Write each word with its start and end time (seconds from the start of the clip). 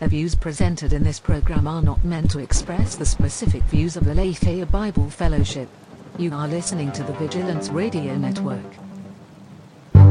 The 0.00 0.06
views 0.06 0.36
presented 0.36 0.92
in 0.92 1.02
this 1.02 1.18
program 1.18 1.66
are 1.66 1.82
not 1.82 2.04
meant 2.04 2.30
to 2.30 2.38
express 2.38 2.94
the 2.94 3.04
specific 3.04 3.64
views 3.64 3.96
of 3.96 4.04
the 4.04 4.12
Aletheia 4.12 4.64
Bible 4.64 5.10
Fellowship. 5.10 5.68
You 6.16 6.32
are 6.34 6.46
listening 6.46 6.92
to 6.92 7.02
the 7.02 7.14
Vigilance 7.14 7.68
Radio 7.70 8.16
Network. 8.16 8.62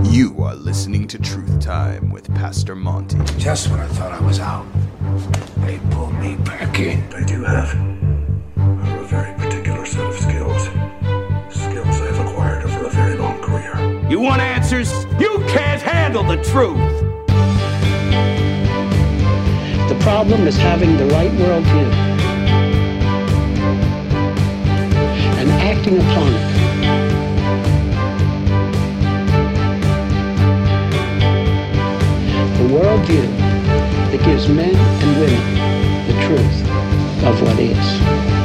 You 0.04 0.36
are 0.44 0.56
listening 0.56 1.08
to 1.08 1.18
Truth 1.18 1.62
Time 1.62 2.12
with 2.12 2.28
Pastor 2.36 2.76
Monty. 2.76 3.18
Just 3.38 3.70
when 3.70 3.80
I 3.80 3.88
thought 3.88 4.12
I 4.12 4.20
was 4.26 4.42
out, 4.42 4.66
they 5.60 5.80
pulled 5.92 6.16
me 6.16 6.36
back 6.36 6.80
in. 6.80 7.02
I 7.14 7.24
do 7.24 7.46
have 7.46 7.74
a 8.58 9.04
very 9.06 9.34
particular 9.36 9.86
set 9.86 10.06
of 10.06 10.16
skills. 10.16 10.64
Skills 11.50 12.02
I've 12.02 12.20
acquired 12.28 12.66
over 12.66 12.88
a 12.88 12.90
very 12.90 13.16
long 13.16 13.42
career. 13.42 14.10
You 14.10 14.20
want 14.20 14.42
answers? 14.42 15.06
You 15.18 15.42
can't 15.48 15.82
handle 15.82 16.24
the 16.24 16.44
truth. 16.44 17.17
The 19.98 20.04
problem 20.04 20.48
is 20.48 20.56
having 20.56 20.96
the 20.96 21.06
right 21.08 21.32
worldview 21.32 21.92
and 25.40 25.50
acting 25.52 25.98
upon 25.98 26.34
it. 26.34 26.48
The 32.58 32.74
worldview 32.74 33.38
that 34.12 34.24
gives 34.24 34.48
men 34.48 34.76
and 34.76 35.20
women 35.20 35.44
the 36.08 36.14
truth 36.26 36.62
of 37.26 37.42
what 37.42 37.60
is. 37.60 38.37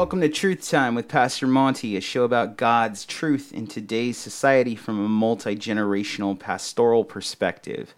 Welcome 0.00 0.22
to 0.22 0.30
Truth 0.30 0.66
Time 0.66 0.94
with 0.94 1.08
Pastor 1.08 1.46
Monty, 1.46 1.94
a 1.94 2.00
show 2.00 2.24
about 2.24 2.56
God's 2.56 3.04
truth 3.04 3.52
in 3.52 3.66
today's 3.66 4.16
society 4.16 4.74
from 4.74 4.98
a 4.98 5.06
multi 5.06 5.54
generational 5.54 6.38
pastoral 6.38 7.04
perspective. 7.04 7.94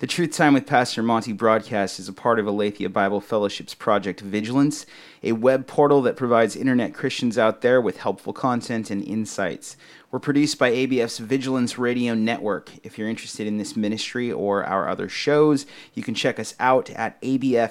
The 0.00 0.06
Truth 0.06 0.32
Time 0.32 0.52
with 0.52 0.66
Pastor 0.66 1.02
Monty 1.02 1.32
broadcast 1.32 1.98
is 1.98 2.10
a 2.10 2.12
part 2.12 2.38
of 2.38 2.46
Aletheia 2.46 2.90
Bible 2.90 3.22
Fellowship's 3.22 3.72
Project 3.72 4.20
Vigilance, 4.20 4.84
a 5.26 5.32
web 5.32 5.66
portal 5.66 6.00
that 6.02 6.16
provides 6.16 6.54
internet 6.54 6.94
Christians 6.94 7.36
out 7.36 7.60
there 7.60 7.80
with 7.80 7.96
helpful 7.96 8.32
content 8.32 8.92
and 8.92 9.02
insights. 9.02 9.76
We're 10.12 10.20
produced 10.20 10.56
by 10.56 10.70
ABF's 10.70 11.18
Vigilance 11.18 11.78
Radio 11.78 12.14
Network. 12.14 12.70
If 12.84 12.96
you're 12.96 13.08
interested 13.08 13.48
in 13.48 13.58
this 13.58 13.74
ministry 13.74 14.30
or 14.30 14.64
our 14.64 14.88
other 14.88 15.08
shows, 15.08 15.66
you 15.94 16.04
can 16.04 16.14
check 16.14 16.38
us 16.38 16.54
out 16.60 16.90
at 16.90 17.20
abfpdx.org, 17.22 17.66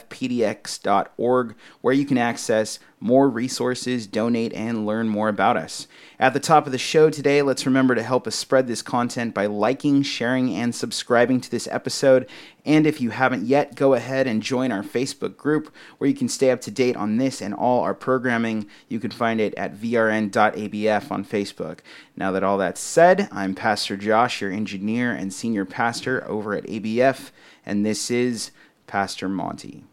where 1.79 1.93
you 1.93 2.05
can 2.05 2.17
access 2.17 2.79
more 2.99 3.29
resources, 3.29 4.05
donate, 4.05 4.51
and 4.53 4.85
learn 4.85 5.07
more 5.07 5.29
about 5.29 5.55
us. 5.55 5.87
At 6.17 6.33
the 6.33 6.39
top 6.39 6.65
of 6.65 6.71
the 6.71 6.77
show 6.77 7.09
today, 7.09 7.41
let's 7.41 7.65
remember 7.65 7.93
to 7.93 8.01
help 8.01 8.25
us 8.25 8.35
spread 8.35 8.67
this 8.67 8.81
content 8.81 9.33
by 9.33 9.47
liking, 9.47 10.01
sharing, 10.01 10.55
and 10.55 10.73
subscribing 10.73 11.41
to 11.41 11.51
this 11.51 11.67
episode. 11.69 12.29
And 12.63 12.87
if 12.87 13.01
you 13.01 13.09
haven't 13.09 13.45
yet, 13.45 13.75
go 13.75 13.95
ahead 13.95 14.25
and 14.25 14.41
join 14.41 14.71
our 14.71 14.81
Facebook 14.81 15.35
group 15.35 15.73
where 15.97 16.09
you 16.09 16.15
can 16.15 16.29
stay 16.29 16.51
up 16.51 16.61
to 16.61 16.71
date 16.71 16.95
on 16.95 17.17
this 17.17 17.41
and 17.41 17.53
all 17.53 17.81
our 17.81 17.93
programming. 17.93 18.67
You 18.87 19.01
can 19.01 19.11
find 19.11 19.41
it 19.41 19.53
at 19.55 19.75
vrn.abf 19.75 21.11
on 21.11 21.25
Facebook. 21.25 21.79
Now 22.15 22.31
that 22.31 22.43
all 22.43 22.57
that's 22.59 22.79
said, 22.79 23.27
I'm 23.29 23.53
Pastor 23.53 23.97
Josh, 23.97 24.39
your 24.39 24.53
engineer 24.53 25.11
and 25.11 25.33
senior 25.33 25.65
pastor 25.65 26.25
over 26.29 26.53
at 26.53 26.63
ABF, 26.63 27.31
and 27.65 27.85
this 27.85 28.09
is 28.09 28.51
Pastor 28.87 29.27
Monty. 29.27 29.83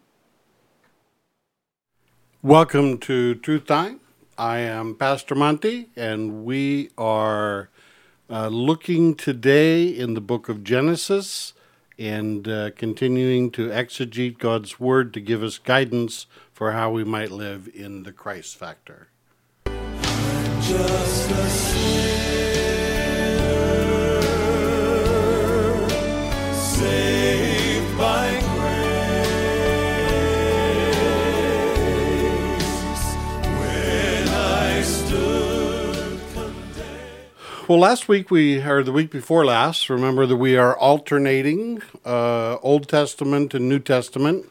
Welcome 2.43 2.99
to 2.99 3.35
Truth 3.35 3.67
Time. 3.67 4.02
I 4.43 4.59
am 4.59 4.97
Pastor 4.97 5.37
Monty, 5.37 5.91
and 5.95 6.45
we 6.45 6.91
are 6.99 7.71
uh, 8.29 8.49
looking 8.49 9.15
today 9.15 9.87
in 9.87 10.15
the 10.15 10.21
book 10.21 10.49
of 10.49 10.65
Genesis 10.65 11.53
and 11.97 12.49
uh, 12.49 12.73
continuing 12.73 13.53
to 13.53 13.69
exegete 13.69 14.39
God's 14.39 14.81
Word 14.81 15.15
to 15.15 15.21
give 15.21 15.45
us 15.45 15.59
guidance 15.59 16.27
for 16.53 16.73
how 16.73 16.91
we 16.91 17.05
might 17.05 17.31
live 17.31 17.69
in 17.73 18.03
the 18.03 18.11
Christ 18.11 18.57
factor. 18.57 19.07
Well, 37.73 37.81
last 37.81 38.07
week 38.07 38.31
we, 38.31 38.61
or 38.61 38.83
the 38.83 38.93
week 38.93 39.11
before 39.11 39.47
last, 39.47 39.89
remember 39.89 40.27
that 40.27 40.37
we 40.37 40.59
are 40.59 40.77
alternating 40.77 41.81
uh, 42.05 42.57
Old 42.57 42.87
Testament 42.87 43.55
and 43.55 43.67
New 43.67 43.79
Testament. 43.79 44.45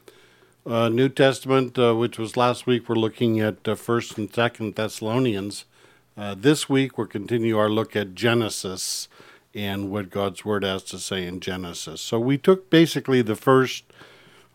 Uh, 0.66 0.90
New 0.90 1.08
Testament, 1.08 1.78
uh, 1.78 1.94
which 1.94 2.18
was 2.18 2.36
last 2.36 2.66
week, 2.66 2.90
we're 2.90 2.96
looking 2.96 3.40
at 3.40 3.68
uh, 3.68 3.76
First 3.76 4.18
and 4.18 4.34
Second 4.34 4.74
Thessalonians. 4.74 5.66
Uh, 6.18 6.34
this 6.36 6.68
week 6.68 6.98
we'll 6.98 7.06
continue 7.06 7.60
our 7.60 7.70
look 7.70 7.96
at 7.96 8.16
Genesis 8.16 9.08
and 9.54 9.92
what 9.92 10.10
God's 10.10 10.44
Word 10.44 10.64
has 10.64 10.82
to 10.86 10.98
say 10.98 11.28
in 11.28 11.42
Genesis. 11.42 12.02
So 12.02 12.20
we 12.20 12.40
took 12.40 12.72
basically 12.72 13.22
the 13.22 13.36
first, 13.36 13.84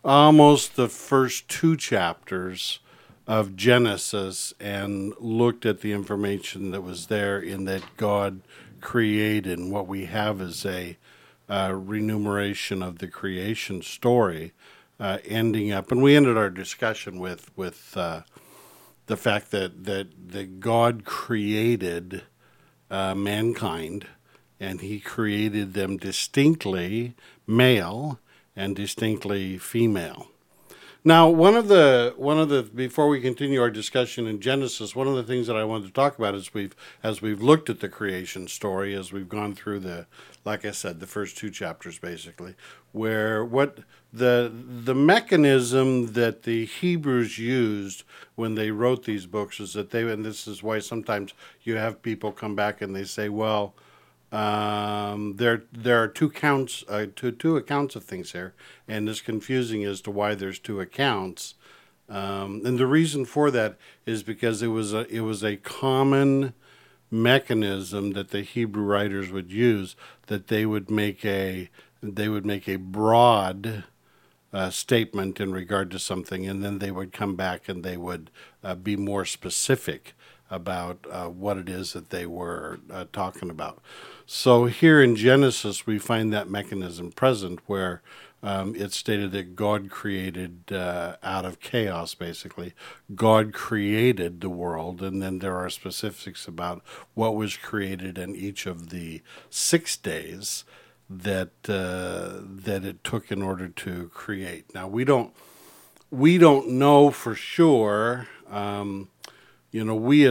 almost 0.03 0.75
the 0.75 0.89
first 0.89 1.47
two 1.47 1.77
chapters 1.77 2.81
of 3.27 3.57
Genesis 3.57 4.53
and 4.59 5.13
looked 5.19 5.65
at 5.65 5.81
the 5.81 5.91
information 5.91 6.71
that 6.71 6.81
was 6.81 7.07
there 7.07 7.37
in 7.39 7.65
that 7.65 7.83
God 7.97 8.41
created. 8.79 9.59
And 9.59 9.71
what 9.71 9.87
we 9.87 10.05
have 10.05 10.41
is 10.41 10.65
a 10.65 10.97
uh, 11.49 11.73
of 12.81 12.99
the 12.99 13.07
creation 13.11 13.81
story, 13.81 14.53
uh, 14.99 15.19
ending 15.25 15.71
up, 15.71 15.91
and 15.91 16.01
we 16.01 16.15
ended 16.15 16.37
our 16.37 16.49
discussion 16.49 17.19
with 17.19 17.51
with 17.55 17.95
uh, 17.95 18.21
the 19.05 19.17
fact 19.17 19.51
that 19.51 19.85
that 19.85 20.07
that 20.31 20.59
God 20.59 21.05
created 21.05 22.23
uh, 22.89 23.15
mankind, 23.15 24.07
and 24.59 24.81
He 24.81 24.99
created 24.99 25.73
them 25.73 25.97
distinctly 25.97 27.15
male 27.45 28.19
and 28.55 28.75
distinctly 28.75 29.57
female. 29.57 30.27
Now, 31.03 31.29
one 31.29 31.55
of 31.55 31.67
the 31.67 32.13
one 32.17 32.39
of 32.39 32.49
the 32.49 32.63
before 32.63 33.07
we 33.07 33.21
continue 33.21 33.61
our 33.61 33.69
discussion 33.69 34.27
in 34.27 34.41
Genesis, 34.41 34.95
one 34.95 35.07
of 35.07 35.15
the 35.15 35.23
things 35.23 35.47
that 35.47 35.55
I 35.55 35.63
wanted 35.63 35.87
to 35.87 35.93
talk 35.93 36.17
about 36.17 36.35
is 36.35 36.53
we've 36.53 36.75
as 37.03 37.21
we've 37.21 37.41
looked 37.41 37.69
at 37.69 37.79
the 37.79 37.87
creation 37.89 38.47
story, 38.47 38.93
as 38.93 39.13
we've 39.13 39.29
gone 39.29 39.55
through 39.55 39.79
the 39.79 40.07
like 40.43 40.65
I 40.65 40.71
said, 40.71 40.99
the 40.99 41.07
first 41.07 41.37
two 41.37 41.49
chapters 41.49 41.99
basically, 41.99 42.55
where 42.91 43.45
what 43.45 43.79
the 44.11 44.51
the 44.53 44.95
mechanism 44.95 46.13
that 46.13 46.43
the 46.43 46.65
Hebrews 46.65 47.37
used 47.37 48.03
when 48.35 48.55
they 48.55 48.71
wrote 48.71 49.05
these 49.05 49.27
books 49.27 49.59
is 49.59 49.73
that 49.73 49.91
they 49.91 50.09
and 50.11 50.25
this 50.25 50.47
is 50.47 50.63
why 50.63 50.79
sometimes 50.79 51.33
you 51.63 51.75
have 51.75 52.01
people 52.01 52.31
come 52.31 52.55
back 52.55 52.81
and 52.81 52.95
they 52.95 53.03
say, 53.03 53.29
well, 53.29 53.75
um, 54.31 55.37
there 55.37 55.63
there 55.71 56.01
are 56.03 56.07
two 56.07 56.29
counts, 56.29 56.83
uh, 56.89 57.05
two 57.15 57.31
two 57.31 57.55
accounts 57.55 57.95
of 57.95 58.03
things 58.03 58.33
here, 58.33 58.53
and 58.87 59.07
it's 59.07 59.21
confusing 59.21 59.83
as 59.83 60.01
to 60.01 60.11
why 60.11 60.35
there's 60.35 60.59
two 60.59 60.81
accounts. 60.81 61.55
Um, 62.09 62.61
and 62.65 62.77
the 62.77 62.87
reason 62.87 63.25
for 63.25 63.51
that 63.51 63.77
is 64.05 64.23
because 64.23 64.61
it 64.61 64.67
was 64.67 64.93
a 64.93 65.07
it 65.07 65.21
was 65.21 65.43
a 65.43 65.57
common 65.57 66.53
mechanism 67.09 68.11
that 68.11 68.31
the 68.31 68.41
Hebrew 68.41 68.83
writers 68.83 69.31
would 69.31 69.51
use 69.51 69.95
that 70.27 70.47
they 70.47 70.65
would 70.65 70.91
make 70.91 71.23
a 71.23 71.69
they 72.01 72.27
would 72.27 72.45
make 72.45 72.67
a 72.67 72.75
broad 72.75 73.85
uh, 74.53 74.69
statement 74.69 75.39
in 75.39 75.51
regard 75.51 75.91
to 75.91 75.99
something, 75.99 76.45
and 76.47 76.63
then 76.63 76.79
they 76.79 76.91
would 76.91 77.13
come 77.13 77.35
back 77.35 77.69
and 77.69 77.83
they 77.83 77.97
would 77.97 78.29
uh, 78.63 78.75
be 78.75 78.95
more 78.97 79.25
specific 79.25 80.13
about 80.49 81.05
uh, 81.11 81.27
what 81.27 81.57
it 81.57 81.69
is 81.69 81.93
that 81.93 82.09
they 82.09 82.25
were 82.25 82.79
uh, 82.91 83.05
talking 83.11 83.49
about. 83.49 83.81
So 84.25 84.65
here 84.65 85.01
in 85.01 85.15
Genesis, 85.15 85.85
we 85.85 85.99
find 85.99 86.31
that 86.33 86.49
mechanism 86.49 87.11
present 87.11 87.59
where 87.65 88.01
um, 88.43 88.75
it's 88.75 88.95
stated 88.95 89.31
that 89.31 89.55
God 89.55 89.89
created 89.89 90.71
uh, 90.71 91.15
out 91.23 91.43
of 91.43 91.59
chaos, 91.59 92.13
basically. 92.13 92.73
God 93.15 93.51
created 93.51 94.41
the 94.41 94.49
world, 94.49 95.01
and 95.01 95.21
then 95.21 95.39
there 95.39 95.55
are 95.55 95.69
specifics 95.69 96.47
about 96.47 96.83
what 97.15 97.35
was 97.35 97.57
created 97.57 98.17
in 98.17 98.35
each 98.35 98.65
of 98.65 98.89
the 98.89 99.21
six 99.49 99.97
days 99.97 100.65
that 101.09 101.51
uh, 101.67 102.41
that 102.43 102.83
it 102.85 103.03
took 103.03 103.31
in 103.31 103.41
order 103.41 103.69
to 103.69 104.09
create. 104.13 104.73
Now 104.73 104.87
we 104.87 105.03
don't 105.03 105.33
we 106.11 106.37
don't 106.37 106.69
know 106.69 107.11
for 107.11 107.33
sure. 107.33 108.27
Um, 108.49 109.09
you 109.71 109.83
know, 109.83 109.95
we 109.95 110.29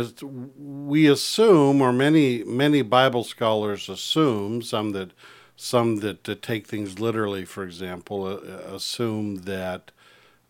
we 0.56 1.06
assume, 1.06 1.80
or 1.80 1.92
many 1.92 2.42
many 2.44 2.82
Bible 2.82 3.24
scholars 3.24 3.88
assume, 3.88 4.62
some 4.62 4.92
that 4.92 5.10
some 5.56 5.96
that, 5.96 6.28
uh, 6.28 6.34
take 6.40 6.66
things 6.66 6.98
literally, 6.98 7.44
for 7.44 7.64
example, 7.64 8.26
uh, 8.26 8.74
assume 8.74 9.36
that 9.42 9.90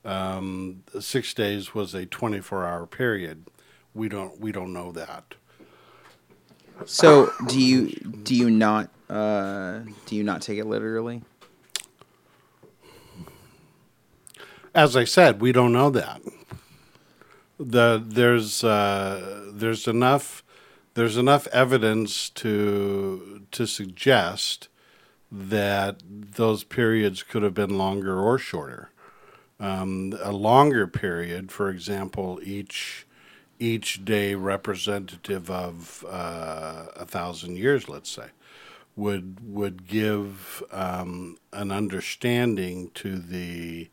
um, 0.04 0.82
six 1.00 1.34
days 1.34 1.74
was 1.74 1.94
a 1.94 2.06
twenty 2.06 2.40
four 2.40 2.64
hour 2.66 2.86
period. 2.86 3.46
We 3.94 4.08
don't 4.08 4.40
we 4.40 4.52
don't 4.52 4.72
know 4.72 4.92
that. 4.92 5.34
So, 6.84 7.32
do 7.48 7.60
you 7.60 7.88
do 7.88 8.34
you 8.34 8.50
not 8.50 8.90
uh, 9.10 9.80
do 10.06 10.14
you 10.14 10.22
not 10.22 10.42
take 10.42 10.58
it 10.58 10.66
literally? 10.66 11.22
as 14.76 14.94
I 14.94 15.04
said, 15.04 15.40
we 15.40 15.52
don't 15.52 15.72
know 15.72 15.88
that. 15.90 16.20
The 17.58 18.02
there's 18.04 18.62
uh, 18.62 19.50
there's 19.52 19.88
enough 19.88 20.44
there's 20.94 21.16
enough 21.16 21.46
evidence 21.48 22.28
to 22.30 23.42
to 23.50 23.66
suggest 23.66 24.68
that 25.32 26.02
those 26.06 26.64
periods 26.64 27.22
could 27.22 27.42
have 27.42 27.54
been 27.54 27.78
longer 27.78 28.18
or 28.18 28.38
shorter. 28.38 28.90
Um, 29.58 30.12
a 30.22 30.32
longer 30.32 30.86
period, 30.86 31.50
for 31.50 31.70
example, 31.70 32.40
each 32.42 33.06
each 33.58 34.04
day 34.04 34.34
representative 34.34 35.50
of 35.50 36.04
uh, 36.06 36.86
a 36.94 37.06
thousand 37.06 37.56
years, 37.56 37.88
let's 37.88 38.10
say, 38.10 38.28
would 38.96 39.38
would 39.42 39.86
give 39.86 40.62
um, 40.72 41.38
an 41.54 41.72
understanding 41.72 42.90
to 42.94 43.18
the 43.18 43.88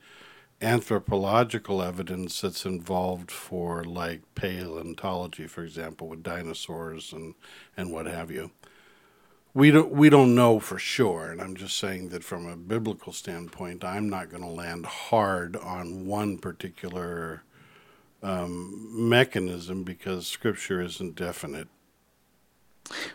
anthropological 0.64 1.82
evidence 1.82 2.42
that's 2.42 2.66
involved 2.66 3.30
for 3.30 3.84
like 3.84 4.22
paleontology, 4.36 5.48
for 5.48 5.64
example, 5.64 6.08
with 6.08 6.24
dinosaurs 6.24 7.12
and 7.14 7.36
and 7.78 7.92
what 7.92 8.06
have 8.06 8.32
you. 8.32 8.52
We 9.54 9.70
don't 9.70 9.92
we 9.92 10.10
don't 10.10 10.34
know 10.34 10.60
for 10.60 10.80
sure, 10.80 11.32
and 11.32 11.42
I'm 11.42 11.56
just 11.56 11.78
saying 11.78 12.10
that 12.10 12.24
from 12.24 12.48
a 12.48 12.56
biblical 12.56 13.14
standpoint, 13.14 13.84
I'm 13.84 14.10
not 14.10 14.30
going 14.30 14.42
to 14.42 14.50
land 14.50 14.86
hard 14.86 15.56
on 15.56 16.08
one 16.08 16.40
particular 16.40 17.44
um, 18.24 19.10
mechanism 19.10 19.84
because 19.84 20.26
Scripture 20.26 20.82
isn't 20.82 21.16
definite. 21.16 21.68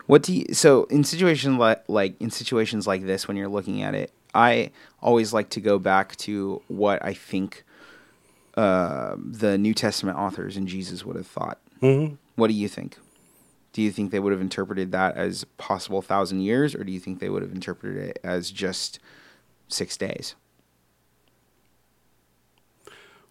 What 0.05 0.23
do 0.23 0.33
you 0.33 0.53
so 0.53 0.85
in 0.85 1.03
situations 1.03 1.57
like 1.57 1.83
like 1.87 2.19
in 2.21 2.31
situations 2.31 2.87
like 2.87 3.05
this 3.05 3.27
when 3.27 3.35
you're 3.35 3.49
looking 3.49 3.81
at 3.81 3.93
it, 3.93 4.11
I 4.33 4.71
always 5.01 5.33
like 5.33 5.49
to 5.51 5.61
go 5.61 5.79
back 5.79 6.15
to 6.17 6.61
what 6.67 7.03
I 7.03 7.13
think 7.13 7.63
uh, 8.55 9.15
the 9.17 9.57
New 9.57 9.73
Testament 9.73 10.17
authors 10.17 10.57
and 10.57 10.67
Jesus 10.67 11.05
would 11.05 11.15
have 11.15 11.27
thought. 11.27 11.59
Mm-hmm. 11.81 12.15
What 12.35 12.47
do 12.47 12.53
you 12.53 12.67
think? 12.67 12.97
Do 13.71 13.81
you 13.81 13.91
think 13.91 14.11
they 14.11 14.19
would 14.19 14.31
have 14.31 14.41
interpreted 14.41 14.91
that 14.91 15.15
as 15.15 15.45
possible 15.57 16.01
thousand 16.01 16.41
years, 16.41 16.75
or 16.75 16.83
do 16.83 16.91
you 16.91 16.99
think 16.99 17.19
they 17.19 17.29
would 17.29 17.41
have 17.41 17.51
interpreted 17.51 17.97
it 17.97 18.19
as 18.23 18.51
just 18.51 18.99
six 19.67 19.95
days? 19.95 20.35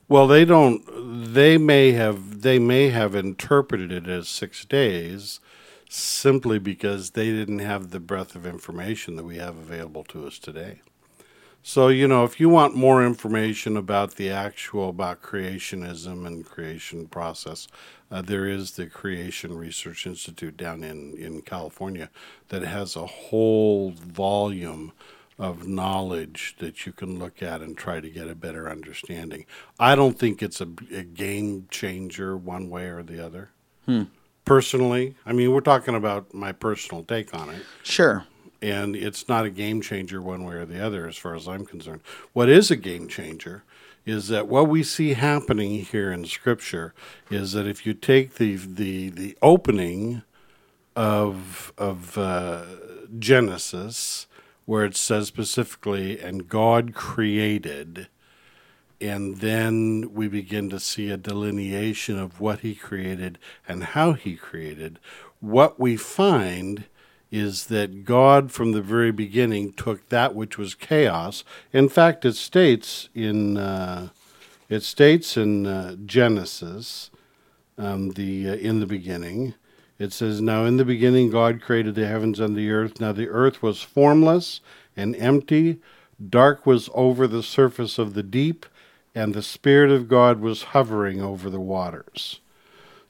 Well, 0.08 0.26
they 0.26 0.44
don't. 0.44 1.34
They 1.34 1.58
may 1.58 1.92
have. 1.92 2.40
They 2.42 2.58
may 2.58 2.88
have 2.88 3.14
interpreted 3.14 3.92
it 3.92 4.06
as 4.06 4.28
six 4.28 4.64
days, 4.64 5.40
simply 5.90 6.58
because 6.58 7.10
they 7.10 7.26
didn't 7.26 7.58
have 7.58 7.90
the 7.90 8.00
breadth 8.00 8.34
of 8.34 8.46
information 8.46 9.16
that 9.16 9.24
we 9.24 9.36
have 9.36 9.58
available 9.58 10.04
to 10.04 10.26
us 10.26 10.38
today. 10.38 10.80
So 11.68 11.88
you 11.88 12.08
know, 12.08 12.24
if 12.24 12.40
you 12.40 12.48
want 12.48 12.76
more 12.76 13.04
information 13.04 13.76
about 13.76 14.14
the 14.14 14.30
actual 14.30 14.88
about 14.88 15.20
creationism 15.20 16.26
and 16.26 16.42
creation 16.42 17.08
process, 17.08 17.68
uh, 18.10 18.22
there 18.22 18.46
is 18.46 18.70
the 18.70 18.86
Creation 18.86 19.54
Research 19.54 20.06
Institute 20.06 20.56
down 20.56 20.82
in 20.82 21.14
in 21.18 21.42
California 21.42 22.08
that 22.48 22.62
has 22.62 22.96
a 22.96 23.04
whole 23.04 23.90
volume 23.90 24.92
of 25.38 25.68
knowledge 25.68 26.56
that 26.58 26.86
you 26.86 26.92
can 26.92 27.18
look 27.18 27.42
at 27.42 27.60
and 27.60 27.76
try 27.76 28.00
to 28.00 28.08
get 28.08 28.28
a 28.28 28.34
better 28.34 28.70
understanding. 28.70 29.44
I 29.78 29.94
don't 29.94 30.18
think 30.18 30.42
it's 30.42 30.62
a, 30.62 30.68
a 30.90 31.02
game 31.02 31.66
changer 31.70 32.34
one 32.34 32.70
way 32.70 32.86
or 32.86 33.02
the 33.02 33.22
other. 33.22 33.50
Personally, 34.46 35.16
I 35.26 35.34
mean, 35.34 35.52
we're 35.52 35.60
talking 35.60 35.94
about 35.94 36.32
my 36.32 36.52
personal 36.52 37.04
take 37.04 37.34
on 37.34 37.50
it, 37.50 37.62
Sure. 37.82 38.24
And 38.60 38.96
it's 38.96 39.28
not 39.28 39.44
a 39.44 39.50
game 39.50 39.80
changer 39.80 40.20
one 40.20 40.44
way 40.44 40.54
or 40.56 40.66
the 40.66 40.84
other 40.84 41.06
as 41.06 41.16
far 41.16 41.34
as 41.34 41.46
I'm 41.46 41.64
concerned. 41.64 42.00
What 42.32 42.48
is 42.48 42.70
a 42.70 42.76
game 42.76 43.08
changer 43.08 43.64
is 44.04 44.28
that 44.28 44.48
what 44.48 44.68
we 44.68 44.82
see 44.82 45.14
happening 45.14 45.84
here 45.84 46.10
in 46.10 46.24
Scripture 46.24 46.94
is 47.30 47.52
that 47.52 47.66
if 47.66 47.84
you 47.84 47.94
take 47.94 48.34
the 48.34 48.56
the 48.56 49.10
the 49.10 49.36
opening 49.42 50.22
of 50.96 51.72
of 51.76 52.16
uh, 52.16 52.64
Genesis, 53.18 54.26
where 54.64 54.84
it 54.84 54.96
says 54.96 55.28
specifically, 55.28 56.18
"And 56.18 56.48
God 56.48 56.94
created," 56.94 58.08
and 59.00 59.36
then 59.38 60.12
we 60.14 60.26
begin 60.26 60.70
to 60.70 60.80
see 60.80 61.10
a 61.10 61.16
delineation 61.16 62.18
of 62.18 62.40
what 62.40 62.60
He 62.60 62.74
created 62.74 63.38
and 63.68 63.84
how 63.84 64.14
He 64.14 64.36
created. 64.36 64.98
What 65.40 65.78
we 65.78 65.96
find 65.96 66.84
is 67.30 67.66
that 67.66 68.04
God, 68.04 68.50
from 68.50 68.72
the 68.72 68.80
very 68.80 69.12
beginning, 69.12 69.72
took 69.72 70.08
that 70.08 70.34
which 70.34 70.56
was 70.56 70.74
chaos. 70.74 71.44
In 71.72 71.88
fact, 71.88 72.24
it 72.24 72.34
states 72.34 73.08
in 73.14 73.56
uh, 73.56 74.08
it 74.68 74.82
states 74.82 75.36
in 75.36 75.66
uh, 75.66 75.96
Genesis, 76.04 77.10
um, 77.76 78.10
the 78.10 78.50
uh, 78.50 78.54
in 78.54 78.80
the 78.80 78.86
beginning, 78.86 79.54
it 79.98 80.12
says, 80.12 80.40
"Now 80.40 80.64
in 80.64 80.76
the 80.76 80.84
beginning, 80.84 81.30
God 81.30 81.60
created 81.60 81.94
the 81.94 82.06
heavens 82.06 82.40
and 82.40 82.56
the 82.56 82.70
earth. 82.70 83.00
Now 83.00 83.12
the 83.12 83.28
earth 83.28 83.62
was 83.62 83.82
formless 83.82 84.60
and 84.96 85.14
empty; 85.16 85.80
dark 86.28 86.66
was 86.66 86.88
over 86.94 87.26
the 87.26 87.42
surface 87.42 87.98
of 87.98 88.14
the 88.14 88.22
deep, 88.22 88.66
and 89.14 89.34
the 89.34 89.42
Spirit 89.42 89.90
of 89.90 90.08
God 90.08 90.40
was 90.40 90.74
hovering 90.74 91.20
over 91.20 91.50
the 91.50 91.60
waters." 91.60 92.40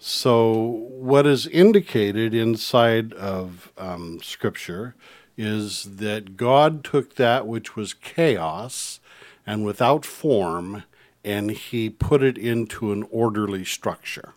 So, 0.00 0.86
what 0.90 1.26
is 1.26 1.48
indicated 1.48 2.32
inside 2.32 3.12
of 3.14 3.72
um, 3.76 4.20
Scripture 4.22 4.94
is 5.36 5.96
that 5.96 6.36
God 6.36 6.84
took 6.84 7.16
that 7.16 7.48
which 7.48 7.74
was 7.74 7.94
chaos 7.94 9.00
and 9.44 9.64
without 9.64 10.04
form, 10.04 10.84
and 11.24 11.50
He 11.50 11.90
put 11.90 12.22
it 12.22 12.38
into 12.38 12.92
an 12.92 13.08
orderly 13.10 13.64
structure. 13.64 14.34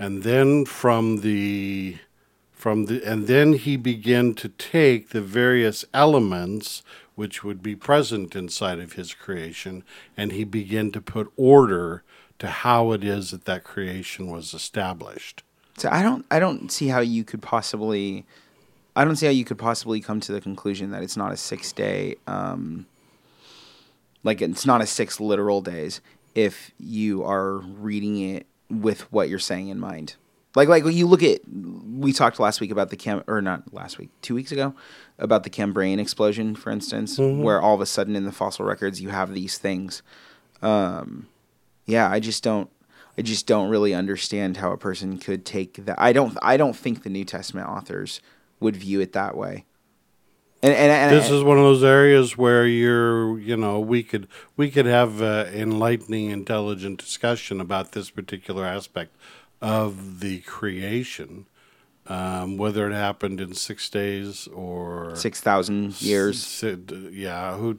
And 0.00 0.24
then 0.24 0.64
from 0.64 1.20
the 1.20 1.98
from 2.64 2.86
the 2.86 3.04
and 3.04 3.26
then 3.26 3.52
he 3.52 3.76
began 3.76 4.32
to 4.32 4.48
take 4.48 5.10
the 5.10 5.20
various 5.20 5.84
elements 5.92 6.82
which 7.14 7.44
would 7.44 7.62
be 7.62 7.76
present 7.76 8.34
inside 8.34 8.78
of 8.78 8.94
his 8.94 9.12
creation 9.12 9.84
and 10.16 10.32
he 10.32 10.44
began 10.44 10.90
to 10.90 10.98
put 10.98 11.30
order 11.36 12.02
to 12.38 12.46
how 12.48 12.92
it 12.92 13.04
is 13.04 13.30
that 13.30 13.44
that 13.44 13.64
creation 13.64 14.26
was 14.28 14.54
established 14.54 15.42
So 15.76 15.88
I 15.90 16.02
don't 16.02 16.24
I 16.30 16.38
don't 16.38 16.70
see 16.70 16.88
how 16.88 17.00
you 17.00 17.24
could 17.24 17.42
possibly 17.42 18.24
I 18.96 19.04
don't 19.04 19.16
see 19.16 19.26
how 19.26 19.32
you 19.32 19.44
could 19.44 19.58
possibly 19.58 20.00
come 20.00 20.20
to 20.20 20.32
the 20.32 20.40
conclusion 20.40 20.90
that 20.92 21.02
it's 21.02 21.16
not 21.16 21.32
a 21.32 21.36
six 21.36 21.72
day 21.72 22.16
um 22.26 22.86
like 24.22 24.40
it's 24.40 24.66
not 24.66 24.80
a 24.80 24.86
six 24.86 25.20
literal 25.20 25.60
days 25.60 26.00
if 26.34 26.72
you 26.78 27.22
are 27.24 27.58
reading 27.58 28.18
it 28.20 28.46
with 28.70 29.12
what 29.12 29.28
you're 29.28 29.38
saying 29.38 29.68
in 29.68 29.78
mind. 29.78 30.16
Like 30.56 30.68
like 30.68 30.84
you 30.86 31.06
look 31.06 31.22
at 31.22 31.40
we 31.48 32.12
talked 32.12 32.38
last 32.38 32.60
week 32.60 32.70
about 32.70 32.90
the 32.90 32.96
cam 32.96 33.22
or 33.26 33.42
not 33.42 33.72
last 33.74 33.98
week, 33.98 34.10
two 34.22 34.34
weeks 34.34 34.52
ago, 34.52 34.74
about 35.18 35.42
the 35.42 35.50
Cambrian 35.50 35.98
explosion, 35.98 36.54
for 36.54 36.70
instance, 36.70 37.18
where 37.18 37.60
all 37.60 37.74
of 37.74 37.80
a 37.80 37.86
sudden 37.86 38.14
in 38.16 38.24
the 38.24 38.32
fossil 38.32 38.64
records 38.64 39.00
you 39.00 39.08
have 39.10 39.34
these 39.34 39.58
things. 39.58 40.02
Um 40.62 41.26
yeah, 41.86 42.10
I 42.10 42.20
just 42.20 42.42
don't 42.42 42.70
I 43.16 43.22
just 43.22 43.46
don't 43.46 43.68
really 43.68 43.94
understand 43.94 44.56
how 44.56 44.72
a 44.72 44.76
person 44.76 45.18
could 45.18 45.44
take 45.44 45.84
that. 45.86 46.00
I 46.00 46.12
don't 46.12 46.36
I 46.42 46.56
don't 46.56 46.76
think 46.76 47.02
the 47.02 47.10
New 47.10 47.24
Testament 47.24 47.68
authors 47.68 48.20
would 48.60 48.76
view 48.76 49.00
it 49.00 49.12
that 49.12 49.36
way. 49.36 49.64
And 50.62 50.72
and, 50.72 50.90
and 50.90 51.14
this 51.14 51.30
is 51.30 51.42
one 51.42 51.58
of 51.58 51.64
those 51.64 51.84
areas 51.84 52.36
where 52.38 52.66
you're 52.66 53.38
you 53.38 53.56
know 53.56 53.78
we 53.80 54.02
could 54.02 54.28
we 54.56 54.70
could 54.70 54.86
have 54.86 55.20
uh, 55.20 55.46
enlightening 55.52 56.30
intelligent 56.30 56.98
discussion 56.98 57.60
about 57.60 57.92
this 57.92 58.10
particular 58.10 58.64
aspect 58.64 59.14
of 59.60 60.20
the 60.20 60.40
creation 60.40 61.46
um, 62.06 62.56
whether 62.56 62.90
it 62.90 62.94
happened 62.94 63.40
in 63.40 63.54
six 63.54 63.88
days 63.88 64.46
or 64.48 65.14
6,000 65.16 66.00
years. 66.02 66.62
S- 66.62 66.78
yeah, 67.10 67.56
who 67.56 67.78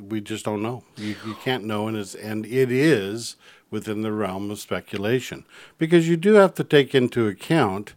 we 0.00 0.20
just 0.20 0.44
don't 0.44 0.62
know. 0.62 0.84
You, 0.96 1.16
you 1.26 1.34
can't 1.42 1.64
know, 1.64 1.88
and 1.88 1.96
it's 1.96 2.14
and 2.14 2.46
it 2.46 2.70
is 2.70 3.36
within 3.70 4.02
the 4.02 4.12
realm 4.12 4.50
of 4.50 4.58
speculation 4.60 5.44
because 5.78 6.08
you 6.08 6.16
do 6.16 6.34
have 6.34 6.54
to 6.54 6.64
take 6.64 6.94
into 6.94 7.26
account 7.26 7.94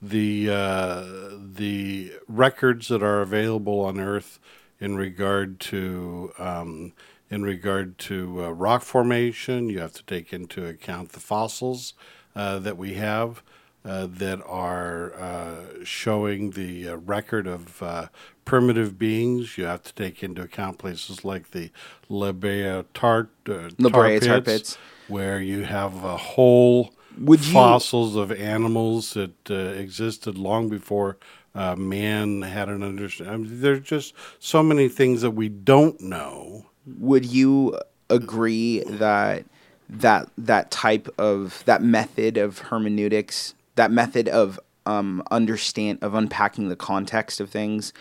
the 0.00 0.48
uh, 0.50 1.04
the 1.38 2.12
records 2.26 2.88
that 2.88 3.02
are 3.02 3.20
available 3.20 3.80
on 3.80 4.00
Earth 4.00 4.38
in 4.80 4.96
regard 4.96 5.60
to 5.60 6.32
um, 6.38 6.92
in 7.30 7.42
regard 7.42 7.98
to 7.98 8.44
uh, 8.44 8.50
rock 8.50 8.82
formation. 8.82 9.68
You 9.68 9.80
have 9.80 9.92
to 9.94 10.02
take 10.04 10.32
into 10.32 10.64
account 10.66 11.12
the 11.12 11.20
fossils 11.20 11.92
uh, 12.34 12.58
that 12.60 12.78
we 12.78 12.94
have 12.94 13.42
uh, 13.84 14.06
that 14.10 14.40
are 14.44 15.14
uh, 15.14 15.56
showing 15.84 16.50
the 16.50 16.88
uh, 16.90 16.96
record 16.96 17.46
of 17.46 17.82
uh, 17.82 18.06
primitive 18.44 18.98
beings. 18.98 19.56
You 19.58 19.64
have 19.64 19.82
to 19.84 19.94
take 19.94 20.22
into 20.22 20.42
account 20.42 20.78
places 20.78 21.24
like 21.24 21.50
the 21.52 21.70
La 22.08 22.32
Brea 22.32 22.84
Tar, 22.94 23.28
uh, 23.48 23.70
La 23.78 23.90
Brea 23.90 24.18
tar 24.18 24.28
tar 24.28 24.40
pits, 24.40 24.44
pits. 24.46 24.78
where 25.08 25.40
you 25.40 25.62
have 25.64 26.04
a 26.04 26.16
whole 26.16 26.92
Would 27.18 27.44
you- 27.44 27.52
fossils 27.52 28.16
of 28.16 28.32
animals 28.32 29.14
that 29.14 29.50
uh, 29.50 29.54
existed 29.54 30.36
long 30.36 30.68
before 30.68 31.16
uh, 31.54 31.74
man 31.74 32.42
had 32.42 32.68
an 32.68 32.82
understanding. 32.84 33.34
I 33.34 33.36
mean, 33.38 33.60
there's 33.60 33.80
just 33.80 34.14
so 34.38 34.62
many 34.62 34.88
things 34.88 35.22
that 35.22 35.32
we 35.32 35.48
don't 35.48 36.00
know. 36.00 36.66
Would 36.86 37.24
you 37.26 37.78
agree 38.10 38.82
that 38.86 39.44
that 39.88 40.28
that 40.38 40.70
type 40.70 41.08
of 41.18 41.62
that 41.66 41.82
method 41.82 42.36
of 42.36 42.58
hermeneutics, 42.58 43.54
that 43.78 43.90
method 43.90 44.28
of 44.28 44.60
um, 44.84 45.22
understand 45.30 45.98
of 46.02 46.14
unpacking 46.14 46.68
the 46.68 46.76
context 46.76 47.40
of 47.40 47.48
things, 47.48 47.92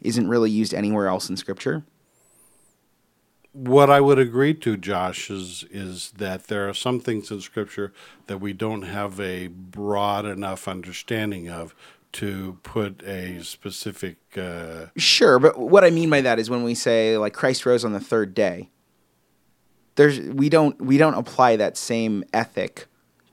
isn't 0.00 0.28
really 0.28 0.50
used 0.50 0.74
anywhere 0.74 1.08
else 1.08 1.28
in 1.28 1.36
Scripture? 1.36 1.84
What 3.52 3.90
I 3.90 4.00
would 4.00 4.18
agree 4.18 4.54
to, 4.54 4.76
Josh, 4.76 5.30
is 5.30 5.64
is 5.70 6.12
that 6.18 6.48
there 6.48 6.68
are 6.68 6.74
some 6.74 7.00
things 7.00 7.30
in 7.30 7.40
Scripture 7.40 7.92
that 8.26 8.38
we 8.38 8.52
don't 8.52 8.82
have 8.82 9.20
a 9.20 9.48
broad 9.48 10.24
enough 10.26 10.66
understanding 10.66 11.48
of 11.48 11.74
to 12.12 12.58
put 12.62 13.02
a 13.02 13.42
specific. 13.42 14.16
Uh, 14.36 14.86
Sure, 14.96 15.38
but 15.38 15.58
what 15.58 15.84
I 15.84 15.90
mean 15.90 16.10
by 16.10 16.22
that 16.22 16.38
is 16.38 16.48
when 16.48 16.64
we 16.64 16.74
say 16.74 17.18
like 17.18 17.34
Christ 17.34 17.66
rose 17.66 17.84
on 17.84 17.92
the 17.92 18.00
third 18.00 18.34
day. 18.34 18.70
There's 19.96 20.20
we 20.20 20.48
don't 20.48 20.80
we 20.80 20.98
don't 20.98 21.14
apply 21.14 21.56
that 21.56 21.76
same 21.76 22.24
ethic 22.32 22.86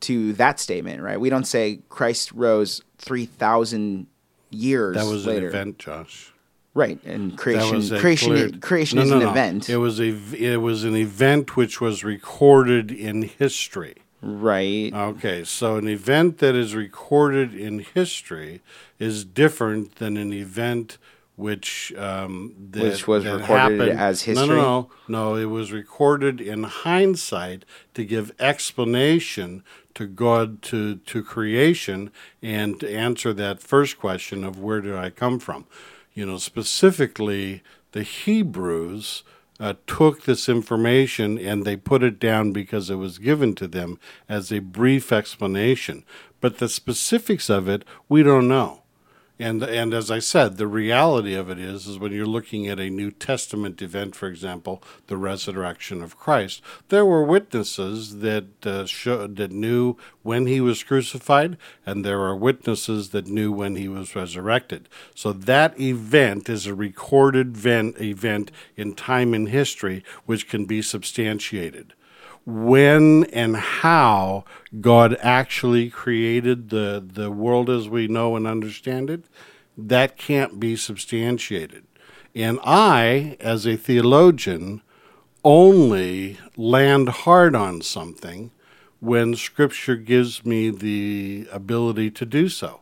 to 0.04 0.34
that 0.34 0.60
statement, 0.60 1.02
right? 1.02 1.20
We 1.20 1.30
don't 1.30 1.48
say 1.48 1.80
Christ 1.90 2.32
rose 2.34 2.82
three 2.98 3.26
thousand 3.26 4.08
years 4.50 4.96
that 4.96 5.06
was 5.06 5.26
later, 5.26 5.48
an 5.48 5.54
event, 5.54 5.80
Josh. 5.80 6.32
right? 6.74 7.00
And 7.06 7.38
creation 7.38 7.82
creation 8.00 8.30
clear- 8.34 8.46
is, 8.48 8.52
creation 8.62 8.98
No, 8.98 9.04
is 9.04 9.10
no, 9.10 9.18
an 9.18 9.24
no. 9.24 9.32
event, 9.32 9.70
It 9.70 9.78
was 9.78 10.00
a 10.00 10.10
it 10.38 10.62
was 10.62 10.84
an 10.84 10.96
event 10.96 11.56
which 11.56 11.82
was 11.82 12.04
recorded 12.04 12.92
in 12.92 13.24
history. 13.24 13.96
right? 14.22 14.92
Okay, 14.94 15.44
so 15.44 15.76
an 15.78 15.88
event 15.88 16.38
that 16.38 16.56
is 16.56 16.76
recorded 16.76 17.54
in 17.54 17.80
history 17.80 18.62
is 19.00 19.26
different 19.26 19.96
than 19.96 20.18
an 20.18 20.32
event 20.32 20.98
which 21.36 21.92
um, 21.98 22.54
that, 22.72 22.84
Which 22.84 23.08
was 23.08 23.26
recorded 23.26 23.80
happened- 23.82 24.00
as 24.00 24.26
No, 24.28 24.34
history? 24.34 24.56
no, 24.56 24.90
no, 25.08 25.32
no. 25.32 25.36
It 25.36 25.46
was 25.50 25.72
recorded 25.72 26.40
in 26.40 26.62
hindsight 26.62 27.66
to 27.96 28.06
give 28.06 28.32
explanation 28.40 29.64
to 29.96 30.08
God 30.08 30.62
to 30.64 30.96
to 30.96 31.24
creation 31.24 32.12
and 32.42 32.80
to 32.80 32.92
answer 32.92 33.34
that 33.34 33.62
first 33.62 33.98
question 33.98 34.44
of 34.44 34.60
where 34.60 34.82
did 34.82 34.96
I 34.96 35.10
come 35.10 35.40
from. 35.40 35.66
You 36.14 36.26
know, 36.26 36.38
specifically 36.38 37.64
the 37.92 38.04
Hebrews 38.04 39.24
uh, 39.60 39.74
took 39.88 40.24
this 40.24 40.50
information 40.50 41.38
and 41.38 41.64
they 41.64 41.76
put 41.76 42.04
it 42.04 42.20
down 42.20 42.52
because 42.52 42.90
it 42.90 42.96
was 42.96 43.18
given 43.18 43.56
to 43.56 43.68
them 43.68 44.00
as 44.28 44.52
a 44.52 44.60
brief 44.60 45.12
explanation. 45.12 46.04
But 46.42 46.58
the 46.58 46.70
specifics 46.70 47.50
of 47.50 47.68
it, 47.70 47.86
we 48.10 48.24
don't 48.24 48.48
know. 48.48 48.83
And 49.40 49.64
and 49.64 49.96
as 49.96 50.12
I 50.12 50.20
said, 50.20 50.58
the 50.58 50.68
reality 50.68 51.34
of 51.34 51.50
it 51.50 51.58
is 51.58 51.88
is 51.88 51.98
when 51.98 52.12
you're 52.12 52.26
looking 52.26 52.68
at 52.68 52.80
a 52.80 52.92
New 52.92 53.10
Testament 53.10 53.82
event, 53.82 54.16
for 54.16 54.28
example, 54.28 54.84
the 55.08 55.18
resurrection 55.18 56.04
of 56.04 56.20
Christ, 56.20 56.62
there 56.90 57.06
were 57.06 57.24
witnesses 57.24 58.20
that 58.20 58.66
uh, 58.66 58.86
showed, 58.86 59.38
that 59.38 59.52
knew 59.52 59.98
when 60.22 60.46
he 60.46 60.62
was 60.62 60.84
crucified, 60.84 61.58
and 61.84 62.06
there 62.06 62.22
are 62.22 62.36
witnesses 62.36 63.10
that 63.10 63.26
knew 63.26 63.52
when 63.52 63.76
he 63.76 63.88
was 63.88 64.16
resurrected. 64.16 64.88
So 65.16 65.34
that 65.34 65.80
event 65.80 66.48
is 66.48 66.68
a 66.68 66.76
recorded 66.76 67.58
event, 67.58 68.00
event 68.00 68.52
in 68.78 68.94
time 68.94 69.34
and 69.34 69.50
history, 69.50 70.04
which 70.28 70.48
can 70.48 70.66
be 70.66 70.84
substantiated 70.84 71.96
when 72.46 73.24
and 73.26 73.56
how 73.56 74.44
God 74.82 75.18
actually 75.22 75.90
created 75.90 76.70
the, 76.70 77.04
the 77.06 77.32
world 77.32 77.70
as 77.70 77.88
we 77.88 78.08
know 78.08 78.36
and 78.36 78.46
understand 78.46 79.10
it, 79.10 79.26
that 79.78 80.18
can't 80.18 80.60
be 80.60 80.76
substantiated. 80.76 81.86
And 82.36 82.60
I, 82.64 83.38
as 83.40 83.66
a 83.66 83.78
theologian, 83.78 84.82
only 85.44 86.38
land 86.58 87.10
hard 87.10 87.56
on 87.56 87.82
something 87.82 88.52
when 89.00 89.36
Scripture 89.36 89.96
gives 89.96 90.46
me 90.46 90.70
the 90.70 91.48
ability 91.52 92.10
to 92.12 92.26
do 92.26 92.50
so. 92.50 92.80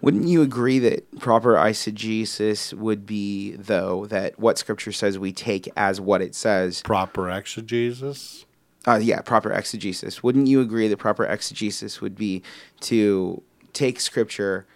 Wouldn't 0.00 0.28
you 0.28 0.42
agree 0.42 0.78
that 0.80 1.18
proper 1.20 1.54
eisegesis 1.54 2.74
would 2.74 3.06
be, 3.06 3.52
though, 3.52 4.06
that 4.06 4.38
what 4.38 4.58
Scripture 4.58 4.92
says 4.92 5.18
we 5.18 5.32
take 5.32 5.68
as 5.76 6.00
what 6.00 6.22
it 6.22 6.34
says? 6.34 6.82
Proper 6.82 7.30
exegesis. 7.30 8.44
Uh, 8.86 9.00
yeah, 9.02 9.20
proper 9.20 9.52
exegesis. 9.52 10.22
Wouldn't 10.22 10.46
you 10.46 10.60
agree 10.60 10.88
that 10.88 10.96
proper 10.96 11.24
exegesis 11.24 12.00
would 12.00 12.16
be 12.16 12.42
to 12.80 13.42
take 13.72 14.00
Scripture 14.00 14.66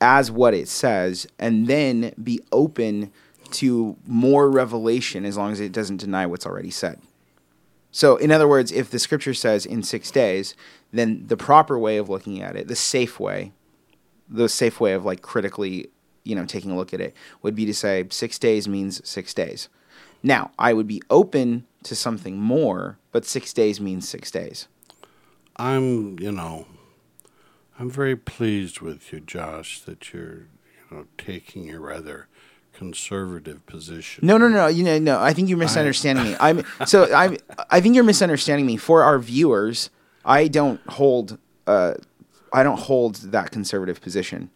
as 0.00 0.30
what 0.30 0.54
it 0.54 0.68
says 0.68 1.26
and 1.38 1.66
then 1.66 2.12
be 2.22 2.40
open 2.52 3.12
to 3.50 3.96
more 4.06 4.48
revelation 4.48 5.24
as 5.24 5.36
long 5.36 5.50
as 5.50 5.60
it 5.60 5.72
doesn't 5.72 5.96
deny 5.96 6.26
what's 6.26 6.46
already 6.46 6.70
said? 6.70 7.00
So, 7.92 8.16
in 8.16 8.30
other 8.30 8.46
words, 8.46 8.70
if 8.70 8.90
the 8.90 9.00
Scripture 9.00 9.34
says 9.34 9.66
in 9.66 9.82
six 9.82 10.12
days, 10.12 10.54
then 10.92 11.26
the 11.26 11.36
proper 11.36 11.76
way 11.78 11.96
of 11.96 12.08
looking 12.08 12.40
at 12.40 12.54
it, 12.54 12.68
the 12.68 12.76
safe 12.76 13.18
way, 13.18 13.52
the 14.28 14.48
safe 14.48 14.78
way 14.78 14.92
of 14.92 15.04
like 15.04 15.22
critically, 15.22 15.90
you 16.22 16.36
know, 16.36 16.44
taking 16.44 16.70
a 16.70 16.76
look 16.76 16.94
at 16.94 17.00
it 17.00 17.16
would 17.42 17.56
be 17.56 17.66
to 17.66 17.74
say 17.74 18.06
six 18.10 18.38
days 18.38 18.68
means 18.68 19.06
six 19.08 19.34
days. 19.34 19.68
Now, 20.22 20.52
I 20.56 20.72
would 20.72 20.86
be 20.86 21.02
open 21.10 21.66
to 21.82 21.96
something 21.96 22.36
more, 22.36 22.98
but 23.12 23.24
six 23.24 23.52
days 23.52 23.80
means 23.80 24.08
six 24.08 24.30
days. 24.30 24.68
I'm, 25.56 26.18
you 26.18 26.32
know, 26.32 26.66
I'm 27.78 27.90
very 27.90 28.16
pleased 28.16 28.80
with 28.80 29.12
you, 29.12 29.20
Josh, 29.20 29.80
that 29.82 30.12
you're, 30.12 30.46
you 30.90 30.90
know, 30.90 31.06
taking 31.18 31.70
a 31.70 31.78
rather 31.78 32.28
conservative 32.72 33.64
position. 33.66 34.26
No, 34.26 34.38
no, 34.38 34.48
no. 34.48 34.66
You 34.66 34.84
know, 34.84 34.98
no. 34.98 35.20
I 35.20 35.32
think 35.32 35.48
you're 35.48 35.58
misunderstanding 35.58 36.24
me. 36.24 36.36
I'm 36.40 36.64
so 36.86 37.12
I'm. 37.14 37.36
I 37.68 37.80
think 37.80 37.94
you're 37.94 38.04
misunderstanding 38.04 38.66
me. 38.66 38.76
For 38.76 39.02
our 39.02 39.18
viewers, 39.18 39.90
I 40.24 40.48
don't 40.48 40.80
hold. 40.88 41.38
Uh, 41.66 41.94
I 42.52 42.62
don't 42.62 42.78
hold 42.78 43.16
that 43.16 43.50
conservative 43.50 44.00
position. 44.00 44.50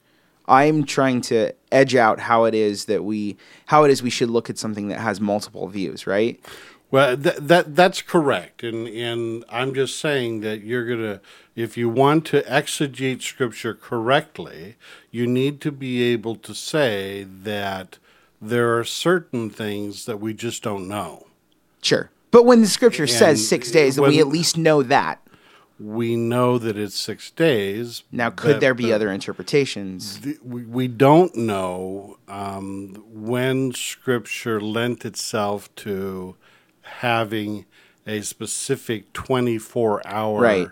I'm 0.47 0.85
trying 0.85 1.21
to 1.23 1.53
edge 1.73 1.95
out 1.95 2.21
how 2.21 2.45
it 2.45 2.55
is 2.55 2.85
that 2.87 3.05
we, 3.05 3.37
how 3.67 3.85
it 3.85 3.91
is 3.91 4.03
we 4.03 4.11
should 4.11 4.29
look 4.29 4.51
at 4.51 4.59
something 4.59 4.89
that 4.89 5.01
has 5.01 5.21
multiple 5.21 5.69
views, 5.69 6.07
right? 6.07 6.39
Well, 6.95 7.17
th- 7.17 7.39
that 7.39 7.75
that's 7.75 8.03
correct, 8.03 8.63
and 8.63 8.87
and 8.87 9.45
I'm 9.49 9.75
just 9.75 9.99
saying 9.99 10.43
that 10.43 10.63
you're 10.63 10.87
gonna, 10.87 11.21
if 11.57 11.77
you 11.77 11.89
want 11.89 12.25
to 12.27 12.43
exegete 12.43 13.21
Scripture 13.21 13.75
correctly, 13.75 14.77
you 15.11 15.27
need 15.27 15.61
to 15.63 15.73
be 15.73 16.05
able 16.05 16.37
to 16.37 16.55
say 16.55 17.25
that 17.25 17.99
there 18.41 18.79
are 18.79 18.85
certain 18.85 19.51
things 19.51 20.05
that 20.05 20.21
we 20.21 20.35
just 20.35 20.63
don't 20.63 20.87
know. 20.87 21.27
Sure. 21.83 22.11
But 22.31 22.45
when 22.47 22.61
the 22.61 22.69
scripture 22.69 23.03
And 23.03 23.11
says 23.11 23.49
six 23.49 23.73
days, 23.73 23.97
then 23.97 24.07
we 24.07 24.21
at 24.21 24.29
least 24.29 24.57
know 24.57 24.85
that. 24.85 25.21
We 25.81 26.15
know 26.15 26.59
that 26.59 26.79
it's 26.79 26.95
six 26.95 27.29
days. 27.33 28.05
Now, 28.13 28.31
could 28.31 28.55
but- 28.55 28.61
there 28.61 28.75
be 28.75 28.93
other 28.93 29.11
interpretations? 29.11 30.21
we, 30.45 30.63
we 30.63 30.87
don't 30.87 31.35
know 31.35 32.19
um, 32.29 33.03
when 33.13 33.73
Scripture 33.73 34.61
lent 34.61 35.05
itself 35.05 35.75
to 35.77 36.37
having 36.85 37.65
a 38.07 38.21
specific 38.23 39.13
24 39.13 40.07
hour 40.07 40.41
Right. 40.41 40.69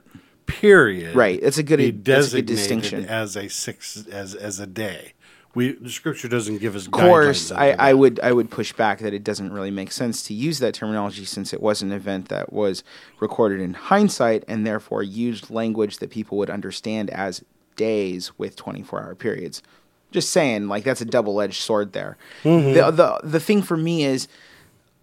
period. 0.46 1.14
Right. 1.16 1.40
That's 1.40 1.58
a 1.58 1.62
good- 1.62 1.78
be 1.78 1.90
that's 1.90 2.32
a 2.32 2.36
good 2.36 2.46
designated 2.46 2.46
distinction. 2.46 3.04
as 3.06 3.36
a 3.36 3.48
six 3.48 4.04
as 4.10 4.34
as 4.34 4.60
a 4.60 4.66
day. 4.66 5.14
We 5.54 5.72
the 5.72 5.90
Scripture 5.90 6.28
doesn't 6.28 6.58
give 6.58 6.74
us. 6.74 6.86
Of 6.86 6.92
course, 6.92 7.52
I, 7.52 7.72
I 7.72 7.92
would 7.92 8.18
I 8.20 8.32
would 8.32 8.50
push 8.50 8.72
back 8.72 9.00
that 9.00 9.12
it 9.12 9.22
doesn't 9.22 9.52
really 9.52 9.70
make 9.70 9.92
sense 9.92 10.22
to 10.24 10.34
use 10.34 10.60
that 10.60 10.72
terminology 10.72 11.26
since 11.26 11.52
it 11.52 11.60
was 11.60 11.82
an 11.82 11.92
event 11.92 12.28
that 12.28 12.52
was 12.54 12.82
recorded 13.20 13.60
in 13.60 13.74
hindsight 13.74 14.44
and 14.48 14.66
therefore 14.66 15.02
used 15.02 15.50
language 15.50 15.98
that 15.98 16.10
people 16.10 16.38
would 16.38 16.48
understand 16.48 17.10
as 17.10 17.44
days 17.76 18.32
with 18.38 18.56
24 18.56 19.02
hour 19.02 19.14
periods. 19.14 19.62
Just 20.10 20.30
saying, 20.30 20.68
like 20.68 20.84
that's 20.84 21.02
a 21.02 21.06
double 21.06 21.38
edged 21.40 21.60
sword 21.60 21.92
there. 21.92 22.16
Mm-hmm. 22.44 22.72
The, 22.72 22.90
the 22.90 23.20
the 23.22 23.40
thing 23.40 23.60
for 23.60 23.76
me 23.76 24.04
is 24.04 24.28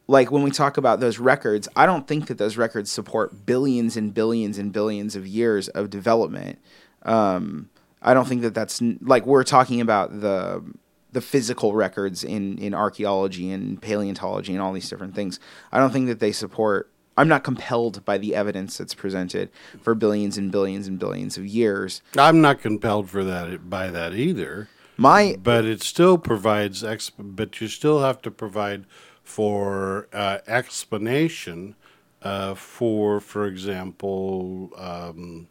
like 0.10 0.32
when 0.32 0.42
we 0.42 0.50
talk 0.50 0.78
about 0.78 1.00
those 1.00 1.20
records, 1.20 1.68
I 1.76 1.86
don't 1.86 2.08
think 2.08 2.28
that 2.28 2.40
those 2.40 2.58
records 2.58 2.92
support 2.92 3.46
billions 3.46 3.96
and 3.96 4.12
billions 4.12 4.58
and 4.58 4.74
billions 4.74 5.16
of 5.16 5.28
years 5.28 5.68
of 5.70 5.92
development. 5.92 6.58
Um, 7.04 7.70
I 8.02 8.16
don't 8.16 8.28
think 8.28 8.42
that 8.42 8.56
that's 8.56 8.82
like 9.02 9.28
we're 9.28 9.44
talking 9.44 9.80
about 9.80 10.22
the 10.22 10.64
the 11.12 11.22
physical 11.22 11.76
records 11.76 12.24
in 12.24 12.58
in 12.58 12.74
archaeology 12.74 13.52
and 13.52 13.80
paleontology 13.80 14.52
and 14.54 14.64
all 14.64 14.74
these 14.74 14.90
different 14.90 15.14
things. 15.14 15.40
I 15.72 15.78
don't 15.78 15.92
think 15.92 16.08
that 16.08 16.20
they 16.20 16.32
support. 16.32 16.92
I'm 17.16 17.28
not 17.28 17.44
compelled 17.44 18.04
by 18.04 18.18
the 18.18 18.34
evidence 18.34 18.80
that's 18.80 18.96
presented 18.96 19.52
for 19.80 19.94
billions 19.94 20.40
and 20.40 20.52
billions 20.52 20.88
and 20.88 20.98
billions 20.98 21.38
of 21.38 21.46
years. 21.46 22.02
I'm 22.18 22.42
not 22.42 22.62
compelled 22.62 23.12
for 23.12 23.24
that 23.26 23.70
by 23.70 23.92
that 23.92 24.16
either. 24.16 24.70
My 24.98 25.38
but 25.42 25.66
it 25.66 25.84
still 25.84 26.18
provides 26.18 26.84
ex- 26.84 27.12
but 27.12 27.62
you 27.62 27.68
still 27.68 28.02
have 28.02 28.22
to 28.24 28.32
provide 28.32 28.86
for 29.30 30.08
uh, 30.12 30.40
explanation 30.48 31.76
uh, 32.24 32.56
for 32.56 33.20
for 33.20 33.46
example 33.46 34.72
um, 34.76 35.48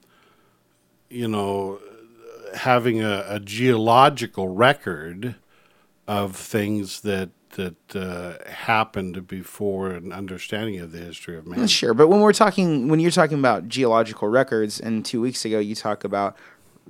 you 1.08 1.28
know 1.28 1.78
having 2.56 3.00
a, 3.00 3.25
a 3.28 3.38
geological 3.38 4.49
record 4.49 5.37
of 6.08 6.35
things 6.35 7.02
that 7.02 7.30
that 7.52 7.97
uh, 7.97 8.50
happened 8.50 9.28
before 9.28 9.90
an 9.90 10.12
understanding 10.12 10.80
of 10.80 10.90
the 10.90 10.99
history 10.99 11.38
of 11.38 11.47
man. 11.47 11.68
Sure, 11.68 11.94
but 11.94 12.08
when 12.08 12.20
we're 12.20 12.32
talking, 12.32 12.88
when 12.88 12.99
you're 13.00 13.11
talking 13.11 13.38
about 13.38 13.68
geological 13.68 14.28
records, 14.28 14.80
and 14.80 15.04
two 15.04 15.20
weeks 15.20 15.44
ago 15.44 15.61
you 15.61 15.75
talk 15.75 16.02
about 16.02 16.37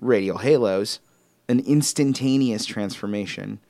radio 0.01 0.39
halos, 0.39 1.01
an 1.49 1.61
instantaneous 1.61 2.65
transformation, 2.65 3.61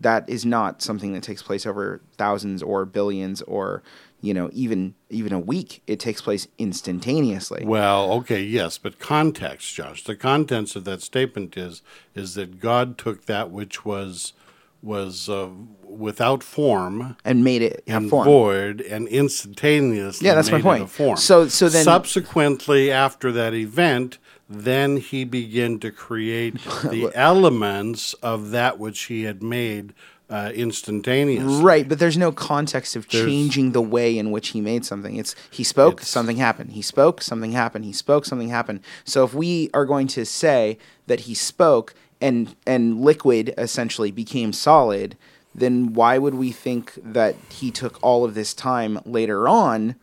that 0.00 0.28
is 0.28 0.44
not 0.46 0.80
something 0.82 1.12
that 1.12 1.22
takes 1.22 1.42
place 1.42 1.66
over 1.66 2.00
thousands 2.16 2.62
or 2.62 2.84
billions 2.84 3.42
or 3.42 3.82
you 4.20 4.32
know 4.34 4.48
even 4.52 4.94
even 5.10 5.32
a 5.32 5.38
week. 5.40 5.82
It 5.86 6.00
takes 6.00 6.20
place 6.20 6.46
instantaneously. 6.58 7.64
Well, 7.64 8.12
okay, 8.12 8.42
yes, 8.42 8.78
but 8.78 8.98
context, 8.98 9.74
Josh. 9.74 10.04
The 10.04 10.16
contents 10.16 10.76
of 10.76 10.84
that 10.84 11.02
statement 11.02 11.56
is 11.56 11.82
is 12.14 12.34
that 12.34 12.60
God 12.60 12.96
took 12.98 13.26
that 13.26 13.50
which 13.50 13.84
was 13.84 14.32
was 14.80 15.28
uh, 15.28 15.48
without 15.82 16.44
form 16.44 17.16
and 17.24 17.42
made 17.42 17.62
it 17.62 17.82
have 17.88 18.02
and 18.02 18.10
form. 18.10 18.24
void 18.24 18.80
and 18.80 19.08
instantaneously 19.08 20.24
Yeah, 20.26 20.34
that's 20.36 20.52
my 20.52 20.60
point. 20.62 20.88
form. 20.88 21.16
So- 21.16 21.48
so 21.48 21.68
then- 21.68 21.82
subsequently 21.84 22.88
after 22.92 23.32
that 23.32 23.54
event, 23.54 24.18
then 24.48 24.96
he 24.96 25.24
began 25.24 25.78
to 25.80 25.90
create 25.90 26.54
the 26.84 27.10
elements 27.14 28.14
of 28.14 28.50
that 28.50 28.78
which 28.78 29.02
he 29.02 29.24
had 29.24 29.42
made 29.42 29.92
uh, 30.30 30.52
instantaneously. 30.54 31.62
Right, 31.62 31.88
but 31.88 31.98
there's 31.98 32.18
no 32.18 32.32
context 32.32 32.96
of 32.96 33.08
There's- 33.08 33.26
changing 33.26 33.72
the 33.72 33.80
way 33.80 34.18
in 34.18 34.30
which 34.30 34.48
he 34.48 34.60
made 34.60 34.84
something. 34.84 35.16
It's 35.16 35.34
he 35.50 35.64
spoke, 35.64 35.94
It's- 35.94 36.08
something 36.08 36.36
happened. 36.36 36.72
He 36.72 36.82
spoke, 36.82 37.22
something 37.22 37.52
happened. 37.52 37.84
He 37.84 37.92
spoke, 37.92 38.24
something 38.24 38.48
happened. 38.50 38.80
So 39.04 39.24
if 39.24 39.32
we 39.34 39.70
are 39.72 39.86
going 39.86 40.06
to 40.08 40.24
say 40.26 40.78
that 41.06 41.20
he 41.20 41.34
spoke 41.34 41.94
and 42.20 42.54
and 42.66 43.00
liquid 43.00 43.54
essentially 43.56 44.10
became 44.10 44.52
solid, 44.52 45.16
then 45.54 45.94
why 45.94 46.18
would 46.18 46.34
we 46.34 46.52
think 46.52 46.92
that 47.02 47.34
he 47.50 47.70
took 47.70 47.98
all 48.02 48.24
of 48.24 48.34
this 48.34 48.52
time 48.52 49.00
later 49.06 49.48
on 49.48 49.94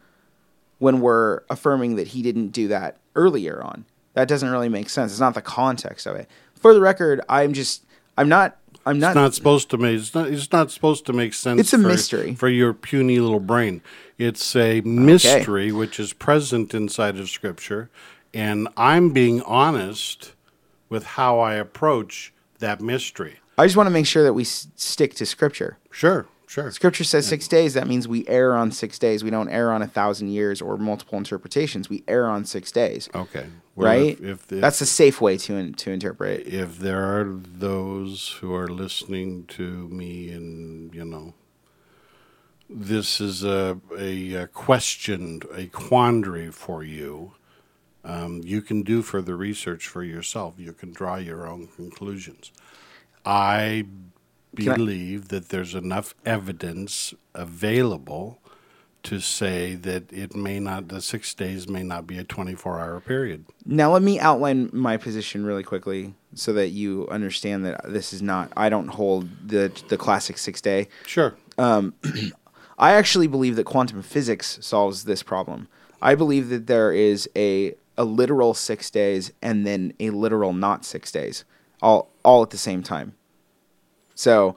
when 0.80 1.02
we're 1.02 1.42
affirming 1.50 1.96
that 1.98 2.10
he 2.10 2.22
didn't 2.22 2.50
do 2.50 2.68
that 2.70 2.98
earlier 3.16 3.62
on? 3.64 3.86
That 4.16 4.28
doesn't 4.28 4.50
really 4.50 4.70
make 4.70 4.90
sense. 4.90 5.12
It's 5.12 5.22
not 5.22 5.36
the 5.36 5.42
context 5.42 6.06
of 6.08 6.16
it. 6.16 6.30
For 6.56 6.74
the 6.74 6.82
record, 6.82 7.22
I'm 7.30 7.54
just 7.54 7.86
I'm 8.18 8.28
not 8.28 8.58
I'm 8.86 9.00
not. 9.00 9.10
It's 9.10 9.16
not 9.16 9.34
supposed 9.34 9.70
to 9.72 9.78
make. 9.78 10.00
It's 10.00 10.14
not. 10.14 10.28
It's 10.30 10.52
not 10.52 10.72
supposed 10.72 11.06
to 11.08 11.14
make 11.14 11.34
sense. 11.34 11.60
It's 11.60 11.74
a 11.74 11.78
for, 11.78 11.88
mystery. 11.88 12.36
for 12.36 12.50
your 12.50 12.74
puny 12.74 13.20
little 13.20 13.40
brain. 13.40 13.82
It's 14.18 14.56
a 14.56 14.82
mystery 14.82 15.72
which 15.72 16.00
is 16.00 16.14
present 16.14 16.74
inside 16.74 17.18
of 17.18 17.30
Scripture, 17.30 17.90
and 18.34 18.68
I'm 18.78 19.10
being 19.12 19.42
honest 19.42 20.34
with 20.88 21.04
how 21.04 21.40
I 21.40 21.56
approach 21.56 22.32
that 22.60 22.80
mystery. 22.80 23.40
I 23.58 23.66
just 23.66 23.76
want 23.76 23.88
to 23.88 23.92
make 23.92 24.06
sure 24.06 24.24
that 24.24 24.34
we 24.34 24.44
s- 24.44 24.68
stick 24.76 25.16
to 25.16 25.26
scripture. 25.26 25.78
Sure, 25.90 26.28
sure. 26.56 26.72
Scripture 26.72 27.04
says 27.04 27.28
six 27.28 27.48
days. 27.48 27.74
That 27.74 27.88
means 27.88 28.08
we 28.08 28.26
err 28.28 28.56
on 28.56 28.72
six 28.72 28.98
days. 28.98 29.24
We 29.24 29.30
don't 29.30 29.50
err 29.50 29.72
on 29.72 29.82
a 29.82 29.88
thousand 29.88 30.30
years 30.30 30.62
or 30.62 30.78
multiple 30.78 31.18
interpretations. 31.18 31.90
We 31.90 32.04
err 32.08 32.28
on 32.28 32.46
six 32.46 32.72
days. 32.72 33.10
Okay. 33.14 33.48
Well, 33.76 33.88
right? 33.88 34.18
If, 34.20 34.22
if, 34.22 34.52
if, 34.54 34.62
That's 34.62 34.82
a 34.82 34.86
safe 34.86 35.20
way 35.20 35.38
to 35.38 35.56
in, 35.56 35.74
to 35.74 35.92
interpret. 35.92 36.48
if 36.48 36.80
there 36.80 37.04
are 37.04 37.26
those 37.26 38.38
who 38.40 38.54
are 38.56 38.70
listening 38.70 39.46
to 39.58 39.88
me 39.90 40.30
and 40.32 40.94
you 40.96 41.04
know 41.04 41.34
this 42.70 43.22
is 43.22 43.44
a, 43.44 43.80
a, 43.98 44.34
a 44.34 44.48
question 44.48 45.42
a 45.54 45.68
quandary 45.68 46.50
for 46.52 46.84
you 46.84 47.34
um, 48.04 48.42
you 48.44 48.62
can 48.62 48.82
do 48.82 49.02
further 49.02 49.36
research 49.36 49.88
for 49.88 50.04
yourself 50.04 50.56
you 50.58 50.74
can 50.74 50.92
draw 50.92 51.18
your 51.18 51.46
own 51.48 51.68
conclusions 51.68 52.52
I- 53.26 53.86
believe 54.56 55.28
that 55.30 55.50
there's 55.50 55.76
enough 55.76 56.16
evidence 56.26 57.14
available 57.34 58.40
to 59.04 59.20
say 59.20 59.76
that 59.76 60.12
it 60.12 60.36
may 60.36 60.60
not 60.60 60.88
the 60.88 61.00
six 61.00 61.34
days 61.36 61.70
may 61.70 61.84
not 61.84 62.08
be 62.08 62.18
a 62.18 62.24
24 62.24 62.80
hour 62.80 63.00
period 63.00 63.46
Now 63.66 63.94
let 63.94 64.02
me 64.02 64.20
outline 64.20 64.72
my 64.74 64.98
position 64.98 65.46
really 65.46 65.64
quickly 65.64 66.16
so 66.34 66.54
that 66.54 66.70
you 66.70 67.08
understand 67.10 67.66
that 67.66 67.82
this 67.86 68.14
is 68.14 68.22
not. 68.22 68.52
I 68.58 68.70
don't 68.70 68.90
hold 68.90 69.30
the 69.48 69.72
the 69.88 69.98
classic 69.98 70.38
six 70.38 70.62
day. 70.62 70.88
sure 71.06 71.36
um, 71.58 71.94
I 72.78 72.92
actually 72.92 73.28
believe 73.28 73.56
that 73.56 73.64
quantum 73.64 74.02
physics 74.02 74.60
solves 74.62 75.06
this 75.06 75.24
problem. 75.24 75.68
I 76.02 76.16
believe 76.16 76.50
that 76.50 76.68
there 76.68 76.92
is 76.92 77.30
a 77.36 77.76
a 77.98 78.04
literal 78.04 78.54
six 78.54 78.90
days 78.90 79.32
and 79.42 79.66
then 79.66 79.94
a 80.00 80.10
literal 80.10 80.52
not 80.52 80.84
six 80.86 81.12
days, 81.12 81.46
all 81.82 82.12
all 82.24 82.44
at 82.44 82.50
the 82.50 82.58
same 82.58 82.84
time. 82.84 83.16
So, 84.16 84.56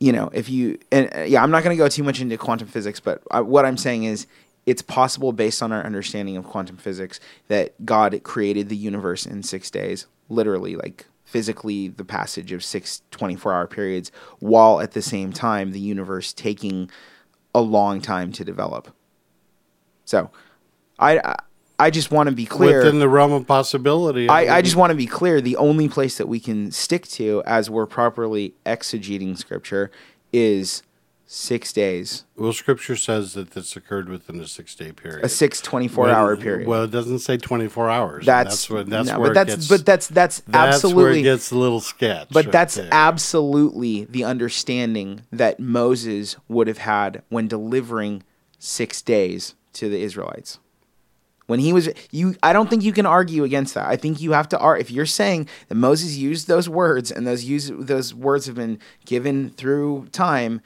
you 0.00 0.12
know, 0.12 0.30
if 0.32 0.48
you 0.48 0.78
and 0.90 1.08
uh, 1.14 1.20
yeah, 1.22 1.42
I'm 1.42 1.50
not 1.50 1.62
going 1.62 1.76
to 1.76 1.82
go 1.82 1.88
too 1.88 2.02
much 2.02 2.20
into 2.20 2.36
quantum 2.36 2.68
physics, 2.68 3.00
but 3.00 3.22
I, 3.30 3.40
what 3.40 3.64
I'm 3.64 3.76
saying 3.76 4.04
is 4.04 4.26
it's 4.66 4.82
possible 4.82 5.32
based 5.32 5.62
on 5.62 5.72
our 5.72 5.84
understanding 5.84 6.36
of 6.36 6.44
quantum 6.44 6.76
physics 6.76 7.18
that 7.48 7.84
God 7.84 8.20
created 8.22 8.68
the 8.68 8.76
universe 8.76 9.26
in 9.26 9.42
6 9.42 9.70
days, 9.70 10.06
literally 10.28 10.76
like 10.76 11.06
physically 11.24 11.88
the 11.88 12.04
passage 12.04 12.52
of 12.52 12.62
six 12.62 13.02
24 13.10 13.54
hour 13.54 13.66
periods 13.66 14.12
while 14.38 14.80
at 14.80 14.92
the 14.92 15.00
same 15.00 15.32
time 15.32 15.72
the 15.72 15.80
universe 15.80 16.32
taking 16.32 16.90
a 17.54 17.60
long 17.60 18.00
time 18.00 18.32
to 18.32 18.44
develop. 18.44 18.94
So, 20.04 20.30
I 20.98 21.18
I, 21.18 21.36
I 21.82 21.90
just 21.90 22.10
want 22.10 22.28
to 22.28 22.34
be 22.34 22.46
clear 22.46 22.78
within 22.78 22.98
the 23.00 23.08
realm 23.08 23.32
of 23.32 23.46
possibility 23.46 24.28
I, 24.28 24.58
I 24.58 24.62
just 24.62 24.76
want 24.76 24.90
to 24.90 24.96
be 24.96 25.06
clear. 25.06 25.40
The 25.40 25.56
only 25.56 25.88
place 25.88 26.16
that 26.18 26.28
we 26.28 26.38
can 26.38 26.70
stick 26.70 27.06
to 27.08 27.42
as 27.44 27.68
we're 27.68 27.86
properly 27.86 28.54
exegeting 28.64 29.36
scripture 29.36 29.90
is 30.32 30.82
six 31.26 31.72
days, 31.72 32.24
Well, 32.36 32.52
Scripture 32.52 32.94
says 32.94 33.32
that 33.32 33.52
this 33.52 33.74
occurred 33.74 34.08
within 34.10 34.38
a 34.38 34.46
six-day 34.46 34.92
period. 34.92 35.24
a 35.24 35.28
six 35.30 35.62
24 35.62 36.04
Well, 36.04 36.14
hour 36.14 36.36
period. 36.36 36.68
Well, 36.68 36.84
it 36.84 36.90
doesn't 36.90 37.20
say 37.20 37.38
twenty-four 37.38 37.88
hours. 37.88 38.26
that's 38.26 38.50
that's 38.50 38.70
where 38.70 38.84
that's 38.84 39.08
no, 39.08 39.18
where 39.18 39.30
but 39.30 39.34
that's 39.34 39.52
it 39.52 39.56
gets, 39.56 39.68
but 39.68 39.86
that's 39.86 40.06
that's, 40.08 40.40
that's 40.46 40.76
absolutely 40.76 41.02
where 41.02 41.12
it 41.14 41.22
gets 41.22 41.50
a 41.50 41.56
little 41.56 41.80
sketch. 41.80 42.28
but 42.30 42.44
right 42.46 42.52
that's 42.52 42.74
there. 42.74 42.88
absolutely 42.92 44.04
the 44.04 44.24
understanding 44.24 45.22
that 45.32 45.58
Moses 45.58 46.36
would 46.48 46.66
have 46.68 46.78
had 46.78 47.22
when 47.30 47.48
delivering 47.48 48.22
six 48.58 49.00
days 49.00 49.54
to 49.72 49.88
the 49.88 50.02
Israelites. 50.02 50.58
When 51.52 51.60
he 51.60 51.72
was 51.74 51.90
you 52.10 52.34
I 52.42 52.54
don't 52.54 52.70
think 52.70 52.82
you 52.82 52.94
can 52.94 53.04
argue 53.04 53.44
against 53.44 53.74
that. 53.74 53.86
I 53.86 53.96
think 53.96 54.22
you 54.22 54.32
have 54.32 54.48
to 54.48 54.58
ar- 54.58 54.78
if 54.78 54.90
you're 54.90 55.04
saying 55.04 55.48
that 55.68 55.74
Moses 55.74 56.16
used 56.16 56.48
those 56.48 56.66
words 56.66 57.10
and 57.12 57.26
those 57.26 57.44
use 57.44 57.70
those 57.74 58.14
words 58.14 58.46
have 58.46 58.54
been 58.56 58.78
given 59.04 59.50
through 59.50 60.06
time, 60.12 60.62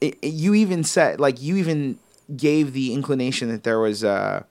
it, 0.00 0.16
it- 0.22 0.32
you 0.32 0.54
even 0.54 0.82
said 0.82 1.20
like 1.20 1.42
you 1.42 1.56
even 1.56 1.98
gave 2.34 2.72
the 2.72 2.94
inclination 2.94 3.48
that 3.50 3.64
there 3.64 3.78
was 3.78 4.02
uh 4.02 4.44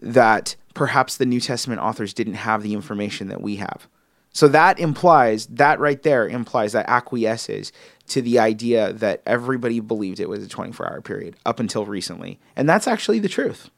that 0.00 0.54
perhaps 0.74 1.16
the 1.16 1.26
New 1.26 1.40
Testament 1.40 1.80
authors 1.80 2.14
didn't 2.14 2.34
have 2.34 2.62
the 2.62 2.72
information 2.72 3.26
that 3.28 3.40
we 3.42 3.56
have. 3.56 3.88
So 4.32 4.46
that 4.48 4.78
implies 4.78 5.46
that 5.46 5.80
right 5.80 6.00
there 6.04 6.28
implies 6.28 6.70
that 6.72 6.88
acquiesces 6.88 7.72
to 8.08 8.22
the 8.22 8.38
idea 8.38 8.92
that 8.92 9.22
everybody 9.26 9.80
believed 9.80 10.20
it 10.20 10.28
was 10.28 10.44
a 10.44 10.48
24-hour 10.48 11.00
period 11.00 11.34
up 11.44 11.58
until 11.58 11.84
recently, 11.84 12.38
and 12.54 12.68
that's 12.68 12.86
actually 12.86 13.18
the 13.18 13.28
truth. 13.28 13.70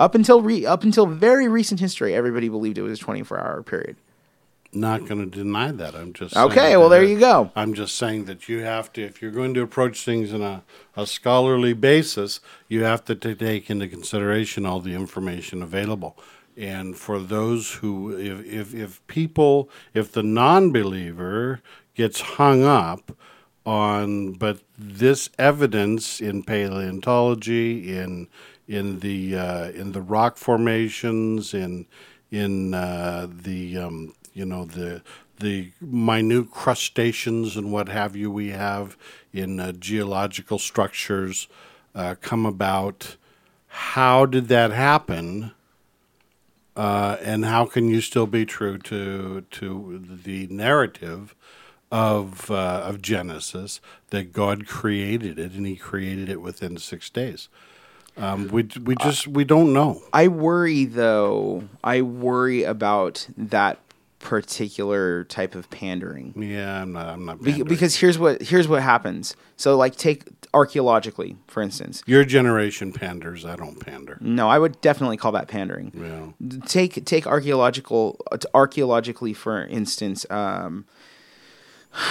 Up 0.00 0.14
until 0.14 0.40
re- 0.40 0.64
up 0.64 0.82
until 0.82 1.04
very 1.04 1.46
recent 1.46 1.78
history, 1.78 2.14
everybody 2.14 2.48
believed 2.48 2.78
it 2.78 2.82
was 2.82 2.98
a 2.98 3.04
24-hour 3.04 3.62
period. 3.64 3.96
not 4.72 5.06
going 5.06 5.30
to 5.30 5.38
deny 5.38 5.70
that. 5.72 5.94
I'm 5.94 6.14
just 6.14 6.34
Okay, 6.34 6.78
well, 6.78 6.88
there 6.88 7.04
you 7.04 7.20
go. 7.20 7.52
I'm 7.54 7.74
just 7.74 7.96
saying 7.96 8.24
that 8.24 8.48
you 8.48 8.60
have 8.60 8.90
to, 8.94 9.02
if 9.02 9.20
you're 9.20 9.30
going 9.30 9.52
to 9.52 9.60
approach 9.60 10.02
things 10.02 10.32
in 10.32 10.40
a, 10.40 10.62
a 10.96 11.06
scholarly 11.06 11.74
basis, 11.74 12.40
you 12.66 12.82
have 12.82 13.04
to 13.04 13.14
take 13.14 13.68
into 13.68 13.86
consideration 13.88 14.64
all 14.64 14.80
the 14.80 14.94
information 14.94 15.62
available. 15.62 16.16
And 16.56 16.96
for 16.96 17.18
those 17.18 17.74
who, 17.74 18.16
if, 18.16 18.46
if, 18.46 18.74
if 18.74 19.06
people, 19.06 19.68
if 19.92 20.12
the 20.12 20.22
non 20.22 20.72
believer 20.72 21.60
gets 21.94 22.22
hung 22.22 22.64
up 22.64 23.12
on, 23.66 24.32
but 24.32 24.60
this 24.78 25.28
evidence 25.38 26.22
in 26.22 26.42
paleontology, 26.42 27.94
in 27.94 28.28
in 28.70 29.00
the 29.00 29.36
uh, 29.36 29.70
in 29.70 29.90
the 29.90 30.00
rock 30.00 30.36
formations, 30.36 31.52
in 31.52 31.86
in 32.30 32.72
uh, 32.72 33.26
the 33.28 33.76
um, 33.76 34.14
you 34.32 34.46
know 34.46 34.64
the 34.64 35.02
the 35.40 35.72
minute 35.80 36.52
crustaceans 36.52 37.56
and 37.56 37.72
what 37.72 37.88
have 37.88 38.14
you 38.14 38.30
we 38.30 38.50
have 38.50 38.96
in 39.32 39.58
uh, 39.58 39.72
geological 39.72 40.58
structures 40.58 41.48
uh, 41.96 42.14
come 42.20 42.46
about. 42.46 43.16
How 43.66 44.24
did 44.24 44.46
that 44.48 44.70
happen? 44.70 45.50
Uh, 46.76 47.16
and 47.22 47.44
how 47.44 47.66
can 47.66 47.88
you 47.88 48.00
still 48.00 48.28
be 48.28 48.46
true 48.46 48.78
to 48.78 49.40
to 49.50 50.20
the 50.24 50.46
narrative 50.46 51.34
of 51.90 52.52
uh, 52.52 52.82
of 52.84 53.02
Genesis 53.02 53.80
that 54.10 54.32
God 54.32 54.68
created 54.68 55.40
it 55.40 55.52
and 55.52 55.66
He 55.66 55.74
created 55.74 56.28
it 56.28 56.40
within 56.40 56.76
six 56.76 57.10
days? 57.10 57.48
Um, 58.20 58.48
we 58.48 58.68
we 58.84 58.94
just 58.96 59.26
we 59.26 59.44
don't 59.44 59.72
know. 59.72 60.02
I 60.12 60.28
worry 60.28 60.84
though. 60.84 61.64
I 61.82 62.02
worry 62.02 62.64
about 62.64 63.26
that 63.36 63.78
particular 64.20 65.24
type 65.24 65.54
of 65.54 65.70
pandering. 65.70 66.34
Yeah, 66.36 66.82
I'm 66.82 66.92
not. 66.92 67.08
I'm 67.08 67.24
not. 67.24 67.42
Be- 67.42 67.62
because 67.62 67.96
here's 67.96 68.18
what 68.18 68.42
here's 68.42 68.68
what 68.68 68.82
happens. 68.82 69.34
So 69.56 69.76
like 69.76 69.96
take 69.96 70.24
archaeologically, 70.52 71.36
for 71.46 71.62
instance. 71.62 72.02
your 72.06 72.24
generation 72.24 72.92
panders, 72.92 73.44
I 73.44 73.56
don't 73.56 73.78
pander. 73.78 74.18
No, 74.20 74.48
I 74.48 74.58
would 74.58 74.80
definitely 74.80 75.16
call 75.16 75.32
that 75.32 75.48
pandering. 75.48 75.92
Yeah. 75.94 76.58
Take 76.66 77.04
take 77.04 77.26
archaeological 77.26 78.20
archaeologically 78.54 79.32
for 79.32 79.64
instance. 79.66 80.26
Um, 80.30 80.84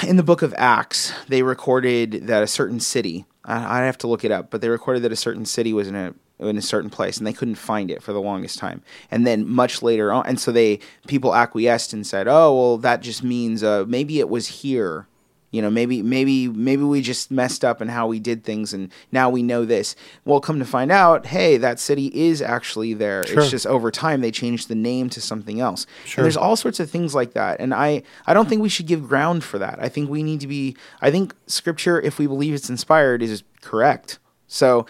in 0.06 0.18
the 0.18 0.24
book 0.24 0.42
of 0.42 0.54
Acts, 0.58 1.14
they 1.28 1.42
recorded 1.42 2.28
that 2.28 2.44
a 2.44 2.48
certain 2.48 2.80
city. 2.80 3.26
I, 3.46 3.82
I 3.82 3.86
have 3.86 3.98
to 4.00 4.08
look 4.08 4.24
it 4.24 4.32
up, 4.32 4.50
but 4.50 4.62
they 4.62 4.70
recorded 4.70 5.04
that 5.04 5.12
a 5.12 5.18
certain 5.18 5.46
city 5.46 5.74
was 5.74 5.88
in 5.88 5.96
a 5.96 6.14
in 6.40 6.58
a 6.58 6.62
certain 6.62 6.90
place, 6.90 7.18
and 7.18 7.28
they 7.28 7.34
couldn't 7.34 7.56
find 7.56 7.92
it 7.92 8.02
for 8.02 8.14
the 8.14 8.22
longest 8.22 8.60
time. 8.60 8.82
And 9.12 9.28
then 9.28 9.48
much 9.48 9.82
later 9.82 10.12
on, 10.12 10.26
and 10.26 10.40
so 10.40 10.52
they 10.52 10.80
people 11.08 11.36
acquiesced 11.36 11.94
and 11.94 12.06
said, 12.06 12.28
"Oh, 12.28 12.56
well, 12.56 12.78
that 12.78 13.02
just 13.02 13.24
means 13.24 13.64
uh, 13.64 13.86
maybe 13.88 14.20
it 14.20 14.30
was 14.30 14.48
here." 14.48 15.08
You 15.52 15.62
know, 15.64 15.70
maybe 15.70 16.04
maybe 16.04 16.48
maybe 16.48 16.84
we 16.84 17.02
just 17.02 17.32
messed 17.32 17.66
up 17.66 17.82
in 17.82 17.88
how 17.88 18.08
we 18.08 18.20
did 18.20 18.44
things, 18.44 18.74
and 18.74 18.92
now 19.12 19.30
we 19.30 19.42
know 19.42 19.66
this. 19.66 19.96
Well, 20.24 20.40
come 20.40 20.60
to 20.60 20.66
find 20.66 20.92
out, 20.92 21.26
hey, 21.26 21.58
that 21.58 21.80
city 21.80 22.08
is 22.08 22.42
actually 22.42 22.94
there. 22.94 23.26
Sure. 23.26 23.40
It's 23.40 23.50
just 23.50 23.66
over 23.66 23.90
time 23.90 24.22
they 24.22 24.32
changed 24.32 24.68
the 24.68 24.76
name 24.76 25.10
to 25.10 25.22
something 25.22 25.60
else. 25.60 25.88
Sure. 26.06 26.22
And 26.22 26.26
there's 26.26 26.38
all 26.38 26.56
sorts 26.56 26.80
of 26.80 26.90
things 26.90 27.16
like 27.16 27.34
that, 27.34 27.60
and 27.60 27.74
I 27.74 28.04
I 28.28 28.34
don't 28.34 28.48
think 28.48 28.62
we 28.62 28.70
should 28.70 28.88
give 28.88 29.08
ground 29.08 29.44
for 29.44 29.58
that. 29.58 29.80
I 29.82 29.90
think 29.90 30.10
we 30.10 30.22
need 30.22 30.42
to 30.42 30.48
be. 30.48 30.76
I 31.02 31.10
think 31.10 31.34
Scripture, 31.48 32.00
if 32.00 32.20
we 32.20 32.28
believe 32.28 32.54
it's 32.54 32.70
inspired, 32.70 33.24
is 33.24 33.44
correct. 33.62 34.20
So 34.48 34.86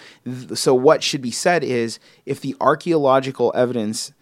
so 0.56 0.74
what 0.74 1.04
should 1.04 1.22
be 1.22 1.32
said 1.32 1.64
is 1.64 2.00
if 2.26 2.42
the 2.42 2.56
archaeological 2.60 3.52
evidence 3.56 4.14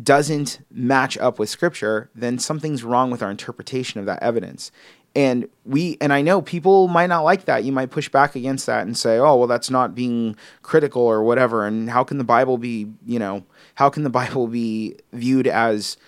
doesn't 0.00 0.60
match 0.70 1.18
up 1.18 1.38
with 1.38 1.50
scripture, 1.50 2.10
then 2.14 2.38
something's 2.38 2.82
wrong 2.82 3.10
with 3.10 3.22
our 3.22 3.30
interpretation 3.30 4.00
of 4.00 4.06
that 4.06 4.22
evidence. 4.22 4.70
And 5.14 5.48
we 5.66 5.98
and 6.00 6.10
I 6.12 6.22
know 6.22 6.40
people 6.40 6.88
might 6.88 7.08
not 7.08 7.20
like 7.20 7.44
that. 7.44 7.64
You 7.64 7.72
might 7.72 7.90
push 7.90 8.08
back 8.08 8.34
against 8.34 8.64
that 8.66 8.86
and 8.86 8.96
say, 8.96 9.18
"Oh, 9.18 9.36
well 9.36 9.46
that's 9.46 9.68
not 9.68 9.94
being 9.94 10.36
critical 10.62 11.02
or 11.02 11.22
whatever." 11.22 11.66
And 11.66 11.90
how 11.90 12.02
can 12.02 12.16
the 12.16 12.24
Bible 12.24 12.56
be, 12.56 12.88
you 13.04 13.18
know, 13.18 13.44
how 13.74 13.90
can 13.90 14.04
the 14.04 14.10
Bible 14.20 14.46
be 14.46 14.96
viewed 15.12 15.46
as 15.46 15.98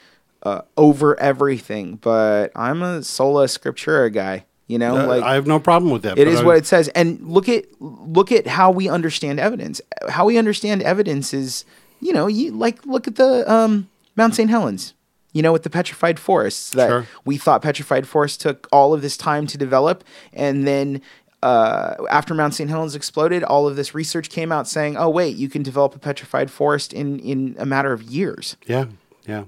uh, 0.42 0.62
over 0.78 1.20
everything? 1.20 1.96
But 1.96 2.50
I'm 2.56 2.82
a 2.82 3.02
sola 3.02 3.44
scriptura 3.44 4.10
guy, 4.10 4.46
you 4.68 4.78
know, 4.78 4.96
Uh, 4.96 5.06
like 5.06 5.22
I 5.22 5.34
have 5.34 5.46
no 5.46 5.60
problem 5.60 5.90
with 5.92 6.00
that. 6.02 6.16
it 6.18 6.24
but 6.26 6.36
I- 6.36 6.44
what 6.44 6.56
it 6.56 6.64
says. 6.66 6.88
And 6.94 7.20
look 7.28 7.46
at 7.48 7.66
look 7.80 8.32
at 8.32 8.46
how 8.46 8.70
we 8.70 8.88
understand 8.88 9.38
evidence. 9.38 9.82
How 10.08 10.24
we 10.24 10.38
understand 10.38 10.82
evidence 10.82 11.34
is, 11.34 11.66
you 12.00 12.14
know, 12.14 12.26
you 12.26 12.52
like 12.52 12.86
look 12.86 13.06
at 13.06 13.16
the 13.16 13.44
um, 13.52 13.90
Mount 14.16 14.34
St. 14.34 14.48
Helens. 14.48 14.94
You 15.35 15.42
know, 15.42 15.53
with 15.53 15.64
the 15.64 15.70
petrified 15.70 16.18
forests 16.18 16.70
that 16.70 16.88
Sure. 16.88 17.07
we 17.27 17.37
thought 17.37 17.61
petrified 17.61 18.09
forest 18.09 18.40
took 18.40 18.66
all 18.73 18.94
of 18.94 19.03
this 19.03 19.16
time 19.18 19.47
to 19.49 19.59
develop, 19.59 20.03
and 20.33 20.66
then 20.66 21.03
uh, 21.42 21.97
after 22.09 22.33
Mount 22.33 22.55
St. 22.55 22.70
Helens 22.70 22.94
exploded, 22.94 23.44
all 23.44 23.66
of 23.66 23.77
this 23.77 23.94
research 23.94 24.31
came 24.31 24.51
out 24.51 24.66
saying, 24.66 24.97
"Oh, 24.97 25.11
wait, 25.11 25.37
you 25.37 25.51
can 25.51 25.62
develop 25.62 25.94
a 25.94 25.99
petrified 25.99 26.51
forest 26.51 26.94
in 26.94 27.18
in 27.18 27.55
a 27.59 27.66
matter 27.66 27.92
of 27.92 28.03
years." 28.03 28.57
Yeah, 28.66 28.87
yeah. 29.27 29.44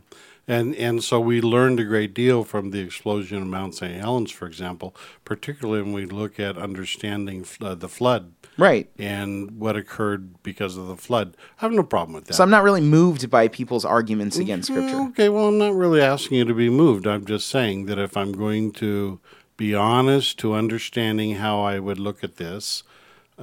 And 0.48 0.76
and 0.76 1.02
so 1.02 1.18
we 1.18 1.40
learned 1.40 1.80
a 1.80 1.84
great 1.84 2.14
deal 2.14 2.44
from 2.44 2.70
the 2.70 2.78
explosion 2.80 3.42
of 3.42 3.48
Mount 3.48 3.74
St. 3.74 4.00
Helens, 4.00 4.30
for 4.30 4.46
example, 4.46 4.94
particularly 5.24 5.82
when 5.82 5.92
we 5.92 6.06
look 6.06 6.38
at 6.38 6.56
understanding 6.56 7.44
uh, 7.60 7.74
the 7.74 7.88
flood 7.88 8.32
Right. 8.56 8.88
and 8.98 9.58
what 9.58 9.76
occurred 9.76 10.42
because 10.44 10.76
of 10.76 10.86
the 10.86 10.96
flood. 10.96 11.36
I 11.58 11.62
have 11.62 11.72
no 11.72 11.82
problem 11.82 12.14
with 12.14 12.26
that. 12.26 12.34
So 12.34 12.44
I'm 12.44 12.50
not 12.50 12.62
really 12.62 12.80
moved 12.80 13.28
by 13.28 13.48
people's 13.48 13.84
arguments 13.84 14.36
against 14.38 14.70
Mm, 14.70 14.74
Scripture. 14.74 15.00
Okay, 15.10 15.28
well, 15.28 15.48
I'm 15.48 15.58
not 15.58 15.74
really 15.74 16.00
asking 16.00 16.38
you 16.38 16.44
to 16.44 16.54
be 16.54 16.70
moved. 16.70 17.06
I'm 17.08 17.24
just 17.26 17.48
saying 17.48 17.86
that 17.86 17.98
if 17.98 18.16
I'm 18.16 18.32
going 18.32 18.70
to 18.74 19.18
be 19.56 19.74
honest 19.74 20.38
to 20.38 20.54
understanding 20.54 21.36
how 21.36 21.60
I 21.60 21.80
would 21.80 21.98
look 21.98 22.22
at 22.22 22.36
this 22.36 22.82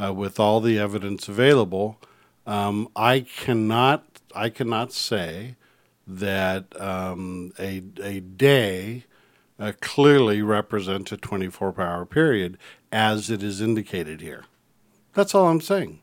uh, 0.02 0.13
with 0.13 0.39
all 0.39 0.62
the 0.62 0.80
evidence 0.80 1.28
available, 1.28 2.00
um, 2.48 2.88
I 2.96 3.20
cannot 3.22 4.06
I 4.36 4.50
cannot 4.50 4.94
say 4.94 5.56
that 6.06 6.80
um, 6.82 7.54
a 7.60 7.84
a 8.02 8.20
day 8.20 9.06
uh, 9.60 9.72
clearly 9.80 10.42
represents 10.42 11.12
a 11.12 11.18
24 11.18 11.80
hour 11.80 12.06
period 12.06 12.58
as 12.92 13.30
it 13.30 13.42
is 13.42 13.62
indicated 13.62 14.22
here. 14.22 14.44
That's 15.13 15.34
all 15.36 15.48
I'm 15.48 15.62
saying. 15.62 16.00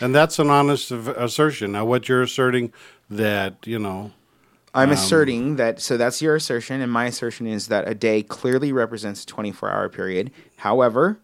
And 0.00 0.14
that's 0.14 0.38
an 0.38 0.50
honest 0.50 0.90
assertion. 0.90 1.72
Now, 1.72 1.86
what 1.86 2.08
you're 2.08 2.22
asserting 2.22 2.72
that, 3.08 3.66
you 3.66 3.78
know, 3.78 4.12
I'm 4.74 4.90
asserting 4.90 5.56
that, 5.56 5.80
so 5.80 5.96
that's 5.96 6.20
your 6.20 6.36
assertion, 6.36 6.82
and 6.82 6.92
my 6.92 7.06
assertion 7.06 7.46
is 7.46 7.68
that 7.68 7.88
a 7.88 7.94
day 7.94 8.22
clearly 8.22 8.72
represents 8.72 9.22
a 9.22 9.26
24 9.26 9.70
hour 9.70 9.88
period. 9.88 10.30
However, 10.56 11.18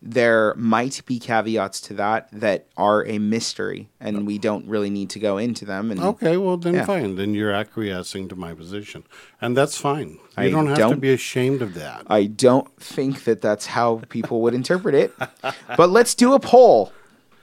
there 0.00 0.54
might 0.56 1.02
be 1.06 1.18
caveats 1.18 1.80
to 1.80 1.94
that 1.94 2.28
that 2.32 2.66
are 2.76 3.04
a 3.06 3.18
mystery, 3.18 3.88
and 3.98 4.26
we 4.26 4.38
don't 4.38 4.64
really 4.66 4.90
need 4.90 5.10
to 5.10 5.18
go 5.18 5.38
into 5.38 5.64
them. 5.64 5.90
And 5.90 6.00
okay, 6.00 6.36
well, 6.36 6.56
then 6.56 6.74
Yeah. 6.74 6.84
fine. 6.86 7.16
Then 7.16 7.34
you're 7.34 7.50
acquiescing 7.52 8.28
to 8.28 8.36
my 8.36 8.54
position. 8.54 9.02
And 9.40 9.56
that's 9.56 9.76
fine. 9.76 10.10
You 10.10 10.44
I 10.44 10.50
don't 10.50 10.66
have 10.68 10.76
to 10.76 10.80
don't- 10.82 11.00
be 11.00 11.12
ashamed 11.12 11.62
of 11.62 11.74
that. 11.74 12.04
I 12.06 12.26
don't 12.26 12.70
think 12.80 13.24
that 13.24 13.40
that's 13.40 13.66
how 13.66 14.02
people 14.08 14.40
would 14.42 14.54
interpret 14.54 14.94
it. 14.94 15.12
But 15.76 15.90
let's 15.90 16.14
do 16.14 16.32
a 16.34 16.38
poll. 16.40 16.92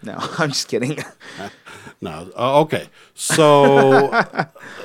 No, 0.01 0.15
I'm 0.37 0.49
just 0.49 0.67
kidding. 0.67 0.97
No, 2.01 2.29
uh, 2.37 2.59
okay. 2.61 2.89
So, 3.13 4.11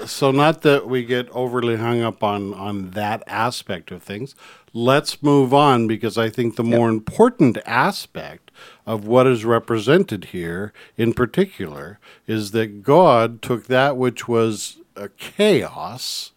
so 0.06 0.30
not 0.30 0.62
that 0.62 0.87
we 0.87 1.04
get 1.04 1.28
overly 1.30 1.76
hung 1.76 2.02
up 2.02 2.22
on 2.22 2.54
on 2.54 2.90
that 2.92 3.22
aspect 3.26 3.90
of 3.90 4.00
things. 4.02 4.35
Let's 4.72 5.20
move 5.20 5.52
on 5.52 5.88
because 5.88 6.16
I 6.16 6.30
think 6.30 6.54
the 6.54 6.62
more 6.62 6.88
important 6.88 7.59
aspect 7.66 8.52
of 8.87 9.04
what 9.04 9.26
is 9.26 9.44
represented 9.44 10.26
here, 10.26 10.72
in 10.96 11.12
particular, 11.12 11.98
is 12.28 12.52
that 12.52 12.85
God 12.85 13.42
took 13.42 13.66
that 13.66 13.96
which 13.96 14.28
was 14.28 14.78
a 14.94 15.09
chaos 15.09 16.30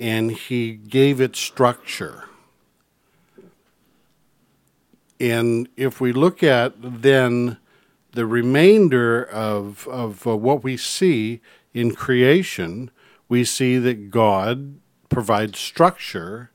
and 0.00 0.32
He 0.32 0.72
gave 0.72 1.20
it 1.20 1.36
structure. 1.36 2.24
And 5.20 5.68
if 5.76 6.00
we 6.00 6.12
look 6.12 6.42
at 6.42 6.74
then 6.78 7.58
the 8.12 8.26
remainder 8.26 9.22
of, 9.22 9.86
of 9.88 10.26
uh, 10.26 10.36
what 10.36 10.64
we 10.64 10.78
see 10.78 11.40
in 11.74 11.94
creation, 11.94 12.90
we 13.28 13.44
see 13.44 13.76
that 13.78 14.10
God 14.10 14.78
provides 15.10 15.58
structure 15.58 16.50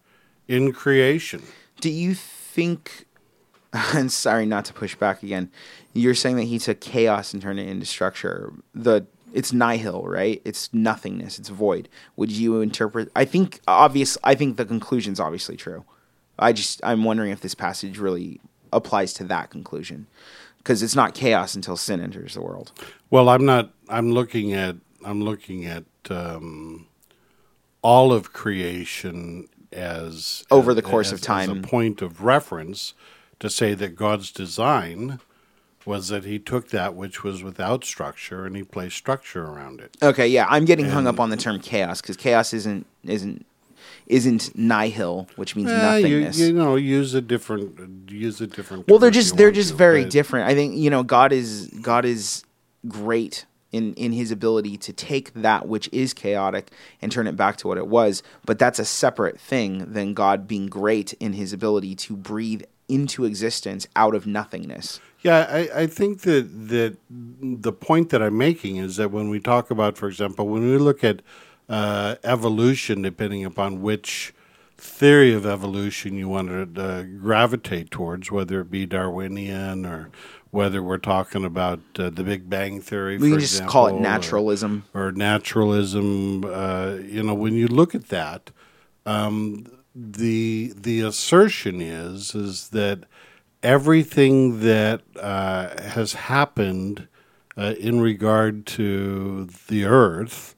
in 0.50 0.74
creation. 0.74 1.44
do 1.80 1.90
you 1.90 2.14
think? 2.14 3.06
I'm 3.74 4.10
sorry 4.10 4.46
not 4.46 4.66
to 4.66 4.74
push 4.74 4.96
back 4.96 5.24
again. 5.24 5.52
You're 5.94 6.16
saying 6.16 6.36
that 6.38 6.44
he 6.44 6.60
took 6.60 6.82
chaos 6.82 7.34
and 7.34 7.42
turned 7.42 7.60
it 7.60 7.70
into 7.70 7.86
structure. 7.86 8.52
The 8.74 9.06
it's 9.32 9.54
nihil, 9.54 10.04
right? 10.04 10.42
It's 10.44 10.74
nothingness. 10.74 11.38
It's 11.38 11.50
void. 11.50 11.88
Would 12.16 12.32
you 12.32 12.62
interpret? 12.62 13.12
I 13.16 13.26
think 13.26 13.62
obvious. 13.68 14.18
I 14.24 14.34
think 14.34 14.58
the 14.58 14.66
conclusion's 14.66 15.20
obviously 15.20 15.56
true. 15.56 15.86
I 16.40 16.52
just 16.52 16.82
I'm 16.84 17.04
wondering 17.04 17.32
if 17.32 17.42
this 17.42 17.56
passage 17.56 18.00
really 18.00 18.42
applies 18.74 19.14
to 19.14 19.24
that 19.26 19.52
conclusion 19.52 20.08
because 20.58 20.82
it's 20.82 20.96
not 20.96 21.14
chaos 21.14 21.54
until 21.54 21.78
sin 21.78 22.02
enters 22.02 22.34
the 22.34 22.42
world. 22.42 22.72
Well, 23.12 23.30
I'm 23.30 23.46
not. 23.46 23.72
I'm 23.88 24.12
looking 24.12 24.54
at. 24.54 24.78
I'm 25.06 25.22
looking 25.22 25.66
at 25.66 25.86
um, 26.10 26.88
all 27.84 28.12
of 28.12 28.34
creation 28.34 29.48
as 29.72 30.46
Over 30.52 30.74
the 30.74 30.82
course 30.82 31.12
of 31.12 31.22
time. 31.22 31.50
as 31.52 31.58
a 31.58 31.62
point 31.62 32.02
of 32.02 32.24
reference 32.24 32.94
to 33.40 33.50
say 33.50 33.74
that 33.74 33.96
God's 33.96 34.32
design 34.32 35.20
was 35.86 36.10
that 36.10 36.26
He 36.26 36.40
took 36.40 36.70
that 36.70 36.96
which 36.96 37.24
was 37.24 37.42
without 37.44 37.84
structure 37.84 38.46
and 38.46 38.56
He 38.56 38.64
placed 38.64 38.98
structure 38.98 39.46
around 39.46 39.80
it. 39.80 39.96
Okay, 40.02 40.28
yeah, 40.28 40.46
I'm 40.50 40.66
getting 40.66 40.86
hung 40.90 41.08
up 41.08 41.20
on 41.20 41.30
the 41.30 41.38
term 41.38 41.60
chaos 41.60 42.02
because 42.02 42.18
chaos 42.18 42.54
isn't 42.54 42.86
isn't 43.04 43.46
isn't 44.08 44.56
nihil, 44.58 45.28
which 45.36 45.56
means 45.56 45.70
Eh, 45.70 45.98
you, 45.98 46.02
nothingness. 46.04 46.40
you 46.40 46.52
know, 46.54 46.76
use 46.76 47.14
a 47.14 47.22
different. 47.22 48.10
Use 48.12 48.42
a 48.42 48.48
different. 48.48 48.88
well, 48.88 49.00
they're 49.00 49.12
just 49.12 49.38
they're 49.38 49.52
just 49.52 49.70
to, 49.72 49.76
very 49.76 50.04
different. 50.04 50.50
I 50.50 50.56
think 50.56 50.76
you 50.78 50.90
know 50.90 51.04
God 51.04 51.32
is 51.32 51.68
God 51.82 52.06
is 52.06 52.44
great 52.88 53.46
in 53.72 53.94
in 53.94 54.12
His 54.12 54.32
ability 54.32 54.78
to 54.78 54.94
take 54.94 55.34
that 55.34 55.68
which 55.68 55.90
is 55.92 56.14
chaotic 56.14 56.72
and 57.02 57.12
turn 57.12 57.28
it 57.28 57.36
back 57.36 57.58
to 57.58 57.68
what 57.68 57.78
it 57.78 57.88
was. 57.88 58.24
But 58.46 58.60
that's 58.60 58.80
a 58.80 58.86
separate 58.86 59.40
thing 59.40 59.94
than 59.94 60.14
God 60.14 60.48
being 60.48 60.68
great 60.68 61.14
in 61.14 61.34
His 61.34 61.54
ability 61.54 61.96
to 61.96 62.16
breathe 62.16 62.64
into 62.88 63.24
existence 63.24 63.88
out 63.96 64.16
of 64.16 64.26
nothingness. 64.26 65.00
Yeah, 65.22 65.46
I, 65.50 65.82
I 65.82 65.88
think 65.88 66.22
that 66.22 66.70
that 66.70 66.98
the 67.10 67.74
point 67.74 68.10
that 68.10 68.22
I'm 68.22 68.38
making 68.38 68.78
is 68.78 68.96
that 68.96 69.12
when 69.12 69.30
we 69.30 69.40
talk 69.40 69.70
about, 69.70 69.98
for 69.98 70.08
example, 70.08 70.48
when 70.48 70.62
we 70.62 70.78
look 70.78 71.04
at 71.04 71.22
uh, 71.68 72.16
evolution, 72.24 73.02
depending 73.02 73.46
upon 73.46 73.82
which 73.82 74.34
theory 74.78 75.34
of 75.34 75.46
evolution 75.46 76.16
you 76.16 76.30
want 76.30 76.48
to 76.76 76.82
uh, 76.82 77.04
gravitate 77.04 77.92
towards, 77.92 78.32
whether 78.32 78.62
it 78.62 78.72
be 78.72 78.86
Darwinian 78.86 79.86
or 79.86 80.10
whether 80.52 80.82
we're 80.82 80.98
talking 80.98 81.46
about 81.46 81.80
uh, 81.98 82.10
the 82.10 82.24
Big 82.24 82.50
Bang 82.50 82.82
theory, 82.82 83.18
We 83.18 83.32
can 83.32 83.40
just 83.40 83.66
call 83.68 83.88
it 83.88 83.90
example, 83.92 84.00
or- 84.00 84.12
naturalism. 84.12 84.84
or 84.94 85.12
naturalism. 85.12 86.46
Uh, 86.46 86.98
you 87.04 87.24
know, 87.24 87.34
when 87.36 87.54
you 87.54 87.68
look 87.68 87.94
at 87.94 88.08
that, 88.10 88.52
um, 89.06 89.66
the 89.96 90.74
the 90.76 91.02
assertion 91.02 91.82
is 91.82 92.34
is 92.36 92.70
that 92.70 93.04
everything 93.64 94.62
that 94.62 95.02
uh, 95.20 95.82
has 95.82 96.14
happened 96.14 97.08
uh, 97.58 97.74
in 97.80 98.00
regard 98.00 98.66
to 98.66 99.46
the 99.68 99.84
earth 99.86 100.56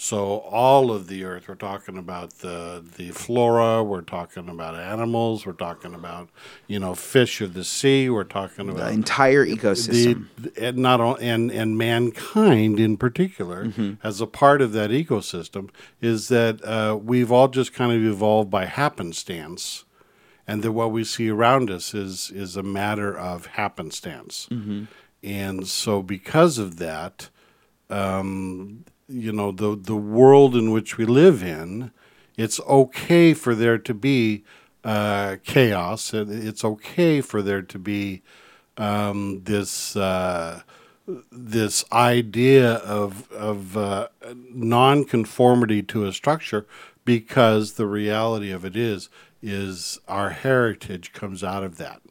so 0.00 0.38
all 0.38 0.92
of 0.92 1.08
the 1.08 1.24
earth 1.24 1.48
we're 1.48 1.56
talking 1.56 1.98
about 1.98 2.30
the 2.38 2.84
the 2.98 3.10
flora 3.10 3.82
we're 3.82 4.00
talking 4.00 4.48
about 4.48 4.76
animals 4.76 5.44
we're 5.44 5.52
talking 5.52 5.92
about 5.92 6.28
you 6.68 6.78
know 6.78 6.94
fish 6.94 7.40
of 7.40 7.52
the 7.52 7.64
sea 7.64 8.08
we're 8.08 8.22
talking 8.22 8.68
about 8.68 8.86
The 8.86 8.92
entire 8.92 9.44
the, 9.44 9.56
ecosystem. 9.56 10.26
and 10.56 10.76
not 10.78 11.00
all, 11.00 11.16
and 11.20 11.50
and 11.50 11.76
mankind 11.76 12.78
in 12.78 12.96
particular 12.96 13.64
Mm-hmm. 13.66 13.94
as 14.06 14.20
a 14.20 14.26
part 14.28 14.62
of 14.62 14.70
that 14.72 14.90
ecosystem 14.90 15.68
is 16.00 16.28
that 16.28 16.64
uh, 16.64 16.96
we've 16.96 17.32
all 17.32 17.48
just 17.48 17.72
kind 17.74 17.90
of 17.90 18.00
evolved 18.04 18.50
by 18.50 18.66
happenstance 18.66 19.84
and 20.46 20.62
that 20.62 20.70
what 20.72 20.92
we 20.92 21.02
see 21.02 21.28
around 21.28 21.70
us 21.72 21.92
is 21.92 22.30
is 22.30 22.56
a 22.56 22.62
matter 22.62 23.18
of 23.18 23.46
happenstance 23.46 24.46
Mm-hmm. 24.48 24.84
and 25.24 25.66
so 25.66 26.02
because 26.02 26.56
of 26.58 26.76
that 26.78 27.30
um, 27.90 28.84
you 29.08 29.32
know 29.32 29.50
the 29.50 29.76
the 29.76 29.96
world 29.96 30.54
in 30.54 30.70
which 30.70 30.96
we 30.96 31.04
live 31.04 31.42
in 31.42 31.90
it's 32.36 32.60
okay 32.60 33.34
for 33.34 33.54
there 33.54 33.78
to 33.78 33.94
be 33.94 34.44
uh, 34.84 35.36
chaos 35.44 36.12
it's 36.14 36.64
okay 36.64 37.20
for 37.20 37.42
there 37.42 37.62
to 37.62 37.78
be 37.78 38.22
um, 38.76 39.42
this 39.44 39.96
uh, 39.96 40.62
this 41.32 41.84
idea 41.92 42.74
of 42.74 43.30
of 43.32 43.76
uh, 43.76 44.08
nonconformity 44.52 45.82
to 45.82 46.06
a 46.06 46.12
structure 46.12 46.66
because 47.04 47.74
the 47.74 47.86
reality 47.86 48.50
of 48.50 48.64
it 48.64 48.76
is 48.76 49.08
is 49.42 49.98
our 50.08 50.30
heritage 50.30 51.12
comes 51.12 51.42
out 51.42 51.64
of 51.64 51.78
that. 51.78 52.02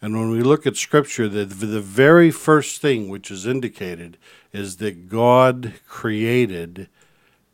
And 0.00 0.16
when 0.16 0.30
we 0.30 0.42
look 0.42 0.66
at 0.66 0.76
scripture, 0.76 1.28
the, 1.28 1.44
the 1.44 1.80
very 1.80 2.30
first 2.30 2.80
thing 2.80 3.08
which 3.08 3.30
is 3.30 3.46
indicated 3.46 4.16
is 4.52 4.76
that 4.76 5.08
God 5.08 5.74
created 5.88 6.88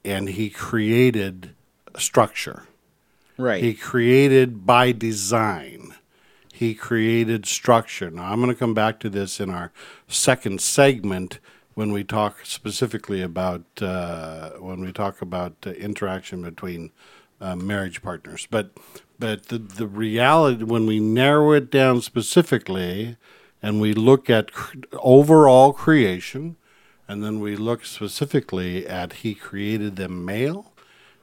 and 0.05 0.29
he 0.29 0.51
created 0.51 1.55
structure. 1.97 2.65
right. 3.39 3.63
He 3.63 3.73
created 3.73 4.67
by 4.67 4.93
design. 4.93 5.95
He 6.53 6.75
created 6.75 7.47
structure. 7.47 8.11
Now, 8.11 8.31
I'm 8.31 8.41
going 8.41 8.53
to 8.53 8.59
come 8.59 8.75
back 8.75 9.01
to 9.01 9.11
this 9.11 9.41
in 9.41 9.51
our 9.51 9.73
second 10.07 10.61
segment 10.61 11.39
when 11.75 11.93
we 11.93 12.05
talk 12.05 12.45
specifically 12.45 13.23
about 13.23 13.65
uh, 13.81 14.51
when 14.61 14.81
we 14.81 14.93
talk 14.93 15.21
about 15.21 15.55
uh, 15.67 15.71
interaction 15.71 16.43
between 16.43 16.93
uh, 17.41 17.57
marriage 17.57 18.03
partners. 18.03 18.47
But 18.49 18.71
but 19.19 19.47
the 19.47 19.59
the 19.59 19.87
reality 19.87 20.65
when 20.65 20.87
we 20.87 21.01
narrow 21.01 21.53
it 21.53 21.71
down 21.71 22.01
specifically, 22.01 23.17
and 23.63 23.81
we 23.81 23.93
look 23.93 24.29
at 24.29 24.51
overall 24.93 25.73
creation, 25.73 26.57
and 27.09 27.23
then 27.23 27.41
we 27.41 27.57
look 27.57 27.85
specifically 27.85 28.87
at 28.87 29.15
He 29.15 29.35
created 29.35 29.97
them 29.97 30.25
male 30.25 30.75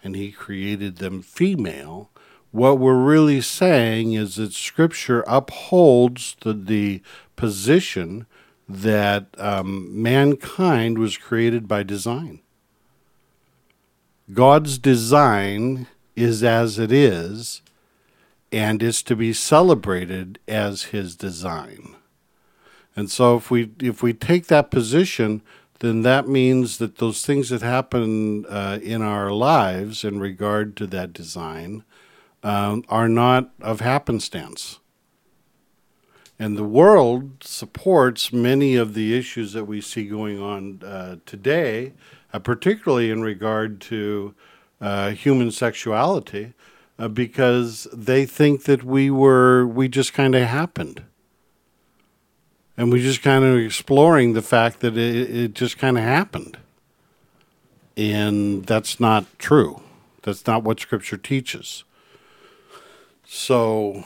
and 0.04 0.16
he 0.16 0.32
created 0.32 0.98
them 0.98 1.22
female. 1.22 2.10
What 2.52 2.80
we're 2.80 2.96
really 2.96 3.42
saying 3.42 4.14
is 4.14 4.36
that 4.36 4.54
Scripture 4.54 5.24
upholds 5.28 6.36
the, 6.42 6.54
the 6.54 7.02
position 7.36 8.26
that 8.68 9.28
um, 9.38 10.02
mankind 10.02 10.98
was 10.98 11.18
created 11.18 11.68
by 11.68 11.84
design. 11.84 12.40
God's 14.34 14.78
design 14.78 15.88
is 16.16 16.44
as 16.44 16.80
it 16.80 16.92
is, 16.92 17.62
and 18.52 18.84
is 18.84 19.02
to 19.04 19.16
be 19.16 19.34
celebrated 19.34 20.40
as 20.48 20.84
His 20.84 21.16
design. 21.16 21.96
And 22.96 23.10
so 23.10 23.38
if 23.38 23.50
we 23.50 23.72
if 23.80 24.04
we 24.04 24.14
take 24.14 24.48
that 24.48 24.72
position, 24.72 25.42
then 25.80 26.02
that 26.04 26.28
means 26.28 26.78
that 26.78 26.98
those 26.98 27.26
things 27.26 27.50
that 27.50 27.62
happen 27.62 28.46
uh, 28.46 28.80
in 28.84 29.02
our 29.02 29.32
lives 29.32 30.04
in 30.04 30.20
regard 30.20 30.76
to 30.78 30.88
that 30.88 31.14
design 31.14 31.84
um, 32.44 32.84
are 32.90 33.10
not 33.10 33.52
of 33.62 33.80
happenstance. 33.80 34.80
And 36.38 36.58
the 36.58 36.64
world 36.64 37.44
supports 37.44 38.34
many 38.34 38.76
of 38.76 38.94
the 38.96 39.16
issues 39.16 39.54
that 39.54 39.66
we 39.66 39.80
see 39.80 40.06
going 40.06 40.42
on 40.42 40.82
uh, 40.84 41.18
today, 41.26 41.94
uh, 42.34 42.40
particularly 42.40 43.12
in 43.12 43.22
regard 43.22 43.80
to 43.82 44.34
uh, 44.82 45.12
human 45.12 45.52
sexuality, 45.52 46.54
uh, 47.00 47.08
because 47.08 47.88
they 47.94 48.26
think 48.26 48.64
that 48.64 48.84
we 48.84 49.10
were 49.10 49.66
we 49.66 49.88
just 49.88 50.14
kind 50.14 50.36
of 50.36 50.44
happened 50.44 51.04
and 52.82 52.92
we're 52.92 53.04
just 53.04 53.22
kind 53.22 53.44
of 53.44 53.58
exploring 53.58 54.34
the 54.34 54.42
fact 54.42 54.80
that 54.80 54.98
it, 54.98 55.36
it 55.36 55.54
just 55.54 55.78
kind 55.78 56.00
of 56.00 56.04
happened. 56.04 56.58
And 57.96 58.66
that's 58.66 59.00
not 59.00 59.26
true. 59.38 59.82
That's 60.24 60.48
not 60.48 60.64
what 60.64 60.80
Scripture 60.80 61.18
teaches. 61.18 61.84
So, 63.24 64.04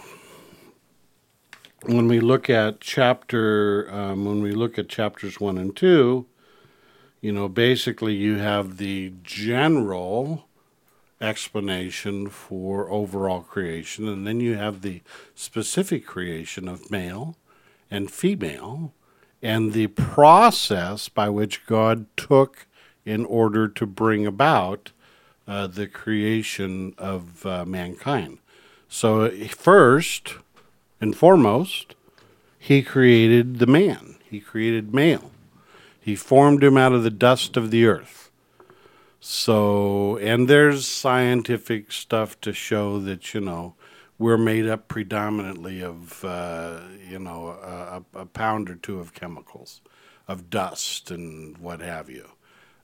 when 1.84 2.08
we 2.08 2.20
look 2.20 2.50
at 2.50 2.82
chapter, 2.82 3.90
um, 3.94 4.26
when 4.26 4.42
we 4.42 4.52
look 4.52 4.78
at 4.78 4.90
chapters 4.90 5.40
one 5.40 5.58
and 5.58 5.74
two, 5.74 6.26
you 7.22 7.32
know, 7.32 7.48
basically 7.48 8.14
you 8.14 8.40
have 8.40 8.76
the 8.78 9.14
general 9.24 10.48
explanation 11.22 12.28
for 12.28 12.90
overall 12.90 13.42
creation, 13.42 14.08
and 14.08 14.28
then 14.28 14.40
you 14.40 14.56
have 14.56 14.82
the 14.82 15.02
specific 15.34 16.06
creation 16.06 16.68
of 16.68 16.92
male 16.92 17.38
and 17.90 18.12
female, 18.12 18.94
and 19.42 19.74
the 19.74 19.88
process 19.88 21.08
by 21.10 21.30
which 21.30 21.66
God 21.66 22.06
took 22.18 22.68
in 23.06 23.26
order 23.26 23.68
to 23.68 23.86
bring 23.86 24.26
about 24.26 24.92
uh, 25.48 25.68
the 25.68 25.88
creation 25.88 26.96
of 26.98 27.46
uh, 27.46 27.66
mankind. 27.66 28.40
So, 28.90 29.30
first 29.48 30.36
and 31.00 31.16
foremost, 31.16 31.96
he 32.58 32.82
created 32.82 33.60
the 33.60 33.68
man, 33.68 34.16
he 34.24 34.40
created 34.40 34.94
male. 34.94 35.32
He 36.00 36.16
formed 36.16 36.64
him 36.64 36.78
out 36.78 36.94
of 36.94 37.04
the 37.04 37.10
dust 37.10 37.58
of 37.58 37.72
the 37.72 37.86
earth. 37.86 38.25
So, 39.28 40.18
and 40.18 40.48
there's 40.48 40.88
scientific 40.88 41.92
stuff 41.92 42.40
to 42.42 42.54
show 42.54 43.00
that, 43.00 43.34
you 43.34 43.42
know, 43.42 43.74
we're 44.20 44.38
made 44.38 44.68
up 44.68 44.88
predominantly 44.88 45.82
of, 45.82 46.24
uh, 46.24 46.82
you 47.10 47.18
know, 47.18 47.48
a, 47.48 48.04
a 48.14 48.28
pound 48.28 48.70
or 48.70 48.76
two 48.76 49.00
of 49.00 49.16
chemicals, 49.16 49.82
of 50.28 50.52
dust 50.52 51.10
and 51.10 51.58
what 51.58 51.82
have 51.82 52.08
you. 52.08 52.34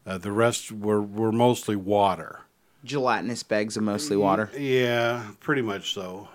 Uh, 0.04 0.17
the 0.17 0.32
rest 0.32 0.71
were, 0.71 0.99
were 0.99 1.32
mostly 1.32 1.75
water. 1.75 2.39
Gelatinous 2.84 3.43
bags 3.43 3.77
of 3.77 3.84
mostly 3.84 4.17
water. 4.17 4.49
Yeah, 4.58 5.34
pretty 5.41 5.62
much 5.62 5.93
so. 5.93 6.27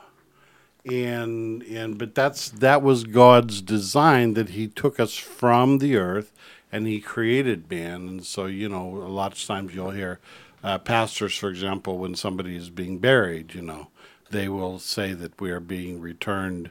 And 0.84 1.64
and 1.64 1.98
but 1.98 2.14
that's 2.14 2.48
that 2.50 2.80
was 2.80 3.02
God's 3.02 3.60
design 3.60 4.34
that 4.34 4.50
He 4.50 4.68
took 4.68 5.00
us 5.00 5.16
from 5.16 5.78
the 5.78 5.96
earth 5.96 6.32
and 6.76 6.86
He 6.86 7.00
created 7.00 7.70
man. 7.70 8.08
And 8.08 8.24
so 8.24 8.46
you 8.46 8.68
know, 8.68 8.86
a 8.96 9.08
lot 9.08 9.32
of 9.32 9.44
times 9.44 9.74
you'll 9.74 9.90
hear 9.90 10.20
uh, 10.62 10.78
pastors, 10.78 11.34
for 11.36 11.48
example, 11.48 11.98
when 11.98 12.14
somebody 12.14 12.56
is 12.56 12.70
being 12.70 12.98
buried, 12.98 13.54
you 13.54 13.62
know, 13.62 13.88
they 14.30 14.48
will 14.48 14.78
say 14.78 15.12
that 15.14 15.40
we 15.40 15.50
are 15.50 15.60
being 15.60 16.00
returned, 16.00 16.70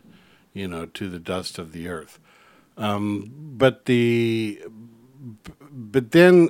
you 0.54 0.68
know, 0.68 0.86
to 0.86 1.10
the 1.10 1.20
dust 1.20 1.58
of 1.58 1.72
the 1.72 1.88
earth. 1.88 2.20
Um, 2.78 3.32
but 3.58 3.86
the 3.86 4.62
but 5.72 6.12
then 6.12 6.50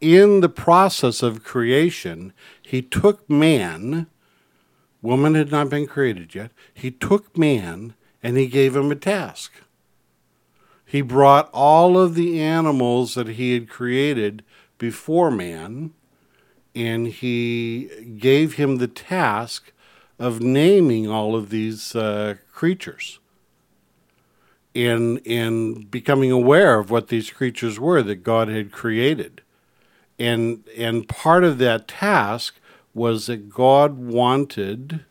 in 0.00 0.40
the 0.40 0.48
process 0.48 1.22
of 1.22 1.44
creation, 1.44 2.32
he 2.62 2.82
took 2.82 3.28
man, 3.28 4.06
woman 5.02 5.34
had 5.34 5.50
not 5.50 5.68
been 5.68 5.86
created 5.86 6.34
yet, 6.34 6.50
he 6.72 6.90
took 6.90 7.36
man 7.36 7.94
and 8.22 8.36
he 8.36 8.46
gave 8.46 8.74
him 8.74 8.90
a 8.90 8.96
task. 8.96 9.52
He 10.90 11.02
brought 11.02 11.48
all 11.52 11.96
of 11.96 12.16
the 12.16 12.42
animals 12.42 13.14
that 13.14 13.28
he 13.28 13.54
had 13.54 13.68
created 13.68 14.42
before 14.76 15.30
man 15.30 15.92
and 16.74 17.06
he 17.06 18.16
gave 18.18 18.54
him 18.54 18.76
the 18.76 18.88
task 18.88 19.70
of 20.18 20.40
naming 20.40 21.08
all 21.08 21.36
of 21.36 21.50
these 21.50 21.94
uh, 21.94 22.34
creatures 22.52 23.20
and, 24.74 25.24
and 25.24 25.88
becoming 25.92 26.32
aware 26.32 26.80
of 26.80 26.90
what 26.90 27.06
these 27.06 27.30
creatures 27.30 27.78
were 27.78 28.02
that 28.02 28.24
God 28.24 28.48
had 28.48 28.72
created. 28.72 29.42
And 30.18 30.64
and 30.76 31.08
part 31.08 31.44
of 31.44 31.58
that 31.58 31.86
task 31.86 32.56
was 32.92 33.26
that 33.26 33.48
God 33.48 33.96
wanted 33.96 35.04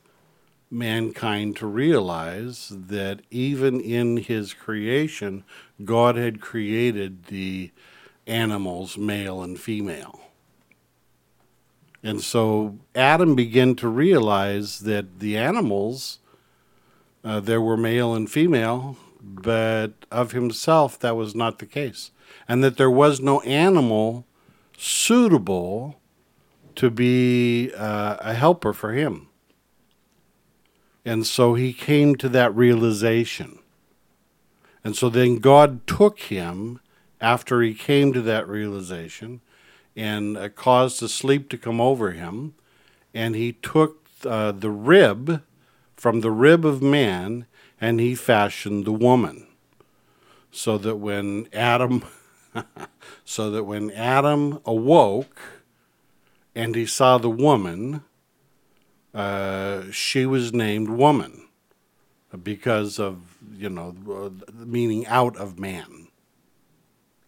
mankind 0.72 1.56
to 1.58 1.68
realize 1.68 2.70
that 2.72 3.22
even 3.32 3.82
in 3.82 4.18
his 4.18 4.54
creation 4.54 5.44
God 5.84 6.16
had 6.16 6.42
created 6.42 7.26
the 7.26 7.72
animals 8.28 8.98
male 8.98 9.42
and 9.44 9.60
female 9.60 10.20
And 12.04 12.22
so 12.22 12.78
Adam 12.96 13.36
began 13.36 13.76
to 13.76 13.88
realize 13.90 14.80
that 14.82 15.20
the 15.20 15.38
animals, 15.38 16.20
uh, 17.24 17.40
there 17.42 17.62
were 17.62 17.78
male 17.78 18.16
and 18.16 18.30
female, 18.30 18.98
but 19.22 19.94
of 20.12 20.32
himself, 20.32 21.00
that 21.00 21.16
was 21.16 21.36
not 21.36 21.60
the 21.60 21.66
case. 21.66 22.12
And 22.48 22.64
that 22.64 22.78
there 22.78 22.92
was 22.92 23.20
no 23.20 23.42
animal 23.42 24.26
suitable 24.78 26.00
to 26.76 26.90
be 26.90 27.72
uh, 27.78 28.18
a 28.22 28.36
helper 28.36 28.74
for 28.74 28.94
him. 28.94 29.29
And 31.06 31.26
so 31.26 31.54
he 31.54 31.74
came 31.74 32.16
to 32.16 32.30
that 32.30 32.56
realization. 32.56 33.60
And 34.84 34.96
so 34.96 35.10
then 35.10 35.38
God 35.38 35.86
took 35.88 36.20
him 36.20 36.80
after 37.22 37.62
he 37.62 37.74
came 37.74 38.14
to 38.14 38.22
that 38.22 38.48
realization 38.48 39.42
and 39.96 40.38
uh, 40.38 40.50
caused 40.50 41.02
the 41.02 41.10
sleep 41.10 41.50
to 41.50 41.58
come 41.58 41.82
over 41.82 42.12
him. 42.12 42.54
And 43.14 43.36
he 43.36 43.54
took 43.54 44.06
uh, 44.26 44.52
the 44.52 44.70
rib 44.70 45.44
from 45.96 46.22
the 46.22 46.32
rib 46.32 46.66
of 46.66 46.82
man 46.82 47.46
and 47.82 48.00
he 48.00 48.16
fashioned 48.16 48.86
the 48.86 48.92
woman. 48.92 49.48
So 50.52 50.78
that 50.80 50.96
when 50.96 51.48
Adam, 51.54 52.04
so 53.26 53.52
that 53.52 53.64
when 53.64 53.92
Adam 53.92 54.60
awoke 54.66 55.40
and 56.56 56.76
he 56.76 56.86
saw 56.86 57.18
the 57.18 57.30
woman, 57.30 58.04
uh, 59.14 59.84
she 59.92 60.26
was 60.26 60.54
named 60.54 60.90
woman 60.90 61.48
because 62.44 63.00
of 63.00 63.38
you 63.56 63.70
know 63.70 63.96
uh, 64.10 64.52
meaning 64.54 65.08
out 65.08 65.36
of 65.38 65.60
man. 65.60 66.08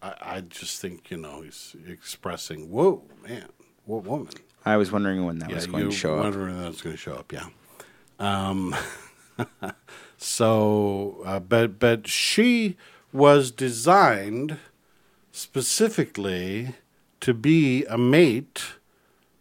I, 0.00 0.14
I 0.20 0.40
just 0.40 0.80
think 0.80 1.10
you 1.10 1.16
know 1.16 1.42
he's 1.42 1.76
expressing, 1.86 2.70
"Whoa, 2.70 3.02
man, 3.26 3.48
what 3.84 4.04
woman?" 4.04 4.32
I 4.64 4.76
was 4.76 4.92
wondering 4.92 5.24
when 5.24 5.38
that 5.40 5.52
was 5.52 5.66
going 5.66 5.90
to 5.90 5.96
show 5.96 6.18
up. 6.18 6.24
wondering 6.24 6.54
when 6.54 6.62
that 6.62 6.68
was 6.68 6.82
going 6.82 6.94
to 6.94 7.00
show 7.00 7.14
up. 7.14 7.32
Yeah. 7.32 7.48
Um, 8.18 8.74
so, 10.16 11.22
uh, 11.24 11.40
but 11.40 11.78
but 11.78 12.06
she 12.06 12.76
was 13.12 13.50
designed 13.50 14.58
specifically 15.32 16.74
to 17.20 17.34
be 17.34 17.84
a 17.86 17.98
mate 17.98 18.74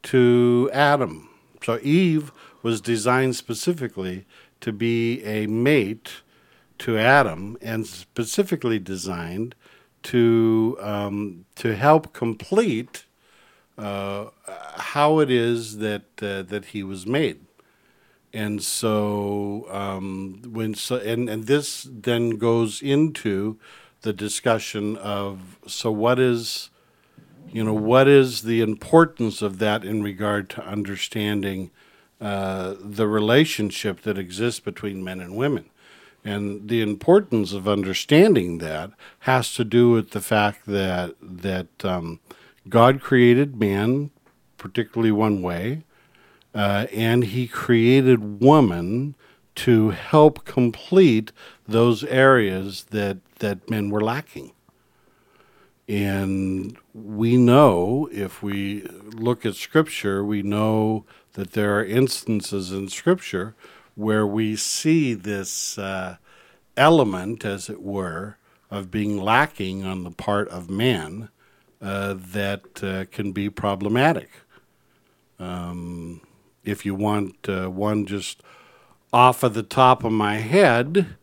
to 0.04 0.70
Adam. 0.74 1.31
So 1.64 1.80
Eve 1.82 2.32
was 2.64 2.82
designed 2.82 3.36
specifically 3.36 4.26
to 4.62 4.72
be 4.72 5.24
a 5.24 5.48
mate 5.48 6.22
to 6.80 6.98
Adam, 6.98 7.58
and 7.62 7.86
specifically 7.86 8.80
designed 8.80 9.54
to 10.04 10.78
um, 10.82 11.46
to 11.56 11.76
help 11.76 12.12
complete 12.12 13.06
uh, 13.78 14.26
how 14.78 15.20
it 15.20 15.30
is 15.30 15.78
that 15.78 16.04
uh, 16.22 16.42
that 16.42 16.66
he 16.66 16.82
was 16.82 17.06
made. 17.06 17.42
And 18.34 18.64
so 18.64 19.68
um, 19.70 20.42
when 20.48 20.74
so 20.74 20.98
and, 20.98 21.30
and 21.30 21.46
this 21.46 21.88
then 21.90 22.32
goes 22.38 22.82
into 22.82 23.60
the 24.02 24.14
discussion 24.14 24.98
of 24.98 25.60
so 25.68 25.92
what 25.92 26.18
is 26.18 26.71
you 27.52 27.64
know 27.64 27.74
what 27.74 28.08
is 28.08 28.44
the 28.44 28.62
importance 28.62 29.42
of 29.42 29.60
that 29.60 29.84
in 29.84 30.02
regard 30.04 30.50
to 30.52 30.66
understanding 30.66 31.72
uh, 32.20 32.76
the 32.80 33.08
relationship 33.08 34.02
that 34.02 34.18
exists 34.18 34.60
between 34.60 35.04
men 35.04 35.20
and 35.20 35.36
women? 35.36 35.66
And 36.24 36.70
the 36.70 36.82
importance 36.82 37.52
of 37.52 37.68
understanding 37.68 38.60
that 38.60 38.92
has 39.22 39.54
to 39.56 39.64
do 39.64 39.92
with 39.92 40.12
the 40.12 40.22
fact 40.22 40.66
that 40.68 41.16
that 41.22 41.84
um, 41.84 42.20
God 42.70 43.02
created 43.02 43.60
man 43.60 44.12
particularly 44.58 45.12
one 45.12 45.42
way 45.42 45.84
uh, 46.54 46.86
and 46.94 47.24
he 47.24 47.48
created 47.48 48.42
woman 48.42 49.16
to 49.56 49.90
help 49.90 50.46
complete 50.46 51.32
those 51.68 52.04
areas 52.04 52.86
that 52.92 53.18
that 53.40 53.70
men 53.70 53.90
were 53.90 54.02
lacking 54.02 54.52
and 55.92 56.78
we 56.94 57.36
know 57.36 58.08
if 58.14 58.42
we 58.42 58.84
look 59.14 59.46
at 59.46 59.56
scripture, 59.56 60.24
we 60.24 60.42
know 60.42 61.04
that 61.34 61.52
there 61.52 61.78
are 61.78 61.84
instances 61.84 62.72
in 62.72 62.88
scripture 62.88 63.56
where 63.96 64.26
we 64.26 64.56
see 64.56 65.14
this 65.14 65.78
uh, 65.78 66.16
element, 66.78 67.44
as 67.44 67.70
it 67.70 67.82
were, 67.82 68.38
of 68.70 68.90
being 68.90 69.22
lacking 69.22 69.84
on 69.84 70.06
the 70.06 70.12
part 70.12 70.48
of 70.48 70.70
man 70.70 71.28
uh, 71.82 72.16
that 72.18 72.82
uh, 72.82 73.04
can 73.12 73.34
be 73.34 73.50
problematic. 73.50 74.30
Um, 75.40 76.22
if 76.64 76.86
you 76.86 76.96
want 76.96 77.50
uh, 77.50 77.68
one 77.68 78.06
just 78.06 78.42
off 79.12 79.44
of 79.44 79.54
the 79.56 79.62
top 79.62 80.06
of 80.06 80.14
my 80.14 80.36
head, 80.36 81.18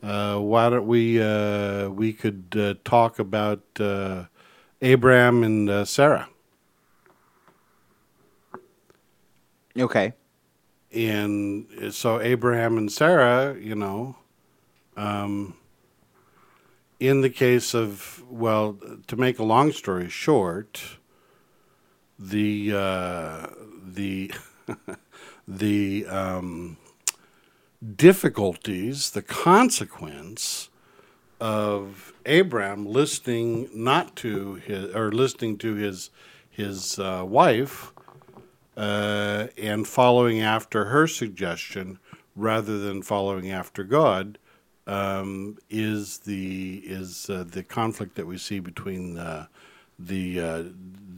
why 0.00 0.70
don't 0.70 0.86
we 0.86 1.20
uh, 1.20 1.88
we 1.88 2.12
could 2.12 2.54
uh, 2.56 2.74
talk 2.84 3.18
about 3.18 3.62
uh, 3.80 4.24
Abraham 4.80 5.42
and 5.42 5.68
uh, 5.68 5.84
Sarah? 5.84 6.28
Okay. 9.76 10.12
And 10.92 11.66
so 11.90 12.20
Abraham 12.20 12.78
and 12.78 12.90
Sarah, 12.90 13.56
you 13.58 13.74
know, 13.74 14.16
um, 14.96 15.54
in 16.98 17.20
the 17.20 17.30
case 17.30 17.74
of 17.74 18.24
well, 18.30 18.78
to 19.06 19.16
make 19.16 19.38
a 19.38 19.44
long 19.44 19.72
story 19.72 20.08
short, 20.08 20.98
the 22.18 22.72
uh, 22.74 23.46
the 23.84 24.32
the 25.48 26.06
um, 26.06 26.76
difficulties, 27.96 29.10
the 29.10 29.22
consequence 29.22 30.68
of 31.40 32.12
Abraham 32.26 32.86
listening 32.86 33.68
not 33.72 34.16
to 34.16 34.56
his 34.56 34.94
or 34.94 35.12
listening 35.12 35.58
to 35.58 35.74
his 35.74 36.10
his 36.50 36.98
uh, 36.98 37.24
wife 37.26 37.92
uh, 38.76 39.46
and 39.56 39.86
following 39.86 40.40
after 40.40 40.86
her 40.86 41.06
suggestion 41.06 41.98
rather 42.34 42.78
than 42.78 43.02
following 43.02 43.50
after 43.50 43.84
God 43.84 44.38
um, 44.88 45.58
is 45.70 46.18
the 46.18 46.82
is 46.84 47.30
uh, 47.30 47.44
the 47.46 47.62
conflict 47.62 48.16
that 48.16 48.26
we 48.26 48.38
see 48.38 48.58
between 48.58 49.18
uh, 49.18 49.46
the 49.98 50.40
uh, 50.40 50.64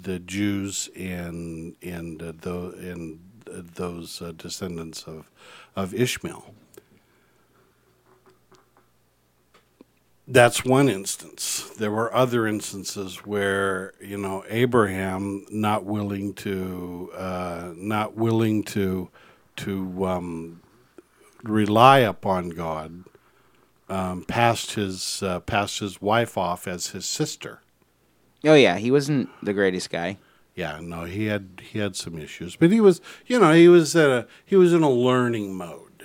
the 0.03 0.19
Jews 0.19 0.91
and 0.95 1.75
and 1.83 2.23
uh, 2.23 2.33
the 2.39 2.75
and 2.79 3.21
those 3.51 4.23
uh, 4.23 4.33
descendants 4.37 5.05
of 5.05 5.31
of 5.77 5.95
Ishmael. 5.95 6.55
That's 10.27 10.65
one 10.65 10.89
instance. 10.89 11.71
There 11.77 11.91
were 11.91 12.15
other 12.15 12.47
instances 12.47 13.27
where 13.27 13.95
you 14.01 14.17
know 14.17 14.45
Abraham 14.49 15.45
not 15.51 15.85
willing 15.85 16.35
to 16.35 17.11
uh, 17.17 17.73
not 17.77 18.17
willing 18.17 18.63
to 18.65 19.11
to 19.57 20.07
um, 20.07 20.61
rely 21.43 21.99
upon 21.99 22.51
God 22.51 23.05
um, 23.91 24.25
passed 24.25 24.73
his 24.73 25.23
uh, 25.23 25.41
passed 25.41 25.81
his 25.81 26.01
wife 26.01 26.39
off 26.39 26.69
as 26.69 26.89
his 26.89 27.05
sister. 27.05 27.61
Oh 28.45 28.55
yeah, 28.55 28.79
he 28.79 28.91
wasn't 28.91 29.29
the 29.45 29.53
greatest 29.53 29.91
guy. 29.91 30.19
Yeah, 30.61 30.79
no, 30.83 31.05
he 31.05 31.25
had 31.25 31.63
he 31.63 31.79
had 31.79 31.97
some 31.97 32.19
issues, 32.19 32.55
but 32.55 32.71
he 32.71 32.83
was 32.83 33.01
you 33.27 33.41
know 33.41 33.55
he 33.55 33.67
was 33.67 33.97
at 33.97 34.11
a 34.11 34.27
he 34.45 34.57
was 34.57 34.75
in 34.75 34.83
a 34.83 34.91
learning 34.91 35.55
mode. 35.57 36.05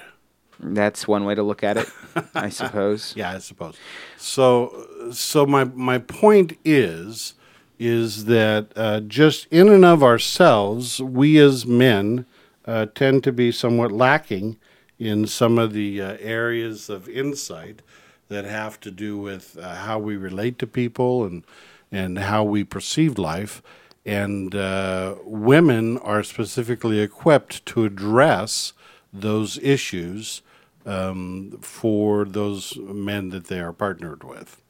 That's 0.61 1.05
one 1.05 1.25
way 1.25 1.35
to 1.35 1.43
look 1.43 1.61
at 1.61 1.75
it, 1.75 1.89
I 2.33 2.47
suppose. 2.47 3.13
Yeah, 3.17 3.31
I 3.31 3.39
suppose. 3.39 3.75
So 4.15 5.09
so 5.11 5.45
my 5.45 5.65
my 5.65 5.97
point 5.97 6.57
is 6.63 7.33
is 7.79 8.25
that 8.25 8.71
uh, 8.77 9.01
just 9.01 9.45
in 9.51 9.67
and 9.67 9.83
of 9.83 10.01
ourselves, 10.01 11.01
we 11.01 11.37
as 11.37 11.65
men 11.65 12.25
uh, 12.63 12.85
tend 12.95 13.25
to 13.25 13.33
be 13.33 13.51
somewhat 13.51 13.91
lacking 13.91 14.57
in 14.97 15.27
some 15.27 15.59
of 15.59 15.73
the 15.73 16.01
uh, 16.01 16.15
areas 16.21 16.89
of 16.89 17.09
insight 17.09 17.81
that 18.29 18.45
have 18.45 18.79
to 18.79 18.89
do 18.89 19.17
with 19.17 19.57
uh, 19.57 19.75
how 19.75 19.99
we 19.99 20.15
relate 20.15 20.57
to 20.59 20.65
people 20.65 21.25
and 21.25 21.43
and 21.91 22.19
how 22.19 22.41
we 22.41 22.63
perceive 22.63 23.17
life. 23.17 23.61
And 24.05 24.53
uh, 24.53 25.15
women 25.23 25.97
are 25.99 26.23
specifically 26.23 26.99
equipped 26.99 27.65
to 27.67 27.85
address 27.85 28.73
those 29.11 29.57
issues 29.59 30.41
um, 30.85 31.57
for 31.61 32.25
those 32.25 32.77
men 32.77 33.29
that 33.29 33.47
they 33.47 33.59
are 33.59 33.73
partnered 33.73 34.23
with. 34.23 34.61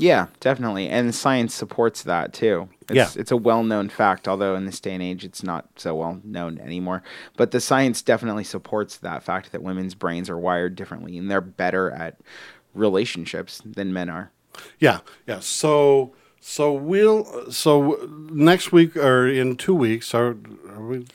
Yeah, 0.00 0.28
definitely. 0.38 0.88
And 0.88 1.12
science 1.12 1.52
supports 1.52 2.04
that 2.04 2.32
too. 2.32 2.68
It's, 2.82 2.92
Yeah. 2.92 3.10
It's 3.20 3.32
a 3.32 3.36
well 3.36 3.64
known 3.64 3.88
fact, 3.88 4.28
although 4.28 4.54
in 4.54 4.64
this 4.64 4.78
day 4.78 4.94
and 4.94 5.02
age 5.02 5.24
it's 5.24 5.42
not 5.42 5.68
so 5.76 5.96
well 5.96 6.20
known 6.22 6.58
anymore. 6.58 7.02
But 7.36 7.50
the 7.50 7.60
science 7.60 8.00
definitely 8.00 8.44
supports 8.44 8.96
that 8.98 9.24
fact 9.24 9.50
that 9.50 9.62
women's 9.62 9.96
brains 9.96 10.30
are 10.30 10.38
wired 10.38 10.76
differently 10.76 11.18
and 11.18 11.28
they're 11.28 11.40
better 11.40 11.90
at 11.90 12.16
relationships 12.74 13.60
than 13.64 13.92
men 13.92 14.08
are. 14.08 14.30
Yeah, 14.78 15.00
yeah. 15.26 15.40
So 15.40 16.12
So 16.40 16.72
we'll 16.72 17.50
so 17.52 18.08
next 18.30 18.72
week 18.72 18.96
or 18.96 19.26
in 19.28 19.56
two 19.56 19.74
weeks 19.74 20.14
are, 20.14 20.36
are 20.70 20.82
we 20.86 21.06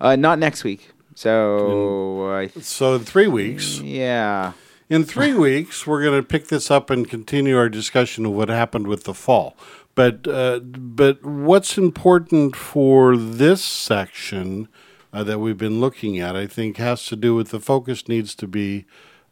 Uh, 0.00 0.16
not 0.16 0.38
next 0.38 0.64
week. 0.64 0.90
So 1.14 2.30
I 2.32 2.48
so 2.60 2.94
in 2.96 3.04
three 3.04 3.28
weeks. 3.28 3.80
yeah. 3.80 4.52
In 4.88 5.04
three 5.04 5.32
weeks, 5.48 5.86
we're 5.86 6.02
going 6.02 6.20
to 6.20 6.26
pick 6.26 6.48
this 6.48 6.70
up 6.70 6.90
and 6.90 7.08
continue 7.08 7.56
our 7.56 7.68
discussion 7.68 8.26
of 8.26 8.32
what 8.32 8.48
happened 8.48 8.86
with 8.86 9.04
the 9.04 9.14
fall. 9.14 9.56
But 9.94 10.26
uh, 10.26 10.58
but 10.60 11.24
what's 11.24 11.78
important 11.78 12.56
for 12.56 13.16
this 13.16 13.62
section 13.62 14.68
uh, 15.12 15.22
that 15.24 15.38
we've 15.38 15.58
been 15.58 15.80
looking 15.80 16.18
at, 16.18 16.34
I 16.36 16.46
think, 16.46 16.78
has 16.78 17.06
to 17.06 17.16
do 17.16 17.34
with 17.34 17.50
the 17.50 17.60
focus 17.60 18.08
needs 18.08 18.34
to 18.36 18.46
be 18.46 18.84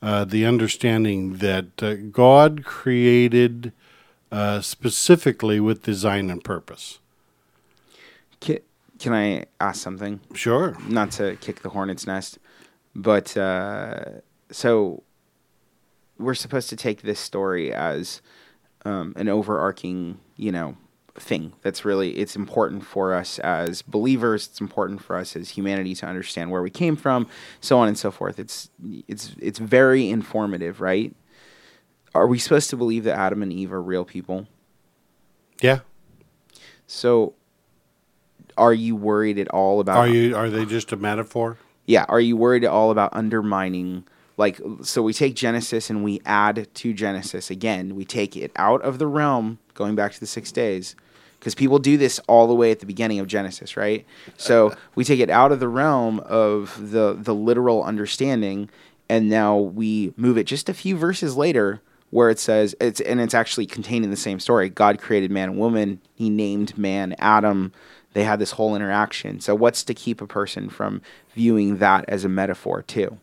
uh, 0.03 0.25
the 0.25 0.47
understanding 0.47 1.39
that 1.39 1.83
uh, 1.83 1.95
God 1.95 2.65
created 2.65 3.73
uh, 4.33 4.61
specifically 4.61 5.61
with 5.61 5.83
design 5.83 6.31
and 6.31 6.43
purpose. 6.43 6.99
Can, 8.41 8.59
can 8.99 9.13
I 9.13 9.45
ask 9.61 9.83
something? 9.83 10.21
Sure. 10.35 10.77
Not 10.89 11.11
to 11.13 11.37
kick 11.37 11.63
the 11.63 11.71
hornet's 11.71 12.07
nest, 12.07 12.39
but 12.95 13.37
uh, 13.37 14.05
so 14.51 15.03
we're 16.19 16.35
supposed 16.35 16.69
to 16.71 16.77
take 16.77 17.03
this 17.03 17.19
story 17.19 17.73
as 17.73 18.21
um, 18.85 19.15
an 19.17 19.29
overarching, 19.29 20.19
you 20.37 20.53
know, 20.53 20.77
thing 21.19 21.53
that's 21.63 21.85
really 21.85 22.13
it's 22.19 22.37
important 22.37 22.85
for 22.85 23.15
us 23.15 23.39
as 23.41 23.83
believers 23.83 24.47
it's 24.47 24.61
important 24.61 25.03
for 25.03 25.17
us 25.17 25.37
as 25.37 25.51
humanity 25.51 25.95
to 25.95 26.07
understand 26.07 26.51
where 26.51 26.63
we 26.63 26.71
came 26.71 26.97
from 26.97 27.27
so 27.61 27.79
on 27.79 27.89
and 27.89 27.99
so 27.99 28.11
forth 28.11 28.39
it's 28.39 28.71
it's 29.09 29.35
it's 29.39 29.59
very 29.59 30.09
informative 30.09 30.81
right 30.81 31.15
are 32.15 32.27
we 32.27 32.39
supposed 32.39 32.71
to 32.71 32.77
believe 32.77 33.05
that 33.05 33.17
adam 33.19 33.43
and 33.43 33.53
eve 33.53 33.73
are 33.73 33.83
real 33.83 34.05
people 34.05 34.47
Yeah. 35.61 35.81
so 36.87 37.35
are 38.59 38.75
you 38.75 38.95
worried 38.97 39.39
at 39.39 39.49
all 39.49 39.81
about 39.81 39.99
Are 39.99 40.09
you? 40.09 40.37
Are 40.37 40.51
they 40.51 40.65
just 40.67 40.93
a 40.93 40.97
metaphor? 40.97 41.57
yeah 41.87 42.05
are 42.09 42.21
you 42.21 42.37
worried 42.37 42.65
at 42.65 42.71
all 42.71 42.91
about 42.91 43.11
undermining 43.15 44.05
like 44.37 44.61
so 44.83 45.03
we 45.03 45.13
take 45.13 45.35
genesis 45.35 45.91
and 45.91 46.05
we 46.05 46.21
add 46.27 46.69
to 46.75 46.93
genesis 46.93 47.51
again 47.51 47.95
we 47.97 48.05
take 48.05 48.37
it 48.37 48.51
out 48.57 48.83
of 48.83 48.99
the 48.99 49.07
realm 49.07 49.59
going 49.75 49.95
back 49.95 50.13
to 50.13 50.21
the 50.21 50.27
six 50.27 50.53
days 50.53 50.95
because 51.39 51.55
people 51.55 51.79
do 51.79 51.97
this 51.97 52.19
all 52.29 52.47
the 52.47 52.55
way 52.55 52.71
at 52.71 52.81
the 52.81 52.87
beginning 52.87 53.19
of 53.19 53.27
genesis 53.27 53.77
right 53.77 54.05
so 54.37 54.75
we 54.95 55.05
take 55.05 55.21
it 55.21 55.31
out 55.31 55.53
of 55.53 55.59
the 55.61 55.69
realm 55.69 56.21
of 56.21 56.91
the 56.93 57.17
the 57.19 57.35
literal 57.35 57.83
understanding 57.83 58.69
and 59.09 59.29
now 59.29 59.57
we 59.57 60.13
move 60.17 60.37
it 60.39 60.45
just 60.45 60.69
a 60.69 60.75
few 60.75 60.97
verses 60.97 61.37
later 61.37 61.81
where 62.11 62.31
it 62.31 62.39
says 62.39 62.75
it's 62.81 63.01
and 63.01 63.21
it's 63.21 63.35
actually 63.35 63.67
contained 63.67 64.05
in 64.05 64.11
the 64.11 64.17
same 64.17 64.41
story 64.41 64.69
god 64.69 64.99
created 64.99 65.31
man 65.31 65.51
and 65.51 65.59
woman 65.59 66.01
he 66.15 66.29
named 66.31 66.77
man 66.77 67.15
adam 67.19 67.73
they 68.13 68.25
had 68.25 68.39
this 68.39 68.53
whole 68.53 68.75
interaction 68.75 69.41
so 69.41 69.55
what's 69.55 69.85
to 69.85 69.95
keep 69.95 70.21
a 70.21 70.27
person 70.27 70.69
from 70.69 71.01
viewing 71.35 71.79
that 71.79 72.05
as 72.09 72.25
a 72.25 72.29
metaphor 72.29 72.83
too 72.83 73.19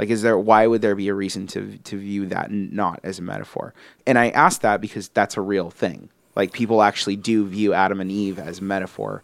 like, 0.00 0.08
is 0.08 0.22
there 0.22 0.38
why 0.38 0.66
would 0.66 0.80
there 0.80 0.94
be 0.94 1.08
a 1.08 1.14
reason 1.14 1.46
to 1.48 1.76
to 1.76 1.98
view 1.98 2.24
that 2.28 2.50
not 2.50 3.00
as 3.02 3.18
a 3.18 3.22
metaphor? 3.22 3.74
And 4.06 4.18
I 4.18 4.30
ask 4.30 4.62
that 4.62 4.80
because 4.80 5.10
that's 5.10 5.36
a 5.36 5.42
real 5.42 5.68
thing. 5.68 6.08
Like, 6.34 6.54
people 6.54 6.80
actually 6.80 7.16
do 7.16 7.46
view 7.46 7.74
Adam 7.74 8.00
and 8.00 8.10
Eve 8.10 8.38
as 8.38 8.62
metaphor. 8.62 9.22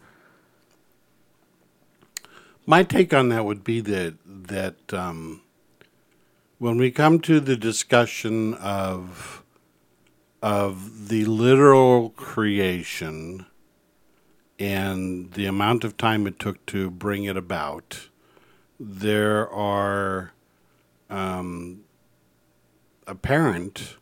My 2.67 2.83
take 2.83 3.15
on 3.15 3.31
that 3.31 3.47
would 3.47 3.65
be 3.65 3.81
that 3.81 4.17
that 4.27 4.93
um, 4.93 5.41
when 6.59 6.79
we 6.79 6.91
come 6.91 7.21
to 7.21 7.41
the 7.41 7.57
discussion 7.57 8.55
of 8.55 9.43
of 10.43 11.09
the 11.09 11.25
literal 11.25 12.11
creation 12.11 13.47
and 14.59 15.33
the 15.33 15.47
amount 15.47 15.83
of 15.83 15.97
time 15.97 16.27
it 16.27 16.39
took 16.39 16.65
to 16.67 16.91
bring 16.91 17.25
it 17.25 17.37
about, 17.37 18.09
there 18.79 19.51
are 19.51 20.33
um, 21.11 21.81
apparent 23.07 23.97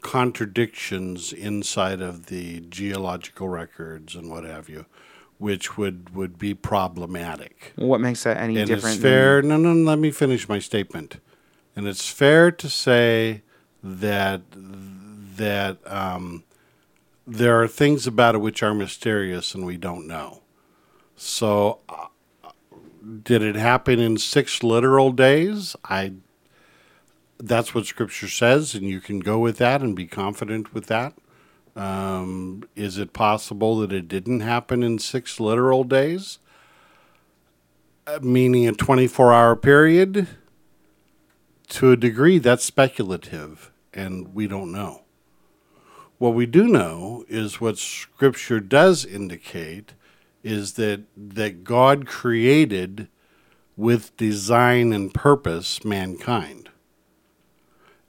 contradictions 0.00 1.32
inside 1.32 2.00
of 2.00 2.26
the 2.26 2.60
geological 2.60 3.48
records 3.48 4.14
and 4.14 4.30
what 4.30 4.44
have 4.44 4.68
you, 4.68 4.86
which 5.38 5.76
would, 5.76 6.14
would 6.14 6.38
be 6.38 6.54
problematic. 6.54 7.72
What 7.76 8.00
makes 8.00 8.22
that 8.22 8.38
any 8.38 8.56
And 8.56 8.68
different? 8.68 8.94
it's 8.94 9.02
fair. 9.02 9.42
No, 9.42 9.56
no, 9.56 9.72
let 9.72 9.98
me 9.98 10.10
finish 10.10 10.48
my 10.48 10.58
statement. 10.58 11.16
And 11.76 11.86
it's 11.88 12.08
fair 12.08 12.50
to 12.52 12.68
say 12.68 13.42
that 13.82 14.42
that 15.36 15.78
um, 15.86 16.44
there 17.26 17.60
are 17.60 17.68
things 17.68 18.06
about 18.06 18.34
it 18.34 18.38
which 18.38 18.62
are 18.62 18.74
mysterious 18.74 19.54
and 19.54 19.66
we 19.66 19.76
don't 19.76 20.06
know. 20.06 20.42
So, 21.16 21.80
uh, 21.88 22.06
did 23.22 23.42
it 23.42 23.56
happen 23.56 23.98
in 23.98 24.18
six 24.18 24.62
literal 24.62 25.12
days? 25.12 25.76
I. 25.84 26.14
That's 27.38 27.74
what 27.74 27.84
Scripture 27.84 28.28
says, 28.28 28.74
and 28.74 28.88
you 28.88 29.00
can 29.00 29.18
go 29.18 29.40
with 29.40 29.58
that 29.58 29.82
and 29.82 29.96
be 29.96 30.06
confident 30.06 30.72
with 30.72 30.86
that. 30.86 31.14
Um, 31.76 32.62
is 32.76 32.96
it 32.96 33.12
possible 33.12 33.78
that 33.80 33.92
it 33.92 34.06
didn't 34.06 34.40
happen 34.40 34.82
in 34.82 34.98
six 35.00 35.40
literal 35.40 35.82
days? 35.82 36.38
Uh, 38.06 38.20
meaning 38.22 38.68
a 38.68 38.72
24 38.72 39.32
hour 39.32 39.56
period? 39.56 40.28
To 41.68 41.92
a 41.92 41.96
degree, 41.96 42.38
that's 42.38 42.64
speculative, 42.64 43.70
and 43.92 44.34
we 44.34 44.46
don't 44.46 44.72
know. 44.72 45.02
What 46.18 46.34
we 46.34 46.46
do 46.46 46.68
know 46.68 47.24
is 47.28 47.60
what 47.60 47.78
Scripture 47.78 48.60
does 48.60 49.04
indicate 49.04 49.94
is 50.42 50.74
that, 50.74 51.02
that 51.16 51.64
God 51.64 52.06
created 52.06 53.08
with 53.76 54.16
design 54.16 54.92
and 54.92 55.12
purpose 55.12 55.84
mankind. 55.84 56.68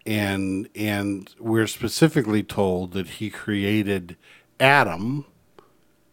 And, 0.05 0.69
and 0.75 1.33
we're 1.39 1.65
specifically 1.65 2.43
told 2.43 2.91
that 2.91 3.07
he 3.07 3.29
created 3.31 4.17
Adam 4.59 5.25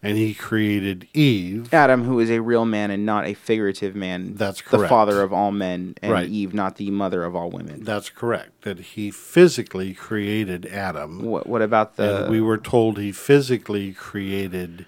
and 0.02 0.16
he 0.18 0.34
created 0.34 1.06
Eve. 1.14 1.72
Adam, 1.72 2.04
who 2.04 2.18
is 2.18 2.30
a 2.30 2.40
real 2.40 2.64
man 2.64 2.90
and 2.90 3.06
not 3.06 3.24
a 3.24 3.34
figurative 3.34 3.94
man. 3.94 4.34
That's 4.34 4.60
correct. 4.60 4.82
The 4.82 4.88
father 4.88 5.22
of 5.22 5.32
all 5.32 5.52
men, 5.52 5.94
and 6.02 6.12
Right. 6.12 6.28
Eve, 6.28 6.52
not 6.52 6.76
the 6.76 6.90
mother 6.90 7.22
of 7.24 7.36
all 7.36 7.50
women. 7.50 7.84
That's 7.84 8.10
correct. 8.10 8.62
That 8.62 8.78
he 8.80 9.10
physically 9.10 9.94
created 9.94 10.66
Adam. 10.66 11.22
What, 11.22 11.46
what 11.46 11.62
about 11.62 11.96
the? 11.96 12.24
and 12.24 12.30
we 12.30 12.40
were 12.40 12.58
told 12.58 12.98
he 12.98 13.12
physically 13.12 13.92
created 13.92 14.86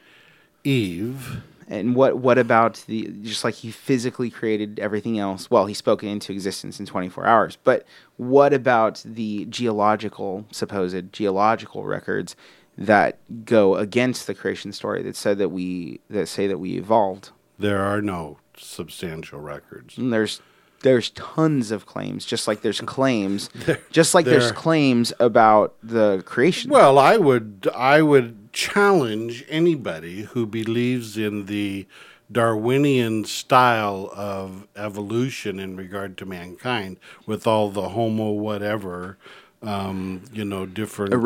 Eve. 0.64 1.42
And 1.66 1.94
what 1.96 2.18
what 2.18 2.36
about 2.36 2.84
the 2.88 3.10
just 3.22 3.42
like 3.42 3.54
he 3.54 3.70
physically 3.70 4.28
created 4.30 4.78
everything 4.78 5.18
else? 5.18 5.50
Well, 5.50 5.64
he 5.64 5.72
spoke 5.72 6.04
it 6.04 6.08
into 6.08 6.30
existence 6.30 6.78
in 6.78 6.84
24 6.84 7.24
hours. 7.24 7.56
But 7.64 7.86
what 8.18 8.52
about 8.52 9.02
the 9.06 9.46
geological 9.46 10.44
supposed 10.50 11.12
geological 11.12 11.84
records 11.84 12.36
that 12.76 13.18
go 13.44 13.76
against 13.76 14.26
the 14.26 14.34
creation 14.34 14.72
story 14.72 15.02
that 15.02 15.16
said 15.16 15.38
that 15.38 15.50
we 15.50 16.00
that 16.10 16.26
say 16.26 16.46
that 16.46 16.58
we 16.58 16.76
evolved? 16.76 17.30
There 17.58 17.80
are 17.80 18.02
no 18.02 18.38
substantial 18.56 19.40
records. 19.40 19.98
And 19.98 20.12
there's 20.12 20.40
there's 20.82 21.10
tons 21.10 21.70
of 21.70 21.86
claims, 21.86 22.26
just 22.26 22.46
like 22.46 22.60
there's 22.60 22.80
claims, 22.82 23.48
just 23.90 24.14
like 24.14 24.26
there's 24.26 24.52
claims 24.52 25.12
about 25.18 25.74
the 25.82 26.22
creation. 26.26 26.70
Well, 26.70 26.98
I 26.98 27.16
would 27.16 27.68
I 27.74 28.02
would 28.02 28.52
challenge 28.52 29.44
anybody 29.48 30.22
who 30.22 30.46
believes 30.46 31.16
in 31.16 31.46
the 31.46 31.86
Darwinian 32.30 33.24
style 33.24 34.10
of 34.14 34.66
evolution 34.76 35.58
in 35.58 35.76
regard 35.76 36.16
to 36.18 36.26
mankind, 36.26 36.98
with 37.26 37.46
all 37.46 37.70
the 37.70 37.90
Homo 37.90 38.30
whatever, 38.32 39.18
um, 39.64 40.22
you 40.32 40.44
know, 40.44 40.66
different 40.66 41.12
uh, 41.14 41.18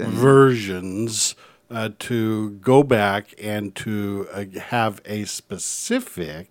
and- 0.00 0.12
versions, 0.12 1.34
uh, 1.70 1.90
to 1.98 2.50
go 2.50 2.82
back 2.82 3.34
and 3.42 3.74
to 3.76 4.26
uh, 4.32 4.44
have 4.60 5.00
a 5.04 5.24
specific. 5.24 6.50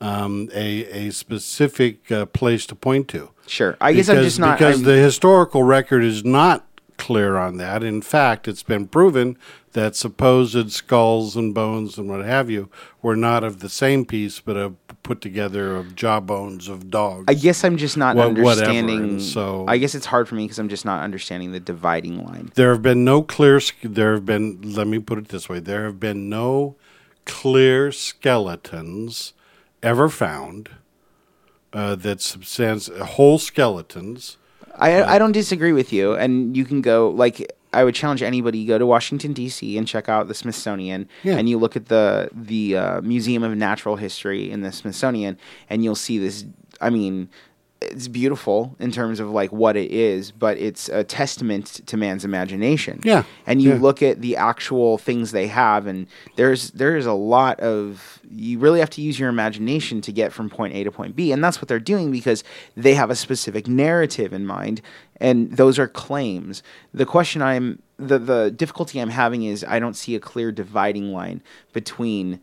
Um, 0.00 0.48
a 0.52 0.84
a 1.06 1.10
specific 1.12 2.10
uh, 2.10 2.26
place 2.26 2.66
to 2.66 2.74
point 2.74 3.06
to. 3.08 3.30
Sure. 3.46 3.76
I 3.80 3.92
guess 3.92 4.08
I'm 4.08 4.16
Because- 4.16 4.26
just 4.26 4.40
not- 4.40 4.58
because 4.58 4.76
I'm- 4.78 4.84
the 4.84 4.96
historical 4.96 5.62
record 5.62 6.02
is 6.02 6.24
not 6.24 6.66
clear 6.96 7.36
on 7.36 7.56
that. 7.56 7.82
In 7.82 8.02
fact, 8.02 8.46
it's 8.48 8.62
been 8.62 8.86
proven 8.86 9.36
that 9.72 9.96
supposed 9.96 10.70
skulls 10.70 11.34
and 11.36 11.54
bones 11.54 11.96
and 11.98 12.08
what 12.08 12.24
have 12.24 12.50
you 12.50 12.68
were 13.00 13.16
not 13.16 13.42
of 13.42 13.60
the 13.60 13.68
same 13.68 14.04
piece, 14.04 14.40
but 14.40 14.56
of 14.56 14.76
put 15.02 15.20
together 15.20 15.76
of 15.76 15.96
jawbones 15.96 16.68
of 16.68 16.90
dogs. 16.90 17.24
I 17.26 17.34
guess 17.34 17.64
I'm 17.64 17.76
just 17.76 17.96
not 17.96 18.14
Wha- 18.16 18.26
understanding. 18.26 19.18
so- 19.18 19.64
I 19.66 19.78
guess 19.78 19.94
it's 19.94 20.06
hard 20.06 20.28
for 20.28 20.34
me 20.36 20.44
because 20.44 20.58
I'm 20.58 20.68
just 20.68 20.84
not 20.84 21.02
understanding 21.02 21.52
the 21.52 21.60
dividing 21.60 22.24
line. 22.24 22.52
There 22.54 22.70
have 22.70 22.82
been 22.82 23.04
no 23.04 23.22
clear. 23.22 23.60
There 23.82 24.12
have 24.14 24.24
been. 24.26 24.60
Let 24.62 24.86
me 24.86 24.98
put 25.00 25.18
it 25.18 25.28
this 25.28 25.48
way: 25.48 25.58
there 25.58 25.84
have 25.84 25.98
been 25.98 26.28
no 26.28 26.76
clear 27.24 27.90
skeletons 27.92 29.32
ever 29.82 30.08
found 30.08 30.68
uh, 31.72 31.94
that 31.96 32.20
substance 32.20 32.88
whole 32.88 33.38
skeletons. 33.38 34.36
I 34.78 35.02
I 35.02 35.18
don't 35.18 35.32
disagree 35.32 35.72
with 35.72 35.92
you, 35.92 36.14
and 36.14 36.56
you 36.56 36.64
can 36.64 36.80
go 36.82 37.10
like 37.10 37.52
I 37.72 37.84
would 37.84 37.94
challenge 37.94 38.22
anybody 38.22 38.64
go 38.66 38.78
to 38.78 38.86
Washington 38.86 39.32
D.C. 39.32 39.78
and 39.78 39.86
check 39.88 40.08
out 40.08 40.28
the 40.28 40.34
Smithsonian, 40.34 41.08
Yeah. 41.22 41.36
and 41.38 41.48
you 41.48 41.58
look 41.58 41.76
at 41.76 41.86
the 41.86 42.28
the 42.32 42.76
uh, 42.76 43.00
Museum 43.02 43.42
of 43.42 43.56
Natural 43.56 43.96
History 43.96 44.50
in 44.50 44.62
the 44.62 44.72
Smithsonian, 44.72 45.38
and 45.70 45.82
you'll 45.84 45.94
see 45.94 46.18
this. 46.18 46.44
I 46.80 46.90
mean, 46.90 47.28
it's 47.90 48.08
beautiful 48.08 48.76
in 48.78 48.92
terms 48.92 49.20
of 49.20 49.30
like 49.30 49.52
what 49.52 49.76
it 49.76 49.90
is, 49.90 50.30
but 50.30 50.58
it's 50.58 50.88
a 50.88 51.04
testament 51.04 51.80
to 51.86 51.96
man's 51.96 52.24
imagination. 52.24 53.00
Yeah, 53.04 53.24
and 53.46 53.60
you 53.60 53.70
yeah. 53.70 53.80
look 53.80 54.02
at 54.02 54.20
the 54.20 54.36
actual 54.36 54.98
things 54.98 55.32
they 55.32 55.46
have, 55.48 55.86
and 55.86 56.06
there's 56.36 56.70
there's 56.70 57.06
a 57.06 57.12
lot 57.12 57.60
of 57.60 58.20
you 58.30 58.58
really 58.58 58.80
have 58.80 58.90
to 58.90 59.02
use 59.02 59.18
your 59.18 59.28
imagination 59.28 60.00
to 60.02 60.12
get 60.12 60.32
from 60.32 60.48
point 60.48 60.74
A 60.74 60.84
to 60.84 60.92
point 60.92 61.16
B, 61.16 61.32
and 61.32 61.42
that's 61.42 61.60
what 61.60 61.68
they're 61.68 61.80
doing 61.80 62.10
because 62.10 62.44
they 62.76 62.94
have 62.94 63.10
a 63.10 63.16
specific 63.16 63.66
narrative 63.66 64.32
in 64.32 64.46
mind, 64.46 64.80
and 65.16 65.56
those 65.56 65.78
are 65.78 65.88
claims. 65.88 66.62
The 66.94 67.06
question 67.06 67.42
I'm 67.42 67.82
the 67.98 68.18
the 68.18 68.50
difficulty 68.50 69.00
I'm 69.00 69.10
having 69.10 69.44
is 69.44 69.64
I 69.64 69.78
don't 69.78 69.94
see 69.94 70.14
a 70.14 70.20
clear 70.20 70.52
dividing 70.52 71.12
line 71.12 71.42
between 71.72 72.40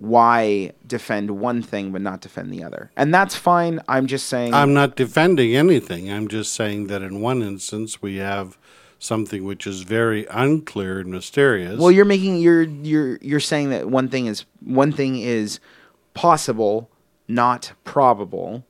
why 0.00 0.72
defend 0.86 1.30
one 1.30 1.62
thing 1.62 1.92
but 1.92 2.00
not 2.00 2.22
defend 2.22 2.50
the 2.50 2.64
other, 2.64 2.90
and 2.96 3.12
that's 3.12 3.36
fine. 3.36 3.80
I'm 3.86 4.06
just 4.06 4.26
saying. 4.26 4.54
I'm 4.54 4.72
not 4.72 4.96
defending 4.96 5.54
anything. 5.54 6.10
I'm 6.10 6.26
just 6.26 6.54
saying 6.54 6.86
that 6.86 7.02
in 7.02 7.20
one 7.20 7.42
instance 7.42 8.00
we 8.00 8.16
have 8.16 8.56
something 8.98 9.44
which 9.44 9.66
is 9.66 9.82
very 9.82 10.26
unclear 10.30 11.00
and 11.00 11.10
mysterious. 11.10 11.78
Well, 11.78 11.90
you're 11.90 12.06
making 12.06 12.38
you're 12.38 12.62
you're 12.62 13.18
you're 13.20 13.40
saying 13.40 13.70
that 13.70 13.88
one 13.88 14.08
thing 14.08 14.26
is 14.26 14.46
one 14.60 14.90
thing 14.90 15.18
is 15.18 15.60
possible, 16.14 16.90
not 17.28 17.72
probable, 17.84 18.64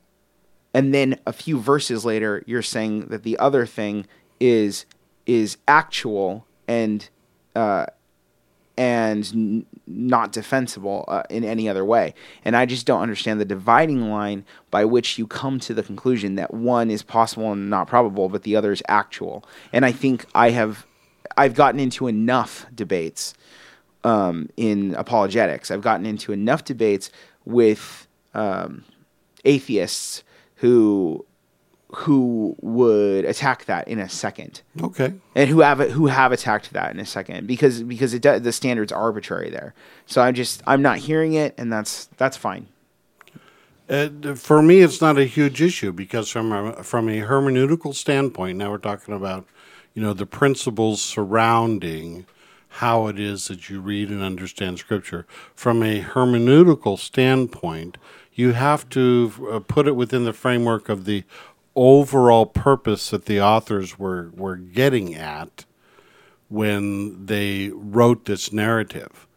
and 0.73 0.93
then 0.93 1.17
a 1.25 1.31
few 1.33 1.59
verses 1.59 2.03
later 2.03 2.43
you're 2.45 2.61
saying 2.61 3.07
that 3.07 3.23
the 3.23 3.39
other 3.39 3.65
thing 3.65 4.05
is 4.39 4.85
is 5.25 5.57
actual 5.65 6.45
and 6.67 7.09
uh, 7.55 7.85
and 8.77 9.29
n- 9.33 9.65
not 9.87 10.31
defensible 10.31 11.05
uh, 11.07 11.23
in 11.29 11.43
any 11.43 11.67
other 11.67 11.83
way. 11.83 12.13
And 12.45 12.55
I 12.55 12.65
just 12.65 12.85
don't 12.85 13.01
understand 13.01 13.39
the 13.39 13.45
dividing 13.45 14.09
line 14.09 14.45
by 14.69 14.85
which 14.85 15.17
you 15.17 15.27
come 15.27 15.59
to 15.61 15.73
the 15.73 15.83
conclusion 15.83 16.35
that 16.35 16.53
one 16.53 16.89
is 16.89 17.03
possible 17.03 17.51
and 17.51 17.69
not 17.69 17.87
probable, 17.87 18.29
but 18.29 18.43
the 18.43 18.55
other 18.55 18.71
is 18.71 18.81
actual. 18.87 19.43
And 19.73 19.85
I 19.85 19.91
think 19.91 20.25
I 20.33 20.51
have 20.51 20.85
I've 21.37 21.55
gotten 21.55 21.79
into 21.79 22.07
enough 22.07 22.65
debates 22.73 23.33
um, 24.03 24.49
in 24.57 24.95
apologetics. 24.95 25.71
I've 25.71 25.81
gotten 25.81 26.05
into 26.05 26.31
enough 26.31 26.63
debates 26.63 27.09
with 27.45 28.07
um, 28.33 28.83
atheists 29.45 30.23
who 30.55 31.25
who 31.93 32.55
would 32.61 33.25
attack 33.25 33.65
that 33.65 33.87
in 33.87 33.99
a 33.99 34.07
second 34.07 34.61
okay. 34.81 35.13
and 35.35 35.49
who 35.49 35.59
have 35.59 35.79
who 35.91 36.07
have 36.07 36.31
attacked 36.31 36.71
that 36.73 36.91
in 36.91 36.99
a 36.99 37.05
second 37.05 37.47
because 37.47 37.83
because 37.83 38.13
it 38.13 38.21
does, 38.21 38.41
the 38.41 38.51
standard's 38.51 38.91
arbitrary 38.91 39.49
there. 39.49 39.73
So 40.05 40.21
I'm 40.21 40.33
just 40.33 40.63
I'm 40.65 40.81
not 40.81 40.99
hearing 40.99 41.33
it, 41.33 41.53
and 41.57 41.71
that's 41.71 42.05
that's 42.17 42.37
fine. 42.37 42.67
Uh, 43.89 44.35
for 44.35 44.61
me, 44.61 44.79
it's 44.79 45.01
not 45.01 45.17
a 45.17 45.25
huge 45.25 45.61
issue 45.61 45.91
because 45.91 46.29
from 46.29 46.53
a, 46.53 46.81
from 46.81 47.09
a 47.09 47.21
hermeneutical 47.23 47.93
standpoint, 47.93 48.57
now 48.57 48.71
we're 48.71 48.77
talking 48.77 49.13
about, 49.13 49.45
you 49.93 50.01
know, 50.01 50.13
the 50.13 50.25
principles 50.25 51.01
surrounding 51.01 52.25
how 52.75 53.07
it 53.07 53.19
is 53.19 53.49
that 53.49 53.69
you 53.69 53.81
read 53.81 54.09
and 54.09 54.23
understand 54.23 54.79
Scripture. 54.79 55.27
From 55.53 55.83
a 55.83 56.01
hermeneutical 56.01 56.97
standpoint, 56.97 57.97
you 58.33 58.53
have 58.53 58.87
to 58.89 59.49
uh, 59.51 59.59
put 59.59 59.87
it 59.87 59.95
within 59.97 60.23
the 60.23 60.31
framework 60.31 60.87
of 60.87 61.03
the 61.03 61.25
overall 61.75 62.45
purpose 62.45 63.09
that 63.11 63.25
the 63.25 63.39
authors 63.41 63.97
were 63.97 64.31
were 64.35 64.55
getting 64.57 65.15
at 65.15 65.65
when 66.49 67.25
they 67.25 67.69
wrote 67.73 68.25
this 68.25 68.51
narrative. 68.51 69.27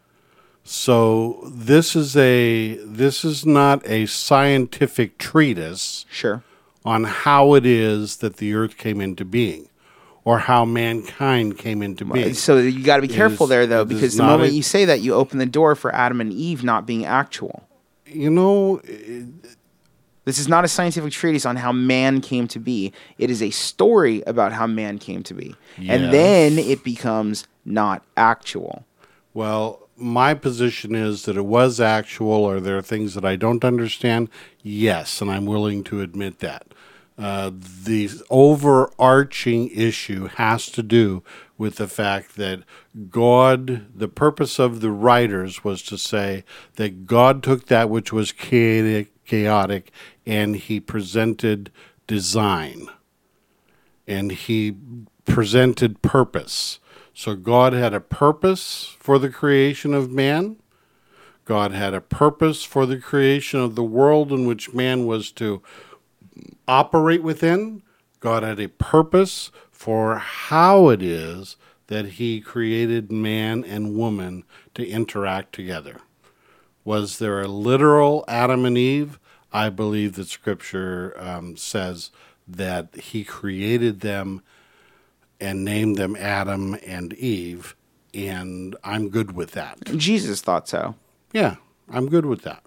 So 0.65 1.43
this 1.53 1.95
is 1.95 2.17
a 2.17 2.75
this 2.85 3.25
is 3.25 3.45
not 3.45 3.87
a 3.87 4.07
scientific 4.07 5.19
treatise 5.19 6.07
Sure. 6.11 6.43
on 6.85 7.05
how 7.05 7.55
it 7.55 7.67
is 7.67 8.17
that 8.17 8.39
the 8.39 8.55
earth 8.55 8.77
came 8.79 9.01
into 9.01 9.25
being 9.25 9.69
or 10.25 10.39
how 10.41 10.65
mankind 10.65 11.59
came 11.59 11.83
into 11.83 12.07
being. 12.07 12.33
So 12.33 12.57
you 12.57 12.83
got 12.83 12.97
to 12.97 13.03
be 13.03 13.09
careful 13.09 13.45
is- 13.45 13.51
there, 13.51 13.67
though, 13.67 13.85
because 13.85 14.17
the 14.17 14.23
moment 14.23 14.53
a- 14.53 14.55
you 14.55 14.63
say 14.63 14.87
that, 14.87 15.03
you 15.03 15.13
open 15.13 15.39
the 15.39 15.45
door 15.47 15.75
for 15.75 15.95
Adam 15.95 16.19
and 16.21 16.33
Eve 16.33 16.65
not 16.65 16.87
being 16.87 17.05
actual. 17.05 17.69
You 18.07 18.31
know, 18.31 18.81
This 20.25 20.39
is 20.39 20.49
not 20.49 20.65
a 20.65 20.69
scientific 20.69 21.13
treatise 21.13 21.45
on 21.45 21.57
how 21.57 21.73
man 21.73 22.21
came 22.21 22.49
to 22.49 22.59
be. 22.59 22.93
It 23.19 23.31
is 23.31 23.43
a 23.43 23.51
story 23.51 24.23
about 24.27 24.53
how 24.53 24.67
man 24.67 24.99
came 24.99 25.23
to 25.25 25.35
be, 25.35 25.55
and 25.79 26.13
then 26.13 26.59
it 26.59 26.83
becomes 26.85 27.47
not 27.65 28.03
actual. 28.17 28.85
well, 29.33 29.81
my 29.97 30.35
position 30.35 30.95
is 30.95 31.23
that 31.25 31.37
it 31.37 31.45
was 31.47 31.81
actual 31.81 32.45
or 32.45 32.59
there 32.61 32.77
are 32.77 32.83
things 32.83 33.15
that 33.15 33.25
I 33.25 33.37
don't 33.37 33.65
understand. 33.65 34.29
Yes, 34.61 35.21
and 35.21 35.31
I'm 35.31 35.47
willing 35.47 35.85
to 35.85 36.01
admit 36.01 36.41
that. 36.41 36.67
Uh, 37.17 37.53
the 37.55 38.11
overarching 38.29 39.69
issue 39.71 40.27
has 40.27 40.67
to 40.67 40.83
do 40.83 41.23
with 41.57 41.77
the 41.77 41.87
fact 41.87 42.35
that 42.35 42.65
God, 43.09 43.87
the 43.97 44.09
purpose 44.09 44.59
of 44.59 44.81
the 44.81 44.91
writers 44.91 45.63
was 45.63 45.81
to 45.85 45.97
say 45.97 46.43
that 46.75 47.07
God 47.07 47.43
took 47.45 47.67
that 47.67 47.89
which 47.89 48.13
was 48.13 48.33
chaotic, 48.33 49.13
chaotic 49.25 49.93
and 50.27 50.57
he 50.57 50.81
presented 50.81 51.71
design 52.07 52.89
and 54.07 54.33
he 54.33 54.77
presented 55.25 56.03
purpose. 56.03 56.79
So 57.15 57.35
God 57.37 57.73
had 57.73 57.95
a 57.95 58.01
purpose 58.01 58.95
for 58.99 59.19
the 59.19 59.31
creation 59.31 59.95
of 59.95 60.11
man. 60.11 60.57
God 61.45 61.73
had 61.73 61.95
a 61.95 62.01
purpose 62.01 62.65
for 62.65 62.87
the 62.87 62.99
creation 62.99 63.61
of 63.61 63.75
the 63.75 63.85
world 63.85 64.33
in 64.33 64.47
which 64.47 64.75
man 64.75 65.07
was 65.07 65.31
to 65.33 65.63
operate 66.67 67.23
within. 67.23 67.83
God 68.21 68.43
had 68.43 68.59
a 68.59 68.69
purpose 68.69 69.51
for 69.71 70.17
how 70.17 70.89
it 70.89 71.03
is 71.03 71.57
that 71.89 72.13
he 72.13 72.41
created 72.41 73.13
man 73.13 73.63
and 73.65 73.95
woman 73.95 74.45
to 74.75 74.87
interact 74.87 75.55
together. 75.55 76.01
Was 76.85 77.19
there 77.19 77.43
a 77.43 77.49
literal 77.49 78.25
Adam 78.27 78.65
and 78.65 78.79
Eve? 78.79 79.19
I 79.55 79.71
believe 79.71 80.17
that 80.17 80.27
scripture 80.27 81.15
um, 81.17 81.57
says 81.57 82.11
that 82.47 82.95
he 82.97 83.25
created 83.25 84.01
them 84.01 84.43
and 85.41 85.65
named 85.65 85.97
them 85.97 86.17
Adam 86.17 86.77
and 86.85 87.13
Eve, 87.15 87.77
and 88.13 88.77
I'm 88.83 89.09
good 89.09 89.33
with 89.33 89.53
that. 89.53 89.79
Jesus 89.97 90.41
thought 90.41 90.69
so. 90.69 90.97
Yeah, 91.33 91.57
I'm 91.89 92.09
good 92.09 92.27
with 92.27 92.43
that. 92.43 92.65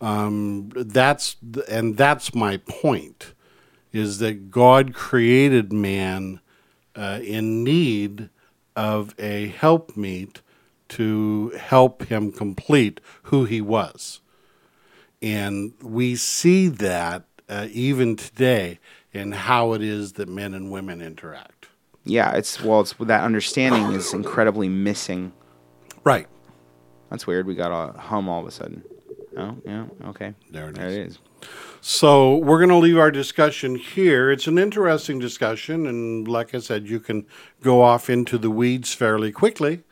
Um, 0.00 0.70
that's 0.74 1.36
th- 1.52 1.66
and 1.68 1.96
that's 1.96 2.34
my 2.34 2.56
point, 2.56 3.34
is 3.92 4.18
that 4.18 4.50
God 4.50 4.94
created 4.94 5.72
man 5.72 6.40
uh, 6.94 7.20
in 7.22 7.64
need 7.64 8.30
of 8.74 9.14
a 9.18 9.48
helpmeet 9.48 10.40
to 10.90 11.50
help 11.58 12.04
him 12.04 12.30
complete 12.32 13.00
who 13.24 13.44
he 13.44 13.60
was, 13.60 14.20
and 15.22 15.72
we 15.80 16.16
see 16.16 16.68
that 16.68 17.24
uh, 17.48 17.68
even 17.70 18.16
today 18.16 18.78
in 19.12 19.32
how 19.32 19.72
it 19.72 19.82
is 19.82 20.14
that 20.14 20.28
men 20.28 20.54
and 20.54 20.70
women 20.70 21.00
interact. 21.00 21.68
Yeah, 22.04 22.32
it's 22.32 22.60
well, 22.60 22.80
it's 22.80 22.94
that 22.94 23.22
understanding 23.22 23.92
is 23.92 24.12
incredibly 24.12 24.68
missing. 24.68 25.32
Right. 26.02 26.26
That's 27.10 27.26
weird. 27.26 27.46
We 27.46 27.54
got 27.54 27.70
a 27.70 27.98
hum 27.98 28.28
all 28.28 28.40
of 28.40 28.46
a 28.46 28.50
sudden. 28.50 28.82
Oh, 29.36 29.56
yeah, 29.64 29.86
okay. 30.06 30.34
There 30.50 30.68
it 30.68 30.74
There 30.74 30.88
it 30.88 31.06
is. 31.06 31.12
is. 31.12 31.18
So 31.80 32.36
we're 32.36 32.58
going 32.58 32.68
to 32.70 32.76
leave 32.76 32.98
our 32.98 33.10
discussion 33.10 33.76
here. 33.76 34.30
It's 34.30 34.46
an 34.46 34.58
interesting 34.58 35.18
discussion, 35.18 35.86
and 35.86 36.28
like 36.28 36.54
I 36.54 36.58
said, 36.58 36.88
you 36.88 37.00
can 37.00 37.26
go 37.62 37.82
off 37.82 38.08
into 38.10 38.38
the 38.38 38.50
weeds 38.50 38.94
fairly 38.94 39.32
quickly 39.32 39.82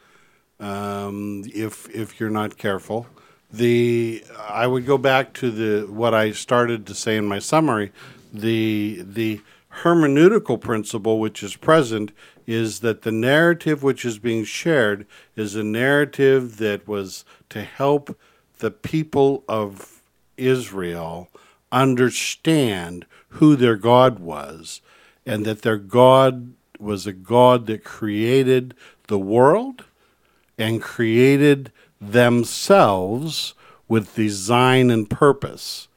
um, 0.60 1.42
if 1.54 1.88
if 1.90 2.20
you're 2.20 2.30
not 2.30 2.56
careful. 2.58 3.06
The 3.52 4.24
I 4.48 4.66
would 4.66 4.86
go 4.86 4.98
back 4.98 5.32
to 5.34 5.50
the 5.50 5.92
what 5.92 6.14
I 6.14 6.32
started 6.32 6.86
to 6.86 6.94
say 6.94 7.16
in 7.16 7.26
my 7.26 7.38
summary. 7.38 7.92
The 8.32 9.02
the 9.04 9.40
hermeneutical 9.82 10.60
principle 10.60 11.18
which 11.18 11.42
is 11.42 11.56
present 11.56 12.12
is 12.46 12.80
that 12.80 13.02
the 13.02 13.12
narrative 13.12 13.82
which 13.82 14.04
is 14.04 14.18
being 14.18 14.44
shared 14.44 15.06
is 15.36 15.54
a 15.54 15.62
narrative 15.62 16.56
that 16.58 16.86
was 16.86 17.24
to 17.48 17.62
help 17.62 18.16
the 18.58 18.70
people 18.70 19.44
of 19.48 20.00
Israel 20.36 21.28
understand 21.72 23.06
who 23.30 23.56
their 23.56 23.76
God 23.76 24.18
was 24.18 24.80
and 25.24 25.44
that 25.44 25.62
their 25.62 25.76
God 25.76 26.54
was 26.78 27.06
a 27.06 27.12
God 27.12 27.66
that 27.66 27.84
created 27.84 28.74
the 29.06 29.18
world 29.18 29.84
and 30.58 30.82
created 30.82 31.70
themselves 32.00 33.54
with 33.88 34.14
design 34.14 34.90
and 34.90 35.10
purpose. 35.10 35.88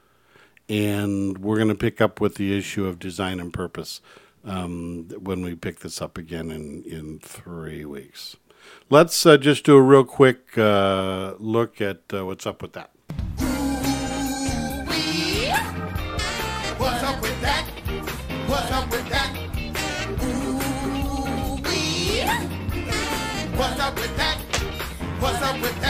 And 0.68 1.38
we're 1.38 1.58
going 1.58 1.68
to 1.68 1.76
pick 1.76 2.02
up 2.02 2.20
with 2.20 2.36
the 2.36 2.58
issue 2.58 2.86
of 2.86 3.00
design 3.00 3.40
and 3.40 3.54
purpose 3.54 4.02
um, 4.44 5.08
when 5.20 5.42
we 5.44 5.56
pick 5.56 5.80
this 5.80 6.02
up 6.02 6.18
again 6.18 6.52
in, 6.52 6.84
in 6.84 7.20
three 7.20 7.86
weeks. 7.86 8.36
Let's 8.90 9.26
uh, 9.26 9.38
just 9.38 9.66
do 9.66 9.76
a 9.76 9.82
real 9.82 10.04
quick 10.04 10.58
uh, 10.58 11.34
look 11.38 11.82
at 11.82 12.02
uh, 12.14 12.26
what's 12.26 12.46
up 12.46 12.62
with 12.62 12.74
that. 12.74 12.92
What's 16.78 17.04
up 17.04 17.22
with 17.22 17.42
that? 17.42 17.66
What's 18.48 18.72
up 18.72 18.92
with 18.92 19.10
that? 19.10 19.38
What's 23.56 23.80
up 23.80 23.96
with 23.96 24.18
that? 24.18 24.38
What's 25.20 25.42
up 25.42 25.62
with 25.62 25.82
that? 25.82 25.83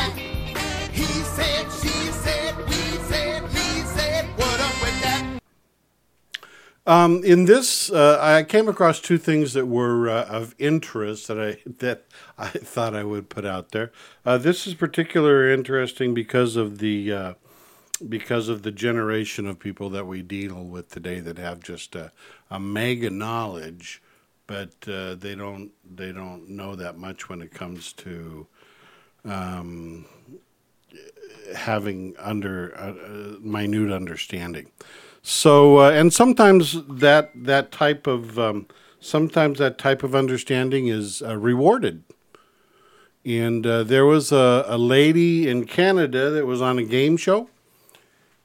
Um, 6.85 7.23
in 7.23 7.45
this, 7.45 7.89
uh, 7.91 8.19
I 8.21 8.43
came 8.43 8.67
across 8.67 8.99
two 8.99 9.17
things 9.17 9.53
that 9.53 9.67
were 9.67 10.09
uh, 10.09 10.25
of 10.25 10.53
interest 10.59 11.29
that 11.29 11.39
I 11.39 11.57
that 11.65 12.03
I 12.37 12.49
thought 12.49 12.93
I 12.93 13.05
would 13.05 13.29
put 13.29 13.45
out 13.45 13.71
there. 13.71 13.91
Uh, 14.25 14.37
this 14.37 14.67
is 14.67 14.73
particularly 14.73 15.53
interesting 15.53 16.13
because 16.13 16.57
of 16.57 16.79
the 16.79 17.13
uh, 17.13 17.33
because 18.09 18.49
of 18.49 18.63
the 18.63 18.71
generation 18.71 19.47
of 19.47 19.59
people 19.59 19.89
that 19.91 20.07
we 20.07 20.21
deal 20.21 20.61
with 20.61 20.89
today 20.89 21.21
that 21.21 21.37
have 21.37 21.61
just 21.61 21.95
a, 21.95 22.11
a 22.49 22.59
mega 22.59 23.09
knowledge, 23.09 24.01
but 24.45 24.73
uh, 24.85 25.15
they 25.15 25.35
don't 25.35 25.71
they 25.89 26.11
don't 26.11 26.49
know 26.49 26.75
that 26.75 26.97
much 26.97 27.29
when 27.29 27.41
it 27.41 27.51
comes 27.53 27.93
to 27.93 28.45
um, 29.23 30.05
having 31.55 32.13
under 32.19 32.77
uh, 32.77 33.39
minute 33.39 33.93
understanding. 33.93 34.69
So, 35.23 35.79
uh, 35.79 35.91
and 35.91 36.13
sometimes 36.13 36.77
that 36.87 37.31
that 37.33 37.71
type 37.71 38.07
of 38.07 38.37
um, 38.37 38.67
sometimes 38.99 39.57
that 39.59 39.77
type 39.77 40.03
of 40.03 40.13
understanding 40.13 40.87
is 40.87 41.21
uh, 41.21 41.37
rewarded. 41.37 42.03
And 43.25 43.65
uh, 43.65 43.83
there 43.83 44.05
was 44.05 44.33
a, 44.33 44.65
a 44.67 44.77
lady 44.77 45.47
in 45.47 45.65
Canada 45.65 46.29
that 46.29 46.45
was 46.45 46.61
on 46.61 46.77
a 46.77 46.83
game 46.83 47.15
show, 47.15 47.49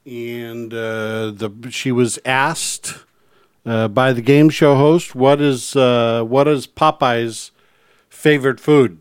and 0.07 0.73
uh, 0.73 1.33
the 1.33 1.51
she 1.69 1.91
was 1.91 2.21
asked 2.25 2.95
uh, 3.67 3.89
by 3.89 4.13
the 4.13 4.23
game 4.23 4.49
show 4.49 4.77
host, 4.77 5.17
"What 5.17 5.41
is 5.41 5.75
uh, 5.75 6.23
what 6.23 6.47
is 6.47 6.69
Popeye's 6.69 7.51
favorite 8.09 8.61
food?" 8.61 8.99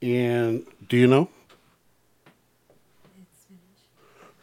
And 0.00 0.64
do 0.88 0.96
you 0.96 1.06
know? 1.06 1.28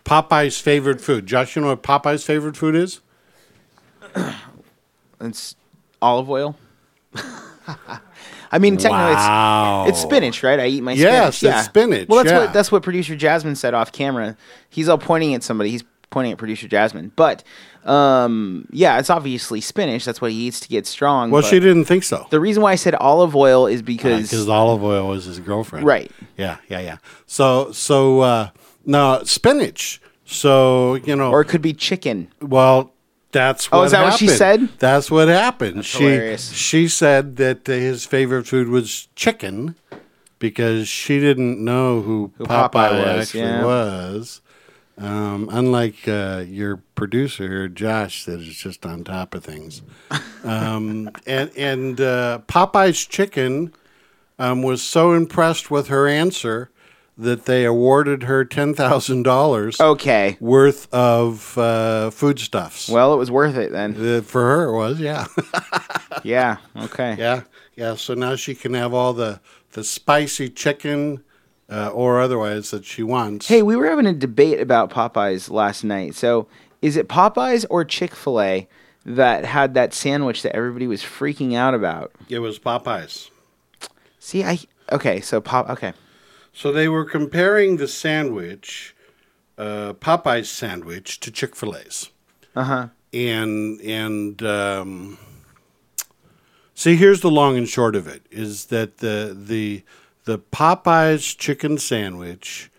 Popeye's 0.05 0.59
favorite 0.59 1.01
food. 1.01 1.25
Josh, 1.25 1.55
you 1.55 1.61
know 1.63 1.69
what 1.69 1.83
Popeye's 1.83 2.23
favorite 2.23 2.55
food 2.55 2.75
is? 2.75 3.01
It's 5.21 5.55
olive 6.01 6.29
oil. 6.29 6.55
I 8.51 8.59
mean, 8.59 8.77
technically, 8.77 9.15
Wow. 9.15 9.85
it's, 9.87 9.97
it's 9.97 10.01
spinach, 10.01 10.43
right? 10.43 10.59
I 10.59 10.67
eat 10.67 10.83
my 10.83 10.93
spinach. 10.93 11.11
Yes, 11.11 11.37
spinach. 11.37 11.55
it's 11.57 11.65
spinach, 11.65 12.07
Well, 12.09 12.23
that's 12.23 12.31
yeah. 12.33 12.39
what 12.41 12.53
that's 12.53 12.71
what 12.71 12.83
producer 12.83 13.15
Jasmine 13.15 13.55
said 13.55 13.73
off 13.73 13.91
camera. 13.91 14.37
He's 14.69 14.87
all 14.89 14.97
pointing 14.97 15.33
at 15.33 15.41
somebody. 15.41 15.71
He's 15.71 15.83
pointing 16.09 16.33
at 16.33 16.37
producer 16.37 16.67
Jasmine, 16.67 17.11
but 17.15 17.43
um, 17.85 18.67
yeah, 18.71 18.99
it's 18.99 19.09
obviously 19.09 19.61
spinach. 19.61 20.05
That's 20.05 20.21
what 20.21 20.31
he 20.31 20.47
eats 20.47 20.59
to 20.59 20.67
get 20.67 20.85
strong. 20.85 21.31
Well, 21.31 21.41
she 21.41 21.59
didn't 21.59 21.85
think 21.85 22.03
so. 22.03 22.27
The 22.29 22.39
reason 22.39 22.61
why 22.61 22.73
I 22.73 22.75
said 22.75 22.93
olive 22.95 23.35
oil 23.35 23.67
is 23.67 23.81
because 23.81 24.23
Because 24.29 24.47
olive 24.49 24.83
oil 24.83 25.07
was 25.07 25.25
his 25.25 25.39
girlfriend. 25.39 25.85
Right. 25.85 26.11
Yeah, 26.37 26.57
yeah, 26.67 26.81
yeah. 26.81 26.97
So, 27.25 27.71
so 27.71 28.19
uh, 28.19 28.49
now 28.85 29.23
spinach. 29.23 30.01
So 30.25 30.95
you 30.95 31.15
know, 31.15 31.31
or 31.31 31.41
it 31.41 31.45
could 31.45 31.61
be 31.61 31.73
chicken. 31.73 32.29
well, 32.41 32.91
that's 33.31 33.69
what 33.71 33.79
Oh, 33.79 33.83
is 33.83 33.91
that 33.91 34.03
what 34.03 34.17
she 34.17 34.27
said? 34.27 34.69
That's 34.79 35.11
what 35.11 35.27
happened. 35.27 35.85
she 35.85 36.03
hilarious. 36.03 36.51
she 36.51 36.87
said 36.87 37.35
that 37.37 37.67
his 37.67 38.05
favorite 38.05 38.47
food 38.47 38.69
was 38.69 39.07
chicken 39.15 39.75
because 40.39 40.87
she 40.87 41.19
didn't 41.19 41.63
know 41.63 42.01
who, 42.01 42.31
Who 42.37 42.45
Popeye, 42.45 42.69
Popeye 42.71 43.05
was, 43.05 43.21
actually 43.27 43.41
yeah. 43.41 43.63
was. 43.65 44.41
Um, 44.97 45.49
unlike 45.51 46.07
uh, 46.07 46.45
your 46.47 46.77
producer 46.95 47.67
Josh, 47.67 48.23
that 48.25 48.39
is 48.39 48.55
just 48.55 48.85
on 48.85 49.03
top 49.03 49.35
of 49.35 49.43
things. 49.43 49.81
Um, 50.45 51.09
and 51.25 51.49
and 51.57 51.99
uh, 51.99 52.39
Popeye's 52.47 53.03
chicken 53.07 53.73
um, 54.37 54.61
was 54.61 54.83
so 54.83 55.13
impressed 55.13 55.71
with 55.71 55.87
her 55.87 56.07
answer 56.07 56.69
that 57.17 57.45
they 57.45 57.63
awarded 57.65 58.23
her 58.23 58.43
ten 58.45 58.73
thousand 58.73 59.23
dollars 59.23 59.79
Okay. 59.79 60.37
worth 60.39 60.93
of 60.93 61.57
uh, 61.57 62.09
foodstuffs. 62.09 62.89
Well, 62.89 63.13
it 63.13 63.17
was 63.17 63.31
worth 63.31 63.55
it 63.55 63.71
then. 63.71 63.95
Uh, 63.95 64.21
for 64.21 64.41
her, 64.43 64.65
it 64.65 64.75
was 64.77 64.99
yeah, 64.99 65.25
Yeah. 66.23 66.57
Okay. 66.75 67.15
yeah, 67.17 67.41
yeah. 67.75 67.95
So 67.95 68.13
now 68.13 68.35
she 68.35 68.55
can 68.55 68.73
have 68.73 68.93
all 68.93 69.13
the 69.13 69.39
the 69.71 69.83
spicy 69.83 70.49
chicken 70.49 71.23
uh, 71.69 71.89
or 71.89 72.19
otherwise 72.21 72.71
that 72.71 72.85
she 72.85 73.03
wants. 73.03 73.47
Hey, 73.47 73.61
we 73.61 73.75
were 73.75 73.87
having 73.87 74.05
a 74.05 74.13
debate 74.13 74.59
about 74.59 74.89
Popeyes 74.89 75.49
last 75.49 75.83
night. 75.83 76.15
So, 76.15 76.47
is 76.81 76.95
it 76.95 77.07
Popeyes 77.09 77.65
or 77.69 77.83
Chick 77.83 78.13
Fil 78.15 78.39
A 78.41 78.67
that 79.05 79.45
had 79.45 79.73
that 79.73 79.93
sandwich 79.93 80.41
that 80.43 80.55
everybody 80.55 80.87
was 80.87 81.01
freaking 81.01 81.55
out 81.55 81.73
about? 81.73 82.11
it 82.29 82.39
was 82.39 82.59
Popeyes. 82.59 83.29
See, 84.19 84.43
I 84.43 84.59
okay. 84.91 85.21
So 85.21 85.39
pop. 85.41 85.69
Okay. 85.69 85.93
So 86.57 86.71
they 86.71 86.87
were 86.87 87.03
comparing 87.03 87.75
the 87.77 87.87
sandwich, 87.87 88.95
uh, 89.57 89.91
Popeye's 89.93 90.49
sandwich, 90.49 91.19
to 91.19 91.29
Chick 91.29 91.53
Fil 91.53 91.75
A's. 91.75 92.09
Uh 92.55 92.63
huh. 92.63 92.87
and 93.13 93.81
and 93.81 94.41
um, 94.41 95.17
see 96.73 96.95
here's 96.95 97.19
the 97.19 97.29
long 97.29 97.57
and 97.57 97.67
short 97.67 97.97
of 97.97 98.07
it 98.07 98.25
is 98.31 98.67
that 98.67 98.99
the 98.99 99.35
the 99.37 99.83
the 100.23 100.39
Popeyes 100.39 101.37
chicken 101.37 101.77
sandwich 101.77 102.71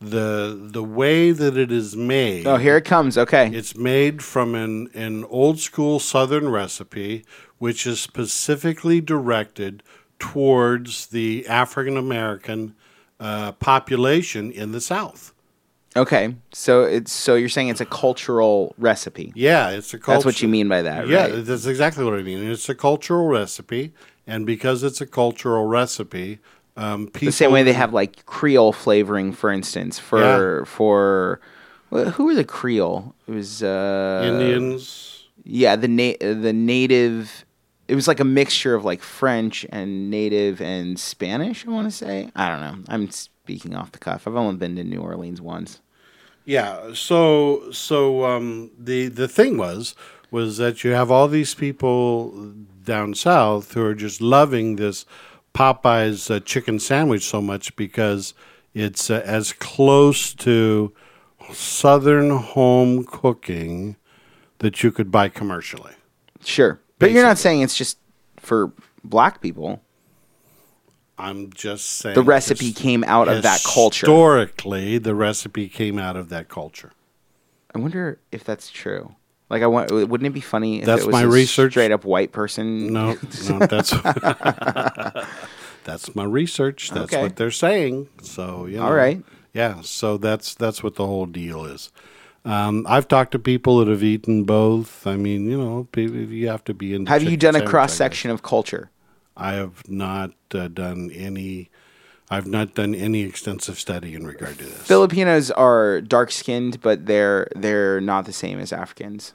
the 0.00 0.56
the 0.70 0.84
way 0.84 1.32
that 1.32 1.56
it 1.56 1.72
is 1.72 1.96
made 1.96 2.46
Oh, 2.46 2.56
here 2.58 2.76
it 2.76 2.84
comes. 2.84 3.18
Okay. 3.18 3.48
it's 3.52 3.76
made 3.76 4.22
from 4.22 4.54
an 4.54 4.88
an 4.94 5.24
old 5.24 5.58
school 5.58 5.98
southern 5.98 6.48
recipe 6.48 7.24
which 7.58 7.88
is 7.88 8.00
specifically 8.00 9.00
directed 9.00 9.82
towards 10.20 11.06
the 11.08 11.44
African 11.48 11.96
American 11.96 12.76
uh, 13.20 13.52
population 13.52 14.50
in 14.50 14.72
the 14.72 14.80
South. 14.80 15.32
Okay. 15.96 16.34
So 16.52 16.82
it's 16.82 17.12
so 17.12 17.36
you're 17.36 17.48
saying 17.48 17.68
it's 17.68 17.80
a 17.80 17.86
cultural 17.86 18.74
recipe. 18.78 19.32
Yeah, 19.36 19.70
it's 19.70 19.94
a 19.94 19.98
culture. 19.98 20.16
That's 20.16 20.24
what 20.24 20.42
you 20.42 20.48
mean 20.48 20.68
by 20.68 20.82
that, 20.82 21.06
Yeah, 21.06 21.28
right? 21.28 21.44
that's 21.44 21.66
exactly 21.66 22.04
what 22.04 22.14
I 22.14 22.22
mean. 22.22 22.42
It's 22.50 22.68
a 22.68 22.74
cultural 22.74 23.28
recipe, 23.28 23.92
and 24.26 24.44
because 24.44 24.82
it's 24.82 25.00
a 25.00 25.06
cultural 25.06 25.66
recipe, 25.66 26.40
um, 26.76 27.06
people 27.06 27.26
The 27.26 27.32
same 27.32 27.52
way 27.52 27.62
they 27.62 27.74
have 27.74 27.92
like 27.92 28.26
Creole 28.26 28.72
flavoring, 28.72 29.32
for 29.32 29.52
instance, 29.52 30.00
for 30.00 30.64
for 30.66 31.40
well, 31.90 32.10
who 32.10 32.28
are 32.28 32.34
the 32.34 32.44
Creole? 32.44 33.14
It 33.28 33.32
was 33.34 33.62
uh, 33.62 34.22
Indians. 34.32 35.28
Yeah, 35.44 35.76
the 35.76 35.86
na- 35.88 36.18
the 36.18 36.52
native. 36.52 37.44
It 37.86 37.94
was 37.94 38.08
like 38.08 38.20
a 38.20 38.24
mixture 38.24 38.74
of 38.74 38.84
like 38.84 39.02
French 39.02 39.66
and 39.70 40.10
native 40.10 40.60
and 40.60 40.98
Spanish. 40.98 41.66
I 41.66 41.70
want 41.70 41.86
to 41.88 41.96
say. 41.96 42.30
I 42.34 42.48
don't 42.48 42.60
know. 42.60 42.84
I'm 42.88 43.10
speaking 43.10 43.74
off 43.74 43.92
the 43.92 43.98
cuff. 43.98 44.26
I've 44.26 44.36
only 44.36 44.56
been 44.56 44.76
to 44.76 44.84
New 44.84 45.00
Orleans 45.00 45.40
once. 45.40 45.80
Yeah. 46.44 46.94
So 46.94 47.70
so 47.72 48.24
um, 48.24 48.70
the 48.78 49.08
the 49.08 49.28
thing 49.28 49.56
was 49.56 49.94
was 50.30 50.56
that 50.56 50.82
you 50.82 50.90
have 50.90 51.10
all 51.10 51.28
these 51.28 51.54
people 51.54 52.52
down 52.84 53.14
south 53.14 53.72
who 53.72 53.84
are 53.84 53.94
just 53.94 54.20
loving 54.20 54.76
this 54.76 55.06
Popeyes 55.54 56.34
uh, 56.34 56.40
chicken 56.40 56.80
sandwich 56.80 57.22
so 57.24 57.40
much 57.40 57.76
because 57.76 58.34
it's 58.74 59.08
uh, 59.08 59.22
as 59.24 59.52
close 59.52 60.34
to 60.34 60.92
southern 61.52 62.30
home 62.30 63.04
cooking 63.04 63.96
that 64.58 64.82
you 64.82 64.90
could 64.90 65.10
buy 65.10 65.28
commercially. 65.28 65.92
Sure, 66.42 66.80
but 67.04 67.12
you're 67.12 67.22
not 67.24 67.38
saying 67.38 67.62
it's 67.62 67.76
just 67.76 67.98
for 68.38 68.72
black 69.02 69.40
people. 69.40 69.80
I'm 71.16 71.52
just 71.52 71.86
saying 71.88 72.14
The 72.16 72.22
recipe 72.22 72.72
came 72.72 73.04
out 73.04 73.28
of 73.28 73.42
that 73.44 73.62
culture. 73.64 74.06
Historically, 74.06 74.98
the 74.98 75.14
recipe 75.14 75.68
came 75.68 75.98
out 75.98 76.16
of 76.16 76.28
that 76.30 76.48
culture. 76.48 76.92
I 77.74 77.78
wonder 77.78 78.18
if 78.32 78.42
that's 78.44 78.68
true. 78.70 79.14
Like, 79.50 79.62
I 79.62 79.66
want. 79.66 79.90
Wouldn't 79.92 80.26
it 80.26 80.30
be 80.32 80.40
funny 80.40 80.80
if 80.80 80.86
That's 80.86 81.02
it 81.02 81.06
was 81.06 81.12
my 81.12 81.22
a 81.22 81.28
research. 81.28 81.72
straight 81.72 81.92
up 81.92 82.04
white 82.04 82.32
person? 82.32 82.92
No, 82.92 83.16
no, 83.48 83.58
that's 83.60 83.90
that's 85.84 86.14
my 86.14 86.24
research. 86.24 86.90
That's 86.90 87.12
Okay. 87.12 87.22
what 87.22 87.36
they're 87.36 87.50
saying. 87.50 88.08
So 88.22 88.66
you 88.66 88.78
know, 88.78 88.84
All 88.86 88.94
right. 88.94 89.22
yeah. 89.52 89.82
So 89.82 90.16
that's 90.16 90.54
that's 90.54 90.82
what 90.82 90.96
the 90.96 91.06
whole 91.06 91.26
deal 91.26 91.64
is. 91.66 91.92
Um, 92.44 92.86
I've 92.88 93.08
talked 93.08 93.32
to 93.32 93.38
people 93.38 93.78
that 93.78 93.88
have 93.88 94.02
eaten 94.02 94.44
both. 94.44 95.06
I 95.06 95.16
mean, 95.16 95.48
you 95.48 95.56
know, 95.56 95.88
you 95.96 96.48
have 96.48 96.64
to 96.64 96.74
be 96.74 96.94
in. 96.94 97.06
Have 97.06 97.22
you 97.22 97.36
done 97.36 97.56
a 97.56 97.64
cross 97.64 97.94
section 97.94 98.30
of 98.30 98.42
culture? 98.42 98.90
I 99.36 99.54
have 99.54 99.88
not 99.88 100.32
uh, 100.54 100.68
done 100.68 101.10
any. 101.12 101.70
I've 102.30 102.46
not 102.46 102.74
done 102.74 102.94
any 102.94 103.22
extensive 103.22 103.78
study 103.78 104.14
in 104.14 104.26
regard 104.26 104.58
to 104.58 104.64
this. 104.64 104.86
Filipinos 104.86 105.50
are 105.50 106.00
dark 106.00 106.30
skinned, 106.30 106.80
but 106.80 107.06
they're 107.06 107.48
they're 107.56 108.00
not 108.00 108.26
the 108.26 108.32
same 108.32 108.58
as 108.58 108.72
Africans. 108.72 109.32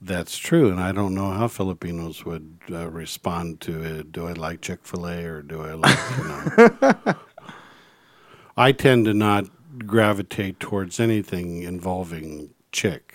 That's 0.00 0.36
true, 0.36 0.70
and 0.70 0.78
I 0.78 0.92
don't 0.92 1.14
know 1.14 1.30
how 1.30 1.48
Filipinos 1.48 2.24
would 2.24 2.58
uh, 2.70 2.88
respond 2.90 3.60
to 3.62 3.82
it. 3.82 4.12
Do 4.12 4.28
I 4.28 4.32
like 4.32 4.60
Chick 4.60 4.80
Fil 4.82 5.06
A 5.06 5.24
or 5.24 5.42
do 5.42 5.62
I 5.62 5.72
like 5.72 5.98
you 6.18 6.24
know? 6.24 7.14
I 8.56 8.72
tend 8.72 9.06
to 9.06 9.14
not 9.14 9.46
gravitate 9.86 10.60
towards 10.60 10.98
anything 11.00 11.62
involving 11.62 12.50
chick. 12.72 13.14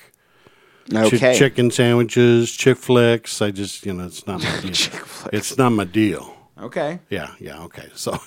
Chi- 0.90 1.06
Okay. 1.06 1.38
chicken 1.38 1.72
sandwiches, 1.72 2.52
chick 2.52 2.78
flicks. 2.78 3.42
I 3.42 3.52
just 3.52 3.86
you 3.86 3.94
know 3.94 4.06
it's 4.06 4.26
not 4.28 4.44
my 4.44 4.60
deal. 4.62 5.00
It's 5.32 5.58
not 5.58 5.70
my 5.72 5.86
deal. 5.86 6.36
Okay. 6.60 7.00
Yeah, 7.10 7.34
yeah, 7.40 7.64
okay. 7.64 7.90
So, 7.96 8.20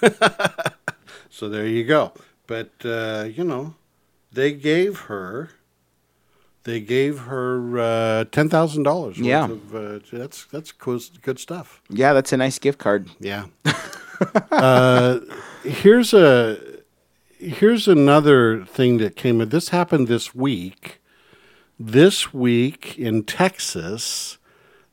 so 1.30 1.48
there 1.48 1.66
you 1.66 1.84
go. 1.84 2.12
But 2.46 2.70
uh, 2.84 3.28
you 3.32 3.44
know, 3.44 3.74
they 4.32 4.52
gave 4.52 5.00
her, 5.10 5.50
they 6.64 6.80
gave 6.80 7.20
her 7.20 7.78
uh, 7.78 8.24
ten 8.30 8.48
thousand 8.48 8.84
dollars. 8.84 9.18
Yeah. 9.18 9.50
of, 9.50 9.74
uh, 9.74 9.98
that's 10.12 10.46
that's 10.46 10.72
cool, 10.72 11.00
good 11.22 11.38
stuff. 11.38 11.80
Yeah, 11.90 12.12
that's 12.12 12.32
a 12.32 12.36
nice 12.36 12.58
gift 12.58 12.78
card. 12.78 13.10
Yeah. 13.20 13.46
uh, 14.50 15.20
here's 15.62 16.14
a 16.14 16.58
here's 17.44 17.86
another 17.88 18.64
thing 18.64 18.98
that 18.98 19.16
came. 19.16 19.40
Up. 19.40 19.50
This 19.50 19.68
happened 19.70 20.08
this 20.08 20.34
week. 20.34 21.00
This 21.78 22.32
week 22.32 22.98
in 22.98 23.24
Texas, 23.24 24.38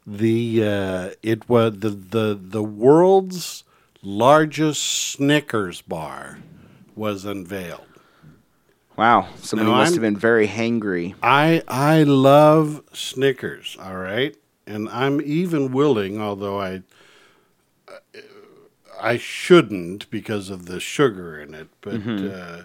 the 0.05 0.63
uh, 0.63 1.09
it 1.21 1.47
was 1.47 1.79
the, 1.79 1.89
the 1.89 2.39
the 2.41 2.63
world's 2.63 3.63
largest 4.01 4.81
Snickers 4.83 5.81
bar 5.81 6.39
was 6.95 7.23
unveiled. 7.25 7.85
Wow. 8.97 9.27
Somebody 9.37 9.69
No, 9.69 9.77
must 9.77 9.93
I'm- 9.93 9.93
have 9.93 10.01
been 10.01 10.17
very 10.19 10.47
hangry. 10.47 11.15
I 11.21 11.61
I 11.67 12.03
love 12.03 12.81
Snickers, 12.93 13.77
all 13.81 13.97
right, 13.97 14.35
and 14.67 14.89
I'm 14.89 15.21
even 15.21 15.71
willing, 15.71 16.19
although 16.19 16.59
I 16.59 16.81
I 19.01 19.17
shouldn't 19.17 20.09
because 20.09 20.49
of 20.49 20.65
the 20.67 20.79
sugar 20.79 21.39
in 21.39 21.53
it, 21.53 21.69
but 21.81 22.01
uh, 22.07 22.63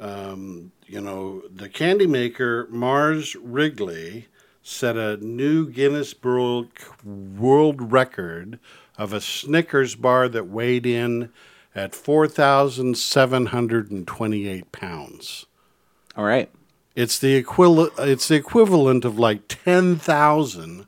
um, 0.00 0.72
you 0.86 1.00
know 1.00 1.42
the 1.48 1.68
candy 1.68 2.06
maker 2.06 2.66
Mars 2.70 3.36
Wrigley 3.36 4.26
set 4.62 4.96
a 4.96 5.16
new 5.18 5.68
Guinness 5.68 6.14
World 6.22 6.68
World 7.04 7.92
Record 7.92 8.58
of 8.98 9.12
a 9.12 9.20
Snickers 9.20 9.94
bar 9.94 10.28
that 10.28 10.48
weighed 10.48 10.84
in 10.84 11.30
at 11.74 11.94
four 11.94 12.26
thousand 12.26 12.98
seven 12.98 13.46
hundred 13.46 13.90
and 13.90 14.06
twenty-eight 14.06 14.72
pounds. 14.72 15.46
All 16.16 16.24
right. 16.24 16.50
It's 16.96 17.18
the 17.18 17.34
equivalent. 17.36 17.92
It's 17.98 18.26
the 18.26 18.34
equivalent 18.34 19.04
of 19.04 19.18
like 19.18 19.46
ten 19.46 19.96
thousand 19.96 20.86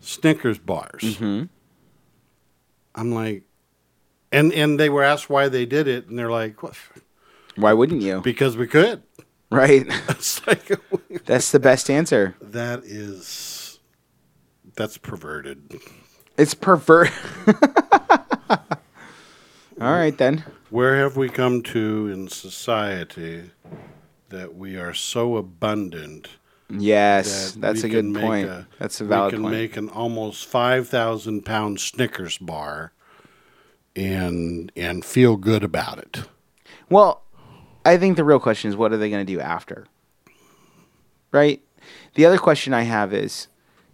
Snickers 0.00 0.58
bars. 0.58 1.02
Mm-hmm. 1.02 1.44
I'm 2.94 3.12
like, 3.12 3.44
and 4.32 4.52
and 4.52 4.78
they 4.78 4.88
were 4.90 5.02
asked 5.02 5.28
why 5.30 5.48
they 5.48 5.66
did 5.66 5.86
it, 5.88 6.06
and 6.08 6.18
they're 6.18 6.30
like, 6.30 6.62
what? 6.62 6.74
Why 7.56 7.72
wouldn't 7.72 8.02
you? 8.02 8.20
because 8.20 8.56
we 8.56 8.66
could. 8.66 9.02
Right. 9.50 9.86
Like 10.46 10.70
That's 11.26 11.50
the 11.52 11.58
best 11.60 11.88
answer. 11.90 12.34
that 12.40 12.80
is 12.84 13.78
that's 14.76 14.96
perverted. 14.98 15.80
It's 16.36 16.54
pervert. 16.54 17.10
All 19.80 19.92
right 19.92 20.16
then. 20.16 20.44
Where 20.70 20.96
have 20.98 21.16
we 21.16 21.28
come 21.28 21.62
to 21.64 22.08
in 22.12 22.28
society 22.28 23.50
that 24.28 24.54
we 24.54 24.76
are 24.76 24.92
so 24.94 25.36
abundant? 25.36 26.28
Yes, 26.70 27.52
that 27.52 27.60
that's 27.60 27.84
a 27.84 27.88
good 27.88 28.14
point. 28.14 28.48
a- 28.48 28.66
that's 28.78 29.00
a 29.00 29.04
valid 29.04 29.32
point. 29.32 29.32
we 29.32 29.36
can 29.36 29.42
point. 29.50 29.60
make 29.62 29.76
an 29.76 29.88
almost 29.88 30.46
five 30.46 30.88
thousand 30.88 31.44
pound 31.46 31.80
Snickers 31.80 32.36
bar, 32.38 32.92
and 33.98 34.70
and 34.76 35.04
feel 35.04 35.36
good 35.36 35.64
about 35.64 35.98
it. 35.98 36.22
Well, 36.88 37.22
I 37.84 37.96
think 37.96 38.16
the 38.16 38.24
real 38.24 38.38
question 38.38 38.70
is 38.70 38.76
what 38.76 38.92
are 38.92 38.96
they 38.96 39.10
going 39.10 39.26
to 39.26 39.32
do 39.32 39.40
after? 39.40 39.86
Right? 41.32 41.60
The 42.14 42.24
other 42.24 42.38
question 42.38 42.72
I 42.72 42.82
have 42.82 43.12
is 43.12 43.48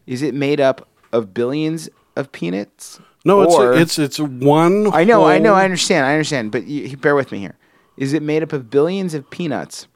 is 0.06 0.22
it 0.22 0.34
made 0.34 0.60
up 0.60 0.88
of 1.12 1.32
billions 1.32 1.88
of 2.16 2.30
peanuts? 2.32 3.00
No, 3.24 3.42
it's 3.42 3.56
a, 3.56 3.72
it's 3.72 3.98
it's 3.98 4.20
one. 4.20 4.92
I 4.92 5.04
know, 5.04 5.24
I 5.24 5.38
know, 5.38 5.54
I 5.54 5.64
understand, 5.64 6.04
I 6.06 6.12
understand, 6.12 6.52
but 6.52 6.66
you, 6.66 6.96
bear 6.98 7.14
with 7.14 7.32
me 7.32 7.38
here. 7.38 7.56
Is 7.96 8.12
it 8.12 8.22
made 8.22 8.42
up 8.42 8.52
of 8.52 8.68
billions 8.68 9.14
of 9.14 9.30
peanuts, 9.30 9.86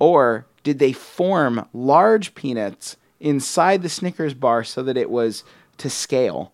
or 0.00 0.46
did 0.64 0.80
they 0.80 0.92
form 0.92 1.68
large 1.72 2.34
peanuts 2.34 2.96
inside 3.20 3.82
the 3.82 3.88
Snickers 3.88 4.34
bar 4.34 4.64
so 4.64 4.82
that 4.82 4.96
it 4.96 5.08
was 5.08 5.44
to 5.78 5.88
scale? 5.88 6.53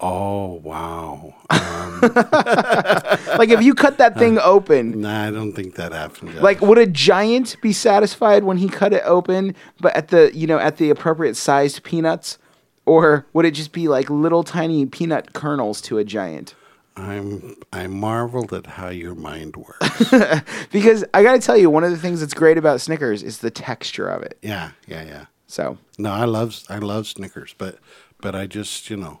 Oh 0.00 0.54
wow! 0.62 1.34
Um, 1.50 2.00
like 3.38 3.48
if 3.48 3.60
you 3.62 3.74
cut 3.74 3.98
that 3.98 4.16
thing 4.16 4.38
uh, 4.38 4.42
open, 4.42 5.00
Nah, 5.00 5.26
I 5.26 5.30
don't 5.30 5.52
think 5.52 5.74
that 5.74 5.92
happened. 5.92 6.32
Jeff. 6.34 6.42
like 6.42 6.60
would 6.60 6.78
a 6.78 6.86
giant 6.86 7.56
be 7.60 7.72
satisfied 7.72 8.44
when 8.44 8.58
he 8.58 8.68
cut 8.68 8.92
it 8.92 9.02
open, 9.04 9.56
but 9.80 9.94
at 9.96 10.08
the 10.08 10.30
you 10.34 10.46
know 10.46 10.58
at 10.58 10.76
the 10.76 10.90
appropriate 10.90 11.36
sized 11.36 11.82
peanuts, 11.82 12.38
or 12.86 13.26
would 13.32 13.44
it 13.44 13.52
just 13.52 13.72
be 13.72 13.88
like 13.88 14.08
little 14.08 14.44
tiny 14.44 14.86
peanut 14.86 15.32
kernels 15.32 15.80
to 15.82 15.98
a 15.98 16.04
giant? 16.04 16.54
I'm 16.96 17.56
I 17.72 17.86
marveled 17.88 18.52
at 18.52 18.66
how 18.66 18.88
your 18.90 19.14
mind 19.16 19.56
works. 19.56 20.12
Because 20.70 21.04
I 21.14 21.22
got 21.22 21.32
to 21.32 21.40
tell 21.40 21.56
you, 21.56 21.70
one 21.70 21.82
of 21.84 21.90
the 21.90 21.96
things 21.98 22.20
that's 22.20 22.34
great 22.34 22.58
about 22.58 22.80
Snickers 22.80 23.22
is 23.22 23.38
the 23.38 23.50
texture 23.50 24.08
of 24.08 24.22
it. 24.22 24.38
yeah, 24.42 24.70
yeah, 24.86 25.04
yeah. 25.04 25.24
So 25.48 25.78
No, 25.96 26.10
I 26.12 26.24
love 26.24 26.60
I 26.68 26.78
love 26.78 27.06
Snickers, 27.08 27.54
but 27.58 27.78
but 28.20 28.34
I 28.34 28.46
just 28.46 28.90
you 28.90 28.96
know, 28.96 29.20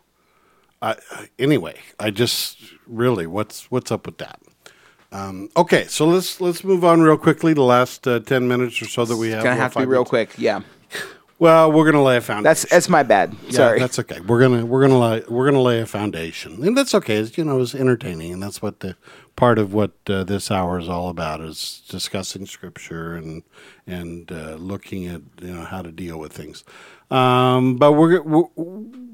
I, 0.80 0.96
anyway 1.38 1.76
I 1.98 2.10
just 2.10 2.58
really 2.86 3.26
what's 3.26 3.70
what's 3.70 3.90
up 3.90 4.06
with 4.06 4.18
that? 4.18 4.40
Um, 5.10 5.48
okay, 5.56 5.86
so 5.86 6.06
let's 6.06 6.40
let's 6.40 6.62
move 6.62 6.84
on 6.84 7.00
real 7.00 7.16
quickly. 7.16 7.54
The 7.54 7.62
last 7.62 8.06
uh, 8.06 8.20
ten 8.20 8.46
minutes 8.46 8.80
or 8.82 8.84
so 8.86 9.04
that 9.06 9.16
we 9.16 9.30
have. 9.30 9.42
gonna 9.42 9.56
have 9.56 9.72
to 9.72 9.78
be 9.80 9.84
real 9.86 10.00
minutes. 10.00 10.10
quick. 10.10 10.34
Yeah, 10.38 10.60
Well, 11.38 11.72
we're 11.72 11.84
gonna 11.90 12.02
lay 12.02 12.18
a 12.18 12.20
foundation. 12.20 12.44
that's 12.44 12.68
that's 12.68 12.88
my 12.88 13.02
bad. 13.04 13.34
Yeah, 13.46 13.50
Sorry. 13.52 13.78
that's 13.78 13.98
okay. 14.00 14.20
We're 14.20 14.40
gonna 14.40 14.66
we're 14.66 14.82
gonna 14.82 14.98
lay 14.98 15.22
we're 15.28 15.46
gonna 15.46 15.62
lay 15.62 15.80
a 15.80 15.86
foundation, 15.86 16.62
and 16.62 16.76
that's 16.76 16.94
okay. 16.94 17.16
It's, 17.16 17.38
you 17.38 17.44
know, 17.44 17.60
it's 17.62 17.74
entertaining, 17.74 18.32
and 18.34 18.42
that's 18.42 18.60
what 18.60 18.80
the 18.80 18.96
part 19.38 19.56
of 19.56 19.72
what 19.72 19.92
uh, 20.10 20.24
this 20.24 20.50
hour 20.50 20.80
is 20.80 20.88
all 20.88 21.08
about 21.08 21.40
is 21.40 21.82
discussing 21.88 22.44
scripture 22.44 23.14
and 23.14 23.44
and 23.86 24.32
uh, 24.32 24.56
looking 24.56 25.06
at 25.06 25.22
you 25.40 25.54
know 25.54 25.62
how 25.62 25.80
to 25.80 25.92
deal 25.92 26.18
with 26.18 26.32
things. 26.32 26.64
Um, 27.08 27.76
but 27.76 27.92
we're, 27.92 28.20
we 28.20 28.42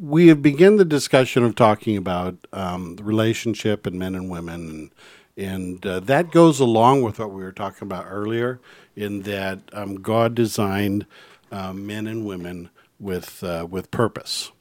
we 0.00 0.28
have 0.28 0.40
begun 0.40 0.76
the 0.76 0.84
discussion 0.86 1.44
of 1.44 1.54
talking 1.54 1.98
about 1.98 2.36
um, 2.54 2.96
the 2.96 3.04
relationship 3.04 3.86
and 3.86 3.98
men 3.98 4.14
and 4.14 4.30
women, 4.30 4.70
and 4.70 4.90
and 5.36 5.86
uh, 5.86 6.00
that 6.00 6.30
goes 6.30 6.58
along 6.58 7.02
with 7.02 7.18
what 7.18 7.30
we 7.30 7.42
were 7.42 7.52
talking 7.52 7.86
about 7.86 8.06
earlier, 8.08 8.60
in 8.96 9.22
that 9.22 9.58
um, 9.74 9.96
God 9.96 10.34
designed 10.34 11.04
uh, 11.52 11.74
men 11.74 12.06
and 12.06 12.24
women 12.24 12.70
with 12.98 13.44
uh, 13.44 13.66
with 13.70 13.90
purpose. 13.90 14.52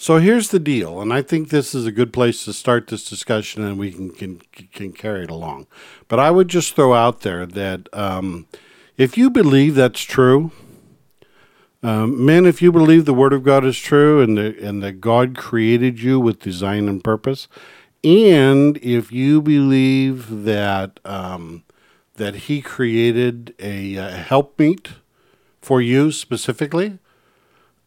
So 0.00 0.18
here's 0.18 0.50
the 0.50 0.60
deal, 0.60 1.00
and 1.00 1.12
I 1.12 1.22
think 1.22 1.48
this 1.48 1.74
is 1.74 1.84
a 1.84 1.90
good 1.90 2.12
place 2.12 2.44
to 2.44 2.52
start 2.52 2.86
this 2.86 3.02
discussion, 3.02 3.64
and 3.64 3.76
we 3.76 3.90
can 3.90 4.10
can, 4.10 4.40
can 4.72 4.92
carry 4.92 5.24
it 5.24 5.30
along. 5.30 5.66
But 6.06 6.20
I 6.20 6.30
would 6.30 6.46
just 6.46 6.76
throw 6.76 6.94
out 6.94 7.22
there 7.22 7.44
that 7.44 7.88
um, 7.92 8.46
if 8.96 9.18
you 9.18 9.28
believe 9.28 9.74
that's 9.74 10.02
true, 10.02 10.52
um, 11.82 12.24
men, 12.24 12.46
if 12.46 12.62
you 12.62 12.70
believe 12.70 13.06
the 13.06 13.12
Word 13.12 13.32
of 13.32 13.42
God 13.42 13.64
is 13.64 13.76
true, 13.76 14.22
and 14.22 14.38
the, 14.38 14.56
and 14.64 14.84
that 14.84 15.00
God 15.00 15.36
created 15.36 16.00
you 16.00 16.20
with 16.20 16.38
design 16.38 16.88
and 16.88 17.02
purpose, 17.02 17.48
and 18.04 18.76
if 18.76 19.10
you 19.10 19.42
believe 19.42 20.44
that 20.44 21.00
um, 21.04 21.64
that 22.14 22.36
He 22.46 22.62
created 22.62 23.52
a, 23.58 23.94
helpmeet 23.94 24.90
for 25.60 25.82
you 25.82 26.12
specifically, 26.12 27.00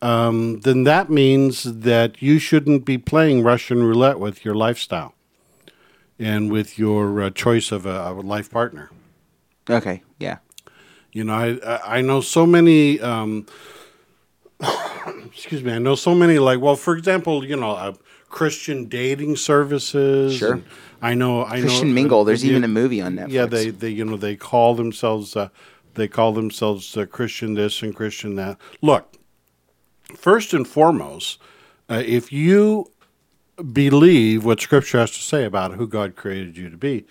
um, 0.01 0.59
then 0.61 0.83
that 0.83 1.09
means 1.09 1.63
that 1.63 2.21
you 2.21 2.39
shouldn't 2.39 2.85
be 2.85 2.97
playing 2.97 3.43
Russian 3.43 3.83
roulette 3.83 4.19
with 4.19 4.43
your 4.43 4.55
lifestyle 4.55 5.13
and 6.17 6.51
with 6.51 6.79
your 6.79 7.21
uh, 7.21 7.29
choice 7.29 7.71
of 7.71 7.85
a, 7.85 8.11
a 8.11 8.13
life 8.13 8.49
partner. 8.49 8.89
okay. 9.69 10.03
Yeah. 10.19 10.37
You 11.13 11.25
know, 11.25 11.33
I 11.33 11.97
I 11.97 12.01
know 12.01 12.21
so 12.21 12.45
many. 12.45 12.99
Um, 13.01 13.45
excuse 15.25 15.63
me. 15.63 15.73
I 15.73 15.79
know 15.79 15.95
so 15.95 16.15
many. 16.15 16.39
Like, 16.39 16.61
well, 16.61 16.75
for 16.75 16.95
example, 16.95 17.45
you 17.45 17.57
know, 17.57 17.71
uh, 17.71 17.93
Christian 18.29 18.85
dating 18.85 19.35
services. 19.35 20.37
Sure. 20.37 20.53
and 20.53 20.63
I 21.01 21.13
know. 21.13 21.43
I 21.45 21.59
Christian 21.59 21.89
know, 21.89 21.95
Mingle. 21.95 22.23
There's 22.23 22.45
even 22.45 22.63
a 22.63 22.67
movie 22.67 23.01
on 23.01 23.15
Netflix. 23.15 23.31
Yeah, 23.31 23.45
they 23.45 23.69
they 23.71 23.89
you 23.89 24.05
know 24.05 24.17
they 24.17 24.35
call 24.35 24.75
themselves 24.75 25.35
uh, 25.35 25.49
they 25.95 26.07
call 26.07 26.31
themselves 26.31 26.95
uh, 26.95 27.05
Christian 27.05 27.55
this 27.55 27.81
and 27.81 27.95
Christian 27.95 28.35
that. 28.35 28.57
Look, 28.81 29.17
first 30.17 30.53
and 30.53 30.67
foremost, 30.67 31.39
uh, 31.89 32.03
if 32.05 32.31
you 32.31 32.91
believe 33.73 34.45
what 34.45 34.61
Scripture 34.61 34.99
has 34.99 35.11
to 35.11 35.19
say 35.21 35.45
about 35.45 35.73
who 35.73 35.87
God 35.87 36.15
created 36.15 36.57
you 36.57 36.69
to 36.69 36.77
be, 36.77 37.05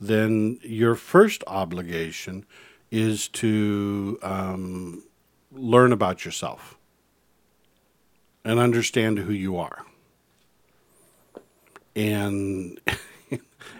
then 0.00 0.58
your 0.62 0.94
first 0.94 1.44
obligation 1.46 2.44
is 2.90 3.28
to 3.28 4.18
um, 4.22 5.04
learn 5.52 5.92
about 5.92 6.24
yourself. 6.24 6.76
and 8.44 8.60
understand 8.60 9.18
who 9.20 9.32
you 9.32 9.56
are. 9.58 9.84
And 11.96 12.80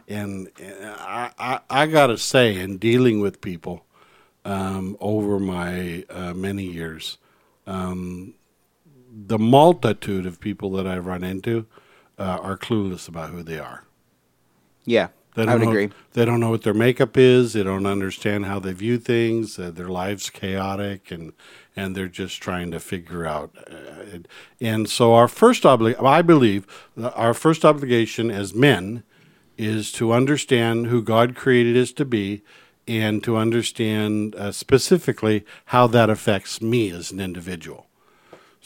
and, 0.09 0.49
and 0.61 0.87
I, 0.87 1.33
I, 1.39 1.61
I 1.70 1.87
got 1.87 2.09
to 2.09 2.18
say, 2.18 2.59
in 2.59 2.79
dealing 2.79 3.20
with 3.20 3.41
people 3.41 3.87
um, 4.45 4.97
over 5.01 5.41
my 5.41 6.05
uh, 6.11 6.35
many 6.35 6.64
years, 6.64 7.18
um, 7.66 8.35
the 9.16 9.38
multitude 9.38 10.26
of 10.26 10.40
people 10.40 10.70
that 10.72 10.86
I 10.86 10.98
run 10.98 11.24
into 11.24 11.66
uh, 12.18 12.38
are 12.42 12.58
clueless 12.58 13.08
about 13.08 13.30
who 13.30 13.42
they 13.42 13.58
are. 13.58 13.84
Yeah, 14.84 15.08
They 15.34 15.42
I 15.42 15.46
don't 15.46 15.54
would 15.60 15.64
know, 15.64 15.70
agree. 15.70 15.90
They 16.12 16.24
don't 16.24 16.40
know 16.40 16.50
what 16.50 16.62
their 16.62 16.74
makeup 16.74 17.16
is. 17.16 17.54
They 17.54 17.62
don't 17.62 17.86
understand 17.86 18.44
how 18.46 18.58
they 18.58 18.72
view 18.72 18.98
things. 18.98 19.58
Uh, 19.58 19.70
their 19.70 19.88
lives 19.88 20.30
chaotic, 20.30 21.10
and 21.10 21.32
and 21.74 21.94
they're 21.96 22.08
just 22.08 22.42
trying 22.42 22.70
to 22.72 22.80
figure 22.80 23.26
out. 23.26 23.50
Uh, 23.70 24.02
and, 24.12 24.28
and 24.60 24.88
so 24.88 25.14
our 25.14 25.28
first 25.28 25.62
obli- 25.64 26.00
I 26.02 26.22
believe, 26.22 26.66
our 27.02 27.34
first 27.34 27.64
obligation 27.64 28.30
as 28.30 28.54
men 28.54 29.02
is 29.58 29.90
to 29.92 30.12
understand 30.12 30.86
who 30.88 31.02
God 31.02 31.34
created 31.34 31.76
us 31.76 31.92
to 31.92 32.04
be, 32.04 32.42
and 32.86 33.22
to 33.24 33.36
understand 33.36 34.34
uh, 34.36 34.52
specifically 34.52 35.44
how 35.66 35.86
that 35.88 36.10
affects 36.10 36.60
me 36.62 36.90
as 36.90 37.10
an 37.10 37.20
individual. 37.20 37.86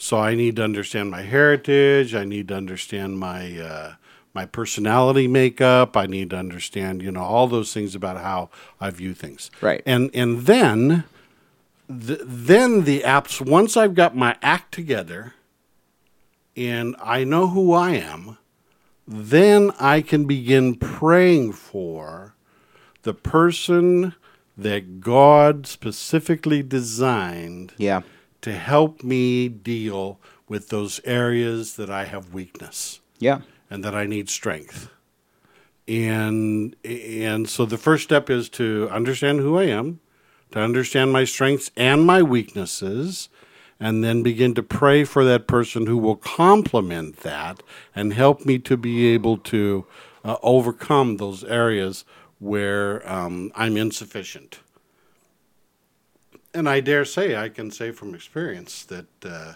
So 0.01 0.17
I 0.17 0.33
need 0.33 0.55
to 0.55 0.63
understand 0.63 1.11
my 1.11 1.21
heritage. 1.21 2.15
I 2.15 2.25
need 2.25 2.47
to 2.47 2.55
understand 2.55 3.19
my 3.19 3.59
uh, 3.59 3.93
my 4.33 4.47
personality 4.47 5.27
makeup. 5.27 5.95
I 5.95 6.07
need 6.07 6.31
to 6.31 6.37
understand, 6.37 7.03
you 7.03 7.11
know, 7.11 7.21
all 7.21 7.47
those 7.47 7.71
things 7.71 7.93
about 7.93 8.17
how 8.17 8.49
I 8.79 8.89
view 8.89 9.13
things. 9.13 9.51
Right. 9.61 9.83
And 9.85 10.09
and 10.15 10.47
then, 10.47 11.03
th- 11.87 12.21
then 12.23 12.85
the 12.85 13.01
apps. 13.01 13.39
Once 13.39 13.77
I've 13.77 13.93
got 13.93 14.15
my 14.15 14.35
act 14.41 14.73
together, 14.73 15.35
and 16.57 16.95
I 16.99 17.23
know 17.23 17.49
who 17.49 17.71
I 17.71 17.91
am, 17.91 18.39
then 19.07 19.69
I 19.79 20.01
can 20.01 20.25
begin 20.25 20.75
praying 20.77 21.53
for 21.53 22.33
the 23.03 23.13
person 23.13 24.15
that 24.57 24.99
God 24.99 25.67
specifically 25.67 26.63
designed 26.63 27.73
Yeah, 27.77 28.01
to 28.41 28.53
help 28.53 29.03
me 29.03 29.47
deal 29.47 30.19
with 30.47 30.69
those 30.69 30.99
areas 31.05 31.75
that 31.75 31.89
I 31.89 32.05
have 32.05 32.33
weakness 32.33 32.99
yeah, 33.19 33.41
and 33.69 33.83
that 33.83 33.95
I 33.95 34.05
need 34.05 34.29
strength. 34.29 34.89
And 35.87 36.75
and 36.83 37.49
so 37.49 37.65
the 37.65 37.77
first 37.77 38.03
step 38.03 38.29
is 38.29 38.49
to 38.49 38.89
understand 38.91 39.39
who 39.39 39.57
I 39.57 39.65
am, 39.65 39.99
to 40.51 40.59
understand 40.59 41.13
my 41.13 41.23
strengths 41.23 41.71
and 41.77 42.05
my 42.05 42.21
weaknesses, 42.21 43.29
and 43.79 44.03
then 44.03 44.23
begin 44.23 44.53
to 44.55 44.63
pray 44.63 45.03
for 45.03 45.23
that 45.25 45.47
person 45.47 45.87
who 45.87 45.97
will 45.97 46.15
complement 46.15 47.17
that 47.17 47.63
and 47.95 48.13
help 48.13 48.45
me 48.45 48.59
to 48.59 48.77
be 48.77 49.07
able 49.07 49.37
to 49.37 49.85
uh, 50.23 50.37
overcome 50.43 51.17
those 51.17 51.43
areas 51.43 52.05
where 52.39 53.07
um, 53.11 53.51
I'm 53.55 53.77
insufficient. 53.77 54.60
And 56.53 56.67
I 56.67 56.81
dare 56.81 57.05
say, 57.05 57.35
I 57.35 57.49
can 57.49 57.71
say 57.71 57.91
from 57.91 58.13
experience 58.13 58.83
that 58.85 59.07
uh, 59.23 59.53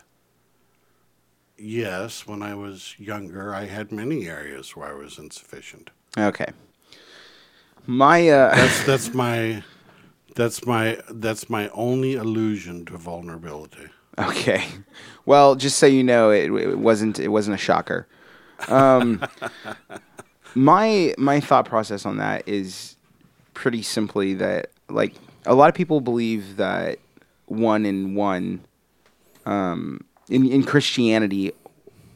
yes, 1.57 2.25
when 2.25 2.41
I 2.41 2.55
was 2.55 2.95
younger, 2.97 3.53
I 3.53 3.65
had 3.65 3.91
many 3.91 4.27
areas 4.27 4.75
where 4.75 4.87
I 4.89 4.93
was 4.93 5.17
insufficient. 5.17 5.91
okay. 6.17 6.47
My 7.87 8.27
uh, 8.29 8.55
That's 8.55 8.83
that's 8.85 9.13
my 9.13 9.63
that's 10.35 10.65
my 10.65 10.99
that's 11.11 11.49
my 11.49 11.69
only 11.69 12.15
allusion 12.15 12.85
to 12.85 12.97
vulnerability. 12.97 13.87
Okay. 14.17 14.65
Well, 15.25 15.55
just 15.55 15.77
so 15.77 15.85
you 15.85 16.03
know, 16.03 16.31
it, 16.31 16.51
it 16.51 16.79
wasn't 16.79 17.19
it 17.19 17.27
wasn't 17.27 17.55
a 17.55 17.57
shocker. 17.57 18.07
Um, 18.69 19.23
my 20.55 21.13
my 21.17 21.39
thought 21.39 21.65
process 21.65 22.05
on 22.05 22.17
that 22.17 22.47
is 22.47 22.95
pretty 23.53 23.81
simply 23.81 24.33
that 24.35 24.71
like 24.89 25.13
a 25.45 25.53
lot 25.53 25.69
of 25.69 25.75
people 25.75 26.01
believe 26.01 26.57
that 26.57 26.99
one 27.45 27.85
and 27.85 28.15
one 28.15 28.61
um, 29.45 30.01
in 30.29 30.47
in 30.51 30.63
Christianity, 30.63 31.53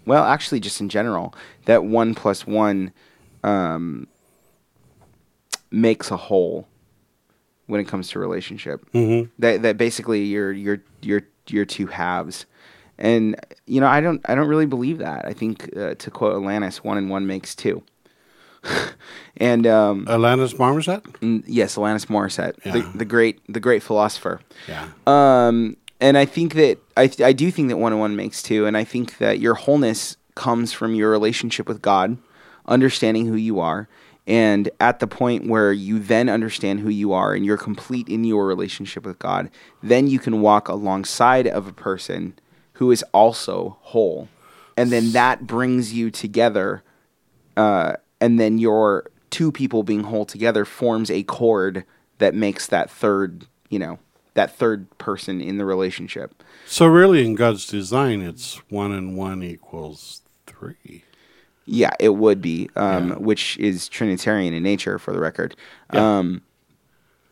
well, 0.05 0.23
actually, 0.23 0.59
just 0.59 0.82
in 0.82 0.89
general, 0.89 1.34
that 1.65 1.84
one 1.84 2.15
plus 2.15 2.47
one 2.47 2.91
um, 3.43 4.07
makes 5.71 6.11
a 6.11 6.17
whole 6.17 6.67
when 7.67 7.80
it 7.80 7.88
comes 7.88 8.09
to 8.09 8.19
relationship. 8.19 8.84
Mm-hmm. 8.91 9.30
That 9.39 9.61
that 9.61 9.77
basically 9.77 10.23
you're 10.23 10.51
you're 10.51 10.82
you're 11.01 11.23
you're 11.47 11.65
two 11.65 11.88
halves, 11.88 12.45
and 12.97 13.36
you 13.67 13.80
know 13.80 13.88
I 13.88 14.01
don't 14.01 14.21
I 14.25 14.36
don't 14.36 14.47
really 14.47 14.65
believe 14.65 14.97
that. 14.99 15.25
I 15.25 15.34
think 15.34 15.75
uh, 15.77 15.95
to 15.95 16.11
quote 16.11 16.34
Alanis, 16.36 16.77
one 16.77 16.97
and 16.97 17.09
one 17.09 17.27
makes 17.27 17.55
two. 17.55 17.84
and 19.38 19.66
um, 19.68 20.05
Alanis 20.05 20.57
Marmoset? 20.57 21.03
mm, 21.03 21.43
yes, 21.47 21.76
Alanis 21.76 22.07
Morissette, 22.07 22.62
the, 22.64 22.97
the 22.97 23.05
great 23.05 23.39
the 23.47 23.60
great 23.60 23.84
philosopher. 23.84 24.41
Yeah. 24.68 24.88
Um, 25.07 25.78
and 26.01 26.18
I 26.18 26.26
think 26.26 26.53
that 26.53 26.78
I 26.95 27.07
th- 27.07 27.22
I 27.22 27.34
do 27.34 27.51
think 27.51 27.70
that 27.70 27.78
one 27.78 27.93
on 27.93 27.99
one 27.99 28.16
makes 28.16 28.41
two, 28.41 28.66
and 28.66 28.78
I 28.78 28.84
think 28.84 29.18
that 29.18 29.39
your 29.39 29.55
wholeness 29.55 30.18
comes 30.36 30.72
from 30.72 30.95
your 30.95 31.12
relationship 31.12 31.68
with 31.68 31.82
God, 31.82 32.18
understanding 32.66 33.26
who 33.26 33.36
you 33.36 33.60
are, 33.60 33.89
and 34.26 34.70
at 34.80 34.99
the 34.99 35.07
point 35.07 35.47
where 35.47 35.74
you 35.74 35.99
then 35.99 36.30
understand 36.30 36.80
who 36.80 36.89
you 36.89 37.12
are 37.12 37.34
and 37.34 37.45
you're 37.45 37.57
complete 37.57 38.07
in 38.07 38.24
your 38.24 38.45
relationship 38.45 39.05
with 39.05 39.20
God, 39.20 39.49
then 39.84 40.07
you 40.07 40.20
can 40.20 40.41
walk 40.41 40.68
alongside 40.70 41.47
of 41.47 41.68
a 41.68 41.74
person 41.74 42.38
who 42.74 42.91
is 42.91 43.03
also 43.14 43.78
whole, 43.82 44.30
and 44.78 44.91
then 44.91 45.12
that 45.12 45.45
brings 45.45 45.93
you 45.93 46.10
together, 46.10 46.84
uh, 47.57 47.93
and 48.22 48.39
then 48.39 48.57
your 48.57 49.09
two 49.30 49.51
people 49.51 49.84
being 49.84 50.03
whole 50.03 50.26
together 50.26 50.65
forms 50.65 51.09
a 51.09 51.24
chord 51.24 51.86
that 52.17 52.34
makes 52.34 52.67
that 52.67 52.89
third, 52.89 53.45
you 53.70 53.80
know, 53.80 53.99
that 54.34 54.55
third 54.55 54.97
person 54.97 55.41
in 55.41 55.57
the 55.57 55.65
relationship. 55.65 56.43
So 56.65 56.86
really, 56.86 57.26
in 57.26 57.36
God's 57.36 57.65
design, 57.65 58.22
it's 58.22 58.55
one 58.70 58.91
and 58.91 59.17
one 59.17 59.43
equals 59.43 60.22
three. 60.45 61.03
Yeah, 61.65 61.91
it 61.99 62.15
would 62.15 62.41
be, 62.41 62.70
um, 62.76 63.11
which 63.22 63.57
is 63.57 63.88
Trinitarian 63.89 64.53
in 64.53 64.63
nature, 64.63 64.97
for 64.97 65.13
the 65.13 65.20
record. 65.20 65.55
Um, 65.91 66.41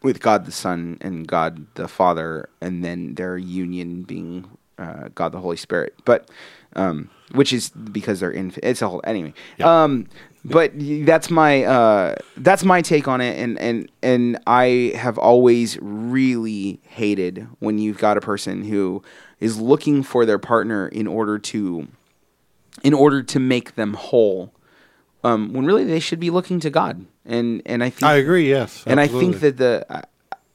with 0.04 0.20
God 0.22 0.46
the 0.46 0.52
Son 0.52 0.98
and 1.02 1.28
God 1.28 1.66
the 1.74 1.88
Father, 1.88 2.50
and 2.62 2.86
then 2.86 3.16
their 3.16 3.38
union 3.38 4.04
being 4.04 4.48
uh, 4.78 5.10
God 5.16 5.32
the 5.32 5.40
Holy 5.40 5.58
Spirit. 5.58 5.96
But 6.06 6.30
um, 6.76 7.10
which 7.32 7.52
is 7.52 7.70
because 7.70 8.20
they're 8.20 8.32
in. 8.32 8.54
It's 8.62 8.82
a 8.82 8.90
whole 8.90 9.02
anyway. 9.04 9.34
Um, 9.62 10.08
but 10.48 10.72
that's 10.76 11.30
my 11.30 11.64
uh, 11.64 12.16
that's 12.38 12.64
my 12.64 12.82
take 12.82 13.08
on 13.08 13.22
it, 13.22 13.38
and 13.38 13.60
and 13.60 13.92
and 14.02 14.40
I 14.48 14.94
have 14.96 15.18
always 15.18 15.78
really 15.82 16.80
hated 16.84 17.48
when 17.60 17.80
you've 17.80 17.98
got 17.98 18.18
a 18.18 18.22
person 18.22 18.64
who 18.64 19.04
is 19.40 19.60
looking 19.60 20.04
for 20.04 20.26
their 20.26 20.40
partner 20.40 20.88
in 20.88 21.08
order 21.08 21.38
to 21.40 21.88
in 22.84 22.94
order 22.94 23.24
to 23.24 23.40
make 23.40 23.76
them 23.76 23.94
whole. 23.94 24.54
Um, 25.24 25.52
when 25.52 25.66
really 25.66 25.84
they 25.84 26.00
should 26.00 26.20
be 26.20 26.30
looking 26.30 26.60
to 26.62 26.70
God, 26.70 27.06
and 27.26 27.62
and 27.66 27.84
I 27.84 27.90
think 27.90 28.04
I 28.04 28.16
agree. 28.16 28.50
Yes, 28.50 28.84
and 28.86 29.00
I 29.00 29.08
think 29.08 29.40
that 29.42 29.58
the 29.58 30.06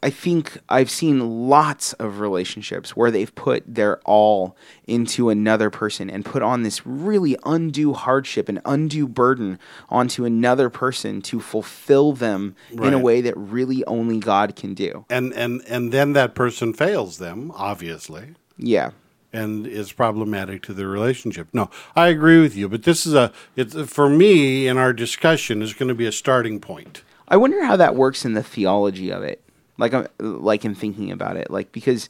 I- 0.02 0.10
think 0.10 0.58
I've 0.68 0.90
seen 0.90 1.48
lots 1.48 1.92
of 1.94 2.20
relationships 2.20 2.96
where 2.96 3.10
they've 3.10 3.34
put 3.34 3.62
their 3.66 3.98
all 4.04 4.56
into 4.86 5.30
another 5.30 5.70
person 5.70 6.08
and 6.10 6.24
put 6.24 6.42
on 6.42 6.62
this 6.62 6.86
really 6.86 7.36
undue 7.44 7.92
hardship 7.92 8.48
and 8.48 8.60
undue 8.64 9.08
burden 9.08 9.58
onto 9.88 10.24
another 10.24 10.70
person 10.70 11.22
to 11.22 11.40
fulfill 11.40 12.12
them 12.12 12.54
in 12.70 12.92
a 12.94 12.98
way 12.98 13.20
that 13.20 13.36
really 13.36 13.84
only 13.86 14.18
God 14.18 14.54
can 14.56 14.74
do. 14.74 15.04
and 15.10 15.32
and 15.34 15.62
and 15.68 15.92
then 15.92 16.12
that 16.12 16.34
person 16.34 16.72
fails 16.72 17.18
them, 17.18 17.52
obviously. 17.54 18.34
Yeah. 18.58 18.90
and 19.34 19.66
is 19.66 19.92
problematic 19.92 20.62
to 20.62 20.74
the 20.74 20.86
relationship. 20.86 21.48
No, 21.54 21.70
I 21.96 22.08
agree 22.08 22.40
with 22.42 22.54
you, 22.54 22.68
but 22.68 22.82
this 22.82 23.06
is 23.06 23.14
a 23.14 23.32
it's 23.56 23.74
for 23.90 24.08
me 24.10 24.66
in 24.68 24.76
our 24.76 24.92
discussion 24.92 25.62
is 25.62 25.72
going 25.72 25.88
to 25.88 25.94
be 25.94 26.06
a 26.06 26.12
starting 26.12 26.60
point. 26.60 27.02
I 27.28 27.36
wonder 27.38 27.64
how 27.64 27.76
that 27.76 27.96
works 27.96 28.26
in 28.26 28.34
the 28.34 28.42
theology 28.42 29.10
of 29.10 29.22
it. 29.22 29.40
Like, 29.82 29.94
uh, 29.94 30.06
like 30.20 30.64
in 30.64 30.76
thinking 30.76 31.10
about 31.10 31.36
it, 31.36 31.50
like 31.50 31.72
because 31.72 32.08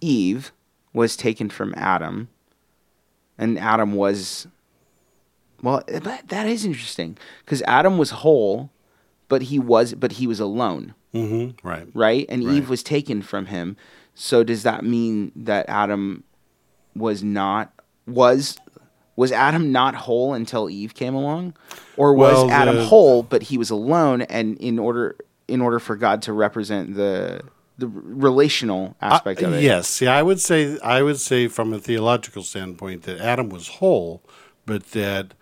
Eve 0.00 0.50
was 0.94 1.14
taken 1.14 1.50
from 1.50 1.74
Adam, 1.76 2.28
and 3.36 3.58
Adam 3.58 3.92
was, 3.92 4.46
well, 5.62 5.82
but 6.02 6.28
that 6.28 6.46
is 6.46 6.64
interesting 6.64 7.18
because 7.44 7.60
Adam 7.66 7.98
was 7.98 8.10
whole, 8.10 8.70
but 9.28 9.42
he 9.42 9.58
was, 9.58 9.92
but 9.94 10.12
he 10.12 10.26
was 10.26 10.40
alone, 10.40 10.94
Mm-hmm. 11.14 11.66
Right. 11.66 11.86
right? 11.92 12.24
And 12.30 12.44
Right. 12.44 12.54
Eve 12.56 12.68
was 12.70 12.82
taken 12.82 13.20
from 13.20 13.46
him. 13.46 13.76
So 14.14 14.42
does 14.42 14.62
that 14.62 14.84
mean 14.84 15.30
that 15.36 15.68
Adam 15.68 16.24
was 16.96 17.22
not 17.22 17.72
was 18.06 18.58
was 19.16 19.32
Adam 19.32 19.70
not 19.70 19.94
whole 19.94 20.32
until 20.32 20.70
Eve 20.70 20.94
came 20.94 21.14
along, 21.14 21.54
or 21.98 22.14
was 22.14 22.34
Well, 22.36 22.50
Adam 22.50 22.78
whole 22.78 23.22
but 23.22 23.42
he 23.44 23.58
was 23.58 23.68
alone? 23.68 24.22
And 24.22 24.56
in 24.58 24.78
order 24.78 25.14
in 25.48 25.60
order 25.60 25.78
for 25.78 25.96
God 25.96 26.22
to 26.22 26.32
represent 26.32 26.94
the 26.94 27.42
the 27.78 27.88
relational 27.88 28.96
aspect 29.00 29.40
of 29.42 29.52
Uh, 29.52 29.56
it. 29.56 29.62
Yes, 29.62 30.00
yeah, 30.00 30.16
I 30.16 30.22
would 30.22 30.40
say 30.40 30.78
I 30.82 31.02
would 31.02 31.20
say 31.20 31.48
from 31.48 31.72
a 31.72 31.78
theological 31.78 32.42
standpoint 32.42 33.02
that 33.04 33.18
Adam 33.20 33.48
was 33.50 33.68
whole, 33.68 34.20
but 34.66 34.90
that 34.92 35.34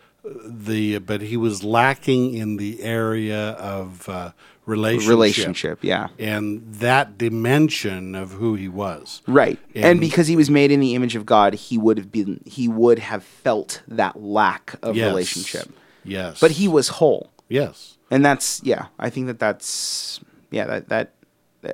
the 0.44 0.98
but 0.98 1.22
he 1.22 1.36
was 1.36 1.62
lacking 1.64 2.34
in 2.34 2.57
the 2.59 2.82
area 2.82 3.50
of 3.52 4.09
uh, 4.09 4.32
relationship. 4.66 5.09
Relationship, 5.11 5.78
yeah. 5.82 6.09
and 6.18 6.62
that 6.74 7.16
dimension 7.16 8.14
of 8.14 8.32
who 8.32 8.54
he 8.57 8.68
was. 8.68 9.22
Right. 9.26 9.59
And, 9.74 9.84
And- 9.84 10.00
because 10.00 10.26
he 10.26 10.36
was 10.36 10.50
made 10.50 10.70
in 10.72 10.80
the 10.80 10.94
image 10.94 11.14
of 11.16 11.24
God, 11.24 11.54
he 11.54 11.78
would 11.78 11.96
have 11.98 12.11
been 12.12 12.40
he 12.44 12.68
would 12.68 12.98
have 12.98 13.22
felt 13.24 13.82
that 13.88 14.20
lack 14.20 14.74
of 14.82 14.94
Yes. 14.96 15.07
relationship. 15.09 15.68
Yes, 16.04 16.38
But 16.40 16.52
he 16.52 16.68
was 16.68 16.88
whole. 16.88 17.30
yes. 17.48 17.95
And 18.11 18.24
that's 18.24 18.61
yeah, 18.62 18.86
I 18.98 19.11
think 19.11 19.26
that 19.26 19.38
that's 19.38 20.20
yeah, 20.50 20.64
that 20.66 20.88
that 20.88 21.12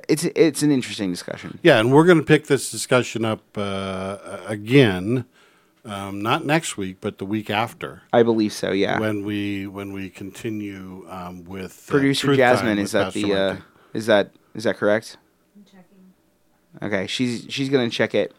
it's 0.09 0.23
it's 0.23 0.63
an 0.63 0.71
interesting 0.71 1.11
discussion. 1.11 1.59
Yeah, 1.61 1.79
and 1.79 1.91
we're 1.91 2.05
going 2.05 2.17
to 2.17 2.23
pick 2.23 2.47
this 2.47 2.71
discussion 2.71 3.25
up 3.25 3.41
uh, 3.55 4.17
again, 4.47 5.25
um, 5.85 6.21
not 6.21 6.45
next 6.45 6.77
week, 6.77 6.97
but 7.01 7.17
the 7.17 7.25
week 7.25 7.49
after, 7.49 8.01
I 8.11 8.23
believe 8.23 8.53
so, 8.53 8.71
yeah. 8.71 8.99
when 8.99 9.23
we 9.23 9.67
when 9.67 9.93
we 9.93 10.09
continue 10.09 11.05
um, 11.09 11.43
with 11.43 11.85
uh, 11.89 11.91
Producer 11.91 12.27
Truth 12.27 12.37
Jasmine, 12.37 12.77
with 12.77 12.85
is 12.85 12.91
that 12.93 13.03
Pastor 13.05 13.19
the 13.19 13.33
uh, 13.33 13.57
is 13.93 14.05
that 14.07 14.31
is 14.55 14.63
that 14.63 14.77
correct? 14.77 15.17
Checking. 15.65 16.13
Okay, 16.81 17.07
she's 17.07 17.45
she's 17.49 17.69
gonna 17.69 17.89
check 17.89 18.15
it. 18.15 18.33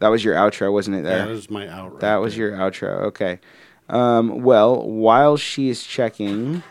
That 0.00 0.08
was 0.08 0.24
your 0.24 0.36
outro, 0.36 0.72
wasn't 0.72 0.96
it? 0.96 1.02
There. 1.02 1.26
was 1.26 1.50
my 1.50 1.66
outro. 1.66 2.00
That 2.00 2.16
was 2.16 2.36
your 2.36 2.52
outro. 2.52 3.02
Okay. 3.06 3.40
Um, 3.88 4.42
well, 4.42 4.86
while 4.86 5.36
she 5.36 5.70
is 5.70 5.82
checking, 5.82 6.62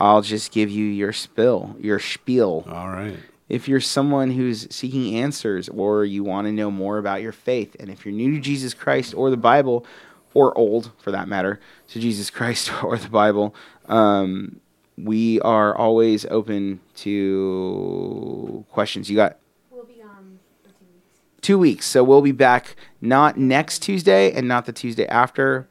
I'll 0.00 0.22
just 0.22 0.50
give 0.50 0.70
you 0.70 0.86
your 0.86 1.12
spill, 1.12 1.76
your 1.78 1.98
spiel. 1.98 2.64
All 2.68 2.88
right. 2.88 3.16
If 3.48 3.68
you're 3.68 3.80
someone 3.80 4.30
who's 4.30 4.66
seeking 4.74 5.16
answers 5.16 5.68
or 5.68 6.04
you 6.04 6.24
want 6.24 6.46
to 6.46 6.52
know 6.52 6.70
more 6.70 6.98
about 6.98 7.20
your 7.20 7.32
faith, 7.32 7.76
and 7.78 7.90
if 7.90 8.04
you're 8.06 8.14
new 8.14 8.34
to 8.34 8.40
Jesus 8.40 8.72
Christ 8.74 9.12
or 9.14 9.28
the 9.28 9.36
Bible, 9.36 9.84
or 10.32 10.56
old 10.56 10.92
for 10.98 11.10
that 11.10 11.28
matter, 11.28 11.60
to 11.88 12.00
Jesus 12.00 12.30
Christ 12.30 12.70
or 12.84 12.96
the 12.96 13.08
Bible, 13.08 13.54
um, 13.88 14.60
we 14.96 15.40
are 15.40 15.76
always 15.76 16.24
open 16.26 16.80
to 16.96 18.64
questions. 18.70 19.10
You 19.10 19.16
got 19.16 19.36
We'll 19.70 19.84
be 19.84 20.00
on 20.02 20.38
two 20.62 20.70
weeks. 20.86 21.40
two 21.40 21.58
weeks. 21.58 21.86
So 21.86 22.04
we'll 22.04 22.22
be 22.22 22.32
back 22.32 22.76
not 23.00 23.36
next 23.36 23.80
Tuesday 23.80 24.32
and 24.32 24.46
not 24.46 24.66
the 24.66 24.72
Tuesday 24.72 25.06
after, 25.06 25.68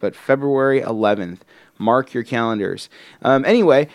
but 0.00 0.16
February 0.16 0.80
11th. 0.80 1.38
Mark 1.78 2.12
your 2.12 2.24
calendars. 2.24 2.88
Um, 3.22 3.44
anyway, 3.44 3.88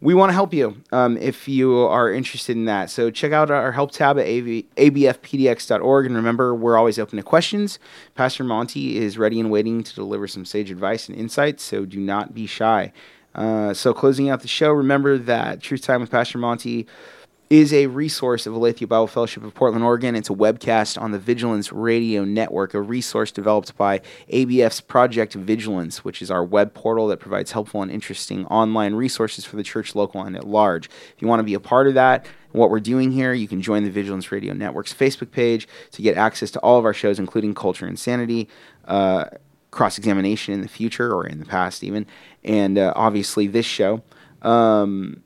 we 0.00 0.14
want 0.14 0.30
to 0.30 0.34
help 0.34 0.54
you 0.54 0.82
um, 0.92 1.18
if 1.18 1.46
you 1.46 1.76
are 1.76 2.10
interested 2.10 2.56
in 2.56 2.64
that. 2.64 2.88
So 2.90 3.10
check 3.10 3.32
out 3.32 3.50
our 3.50 3.72
help 3.72 3.92
tab 3.92 4.18
at 4.18 4.26
AV, 4.26 4.64
abfpdx.org. 4.76 6.06
And 6.06 6.16
remember, 6.16 6.54
we're 6.54 6.78
always 6.78 6.98
open 6.98 7.18
to 7.18 7.22
questions. 7.22 7.78
Pastor 8.14 8.44
Monty 8.44 8.96
is 8.96 9.18
ready 9.18 9.38
and 9.40 9.50
waiting 9.50 9.82
to 9.82 9.94
deliver 9.94 10.26
some 10.26 10.44
sage 10.44 10.70
advice 10.70 11.08
and 11.08 11.18
insights, 11.18 11.62
so 11.62 11.84
do 11.84 12.00
not 12.00 12.34
be 12.34 12.46
shy. 12.46 12.92
Uh, 13.34 13.72
so 13.74 13.92
closing 13.92 14.28
out 14.28 14.40
the 14.40 14.48
show, 14.48 14.70
remember 14.72 15.16
that 15.16 15.60
Truth 15.60 15.82
Time 15.82 16.00
with 16.00 16.10
Pastor 16.10 16.38
Monty 16.38 16.86
is 17.50 17.72
a 17.72 17.88
resource 17.88 18.46
of 18.46 18.54
Aletheia 18.54 18.86
Bible 18.86 19.08
Fellowship 19.08 19.42
of 19.42 19.52
Portland, 19.52 19.84
Oregon. 19.84 20.14
It's 20.14 20.30
a 20.30 20.34
webcast 20.34 21.02
on 21.02 21.10
the 21.10 21.18
Vigilance 21.18 21.72
Radio 21.72 22.24
Network, 22.24 22.74
a 22.74 22.80
resource 22.80 23.32
developed 23.32 23.76
by 23.76 24.02
ABF's 24.32 24.80
Project 24.80 25.34
Vigilance, 25.34 26.04
which 26.04 26.22
is 26.22 26.30
our 26.30 26.44
web 26.44 26.72
portal 26.74 27.08
that 27.08 27.18
provides 27.18 27.50
helpful 27.50 27.82
and 27.82 27.90
interesting 27.90 28.46
online 28.46 28.94
resources 28.94 29.44
for 29.44 29.56
the 29.56 29.64
church 29.64 29.96
local 29.96 30.22
and 30.22 30.36
at 30.36 30.46
large. 30.46 30.86
If 30.86 31.16
you 31.18 31.26
want 31.26 31.40
to 31.40 31.44
be 31.44 31.54
a 31.54 31.60
part 31.60 31.88
of 31.88 31.94
that, 31.94 32.24
what 32.52 32.70
we're 32.70 32.78
doing 32.78 33.10
here, 33.10 33.32
you 33.32 33.48
can 33.48 33.60
join 33.60 33.82
the 33.82 33.90
Vigilance 33.90 34.30
Radio 34.30 34.54
Network's 34.54 34.94
Facebook 34.94 35.32
page 35.32 35.66
to 35.90 36.02
get 36.02 36.16
access 36.16 36.52
to 36.52 36.60
all 36.60 36.78
of 36.78 36.84
our 36.84 36.94
shows, 36.94 37.18
including 37.18 37.54
Culture 37.54 37.86
and 37.86 37.98
Sanity. 37.98 38.48
Uh, 38.84 39.24
cross 39.72 39.98
examination 39.98 40.54
in 40.54 40.62
the 40.62 40.68
future 40.68 41.12
or 41.14 41.24
in 41.26 41.38
the 41.38 41.46
past, 41.46 41.84
even, 41.84 42.04
and 42.42 42.76
uh, 42.76 42.92
obviously 42.96 43.46
this 43.46 43.66
show. 43.66 44.02
Um, 44.42 45.22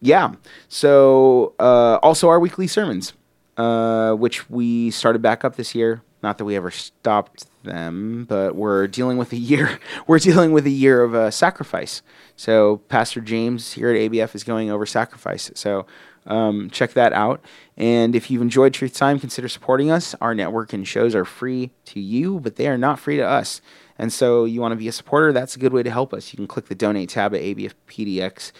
yeah. 0.00 0.34
So 0.68 1.54
uh, 1.58 1.98
also 2.02 2.28
our 2.28 2.40
weekly 2.40 2.66
sermons, 2.66 3.14
uh, 3.56 4.12
which 4.12 4.48
we 4.48 4.90
started 4.90 5.22
back 5.22 5.44
up 5.44 5.56
this 5.56 5.74
year. 5.74 6.02
Not 6.22 6.38
that 6.38 6.44
we 6.44 6.56
ever 6.56 6.72
stopped 6.72 7.46
them, 7.62 8.24
but 8.28 8.56
we're 8.56 8.88
dealing 8.88 9.18
with 9.18 9.32
a 9.32 9.36
year. 9.36 9.78
We're 10.08 10.18
dealing 10.18 10.50
with 10.52 10.66
a 10.66 10.70
year 10.70 11.02
of 11.02 11.14
uh, 11.14 11.30
sacrifice. 11.30 12.02
So 12.34 12.78
Pastor 12.88 13.20
James 13.20 13.74
here 13.74 13.90
at 13.90 13.96
ABF 13.96 14.34
is 14.34 14.42
going 14.42 14.68
over 14.68 14.84
sacrifice. 14.84 15.52
So 15.54 15.86
um, 16.26 16.70
check 16.70 16.92
that 16.94 17.12
out. 17.12 17.44
And 17.76 18.16
if 18.16 18.30
you've 18.30 18.42
enjoyed 18.42 18.74
Truth 18.74 18.94
Time, 18.94 19.20
consider 19.20 19.48
supporting 19.48 19.90
us. 19.90 20.14
Our 20.20 20.34
network 20.34 20.72
and 20.72 20.86
shows 20.86 21.14
are 21.14 21.24
free 21.24 21.70
to 21.86 22.00
you, 22.00 22.40
but 22.40 22.56
they 22.56 22.66
are 22.68 22.78
not 22.78 22.98
free 22.98 23.16
to 23.16 23.26
us. 23.26 23.60
And 23.98 24.12
so 24.12 24.44
you 24.44 24.60
want 24.60 24.72
to 24.72 24.76
be 24.76 24.88
a 24.88 24.92
supporter, 24.92 25.32
that's 25.32 25.56
a 25.56 25.58
good 25.58 25.72
way 25.72 25.82
to 25.82 25.90
help 25.90 26.12
us. 26.12 26.32
You 26.32 26.36
can 26.36 26.46
click 26.46 26.66
the 26.66 26.74
donate 26.74 27.10
tab 27.10 27.34
at 27.34 27.42
ABF 27.42 27.74
PDX. 27.88 28.52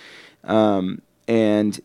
Um, 0.45 1.03
and 1.29 1.79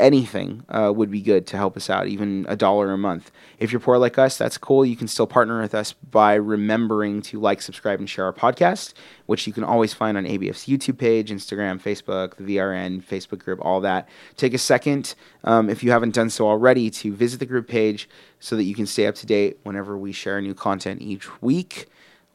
anything 0.00 0.64
uh, 0.68 0.92
would 0.94 1.10
be 1.10 1.20
good 1.20 1.46
to 1.46 1.56
help 1.56 1.76
us 1.76 1.90
out, 1.90 2.06
even 2.06 2.46
a 2.48 2.56
dollar 2.56 2.92
a 2.92 2.98
month. 2.98 3.30
If 3.58 3.72
you're 3.72 3.80
poor 3.80 3.98
like 3.98 4.18
us, 4.18 4.38
that's 4.38 4.56
cool. 4.56 4.84
You 4.84 4.96
can 4.96 5.08
still 5.08 5.26
partner 5.26 5.60
with 5.60 5.74
us 5.74 5.92
by 5.92 6.34
remembering 6.34 7.22
to 7.22 7.40
like, 7.40 7.60
subscribe, 7.60 7.98
and 7.98 8.08
share 8.08 8.24
our 8.24 8.32
podcast, 8.32 8.94
which 9.26 9.46
you 9.46 9.52
can 9.52 9.64
always 9.64 9.92
find 9.92 10.16
on 10.16 10.24
ABF's 10.24 10.66
YouTube 10.66 10.98
page, 10.98 11.30
Instagram, 11.30 11.80
Facebook, 11.80 12.36
the 12.36 12.56
VRN, 12.56 13.04
Facebook 13.04 13.40
group, 13.40 13.58
all 13.62 13.80
that. 13.80 14.08
Take 14.36 14.54
a 14.54 14.58
second, 14.58 15.14
um, 15.44 15.68
if 15.68 15.82
you 15.82 15.90
haven't 15.90 16.14
done 16.14 16.30
so 16.30 16.46
already, 16.46 16.90
to 16.90 17.12
visit 17.12 17.40
the 17.40 17.46
group 17.46 17.68
page 17.68 18.08
so 18.40 18.56
that 18.56 18.64
you 18.64 18.74
can 18.74 18.86
stay 18.86 19.06
up 19.06 19.14
to 19.16 19.26
date 19.26 19.58
whenever 19.62 19.98
we 19.98 20.12
share 20.12 20.40
new 20.40 20.54
content 20.54 21.02
each 21.02 21.42
week, 21.42 21.86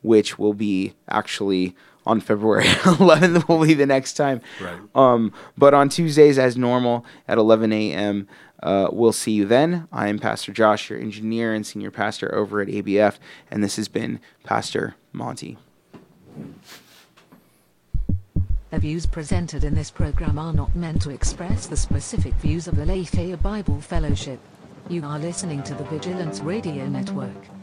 which 0.02 0.38
will 0.38 0.54
be 0.54 0.94
actually 1.10 1.76
on 2.10 2.20
February 2.20 2.64
11th 2.66 3.48
will 3.48 3.64
be 3.64 3.76
the 3.76 3.86
next 3.86 4.14
time. 4.14 4.42
Right. 4.60 4.80
Um, 4.96 5.32
but 5.56 5.76
on 5.76 5.90
Tuesdays, 5.90 6.40
as 6.40 6.58
normal, 6.58 7.06
at 7.28 7.38
11 7.38 7.72
a.m., 7.72 8.28
uh, 8.64 8.90
we'll 8.92 9.14
see 9.14 9.32
you 9.32 9.46
then. 9.46 9.88
I 9.92 10.08
am 10.08 10.18
Pastor 10.18 10.52
Josh, 10.52 10.90
your 10.90 11.00
engineer 11.00 11.54
and 11.54 11.66
senior 11.66 11.92
pastor 11.92 12.34
over 12.34 12.62
at 12.62 12.68
ABF, 12.68 13.18
and 13.52 13.64
this 13.64 13.76
has 13.76 13.88
been 13.88 14.20
Pastor 14.44 14.96
Monty. 15.14 15.58
The 18.72 18.80
views 18.80 19.06
presented 19.06 19.64
in 19.64 19.76
this 19.76 19.92
program 19.92 20.38
are 20.40 20.54
not 20.54 20.76
meant 20.76 21.02
to 21.04 21.12
express 21.12 21.68
the 21.68 21.78
specific 21.78 22.34
views 22.36 22.68
of 22.68 22.76
the 22.76 22.84
Aletheia 22.84 23.38
Bible 23.38 23.80
Fellowship. 23.82 24.40
You 24.90 25.06
are 25.06 25.20
listening 25.20 25.62
to 25.64 25.76
the 25.76 25.84
Vigilance 25.86 26.40
Radio 26.42 26.88
Network. 26.88 27.59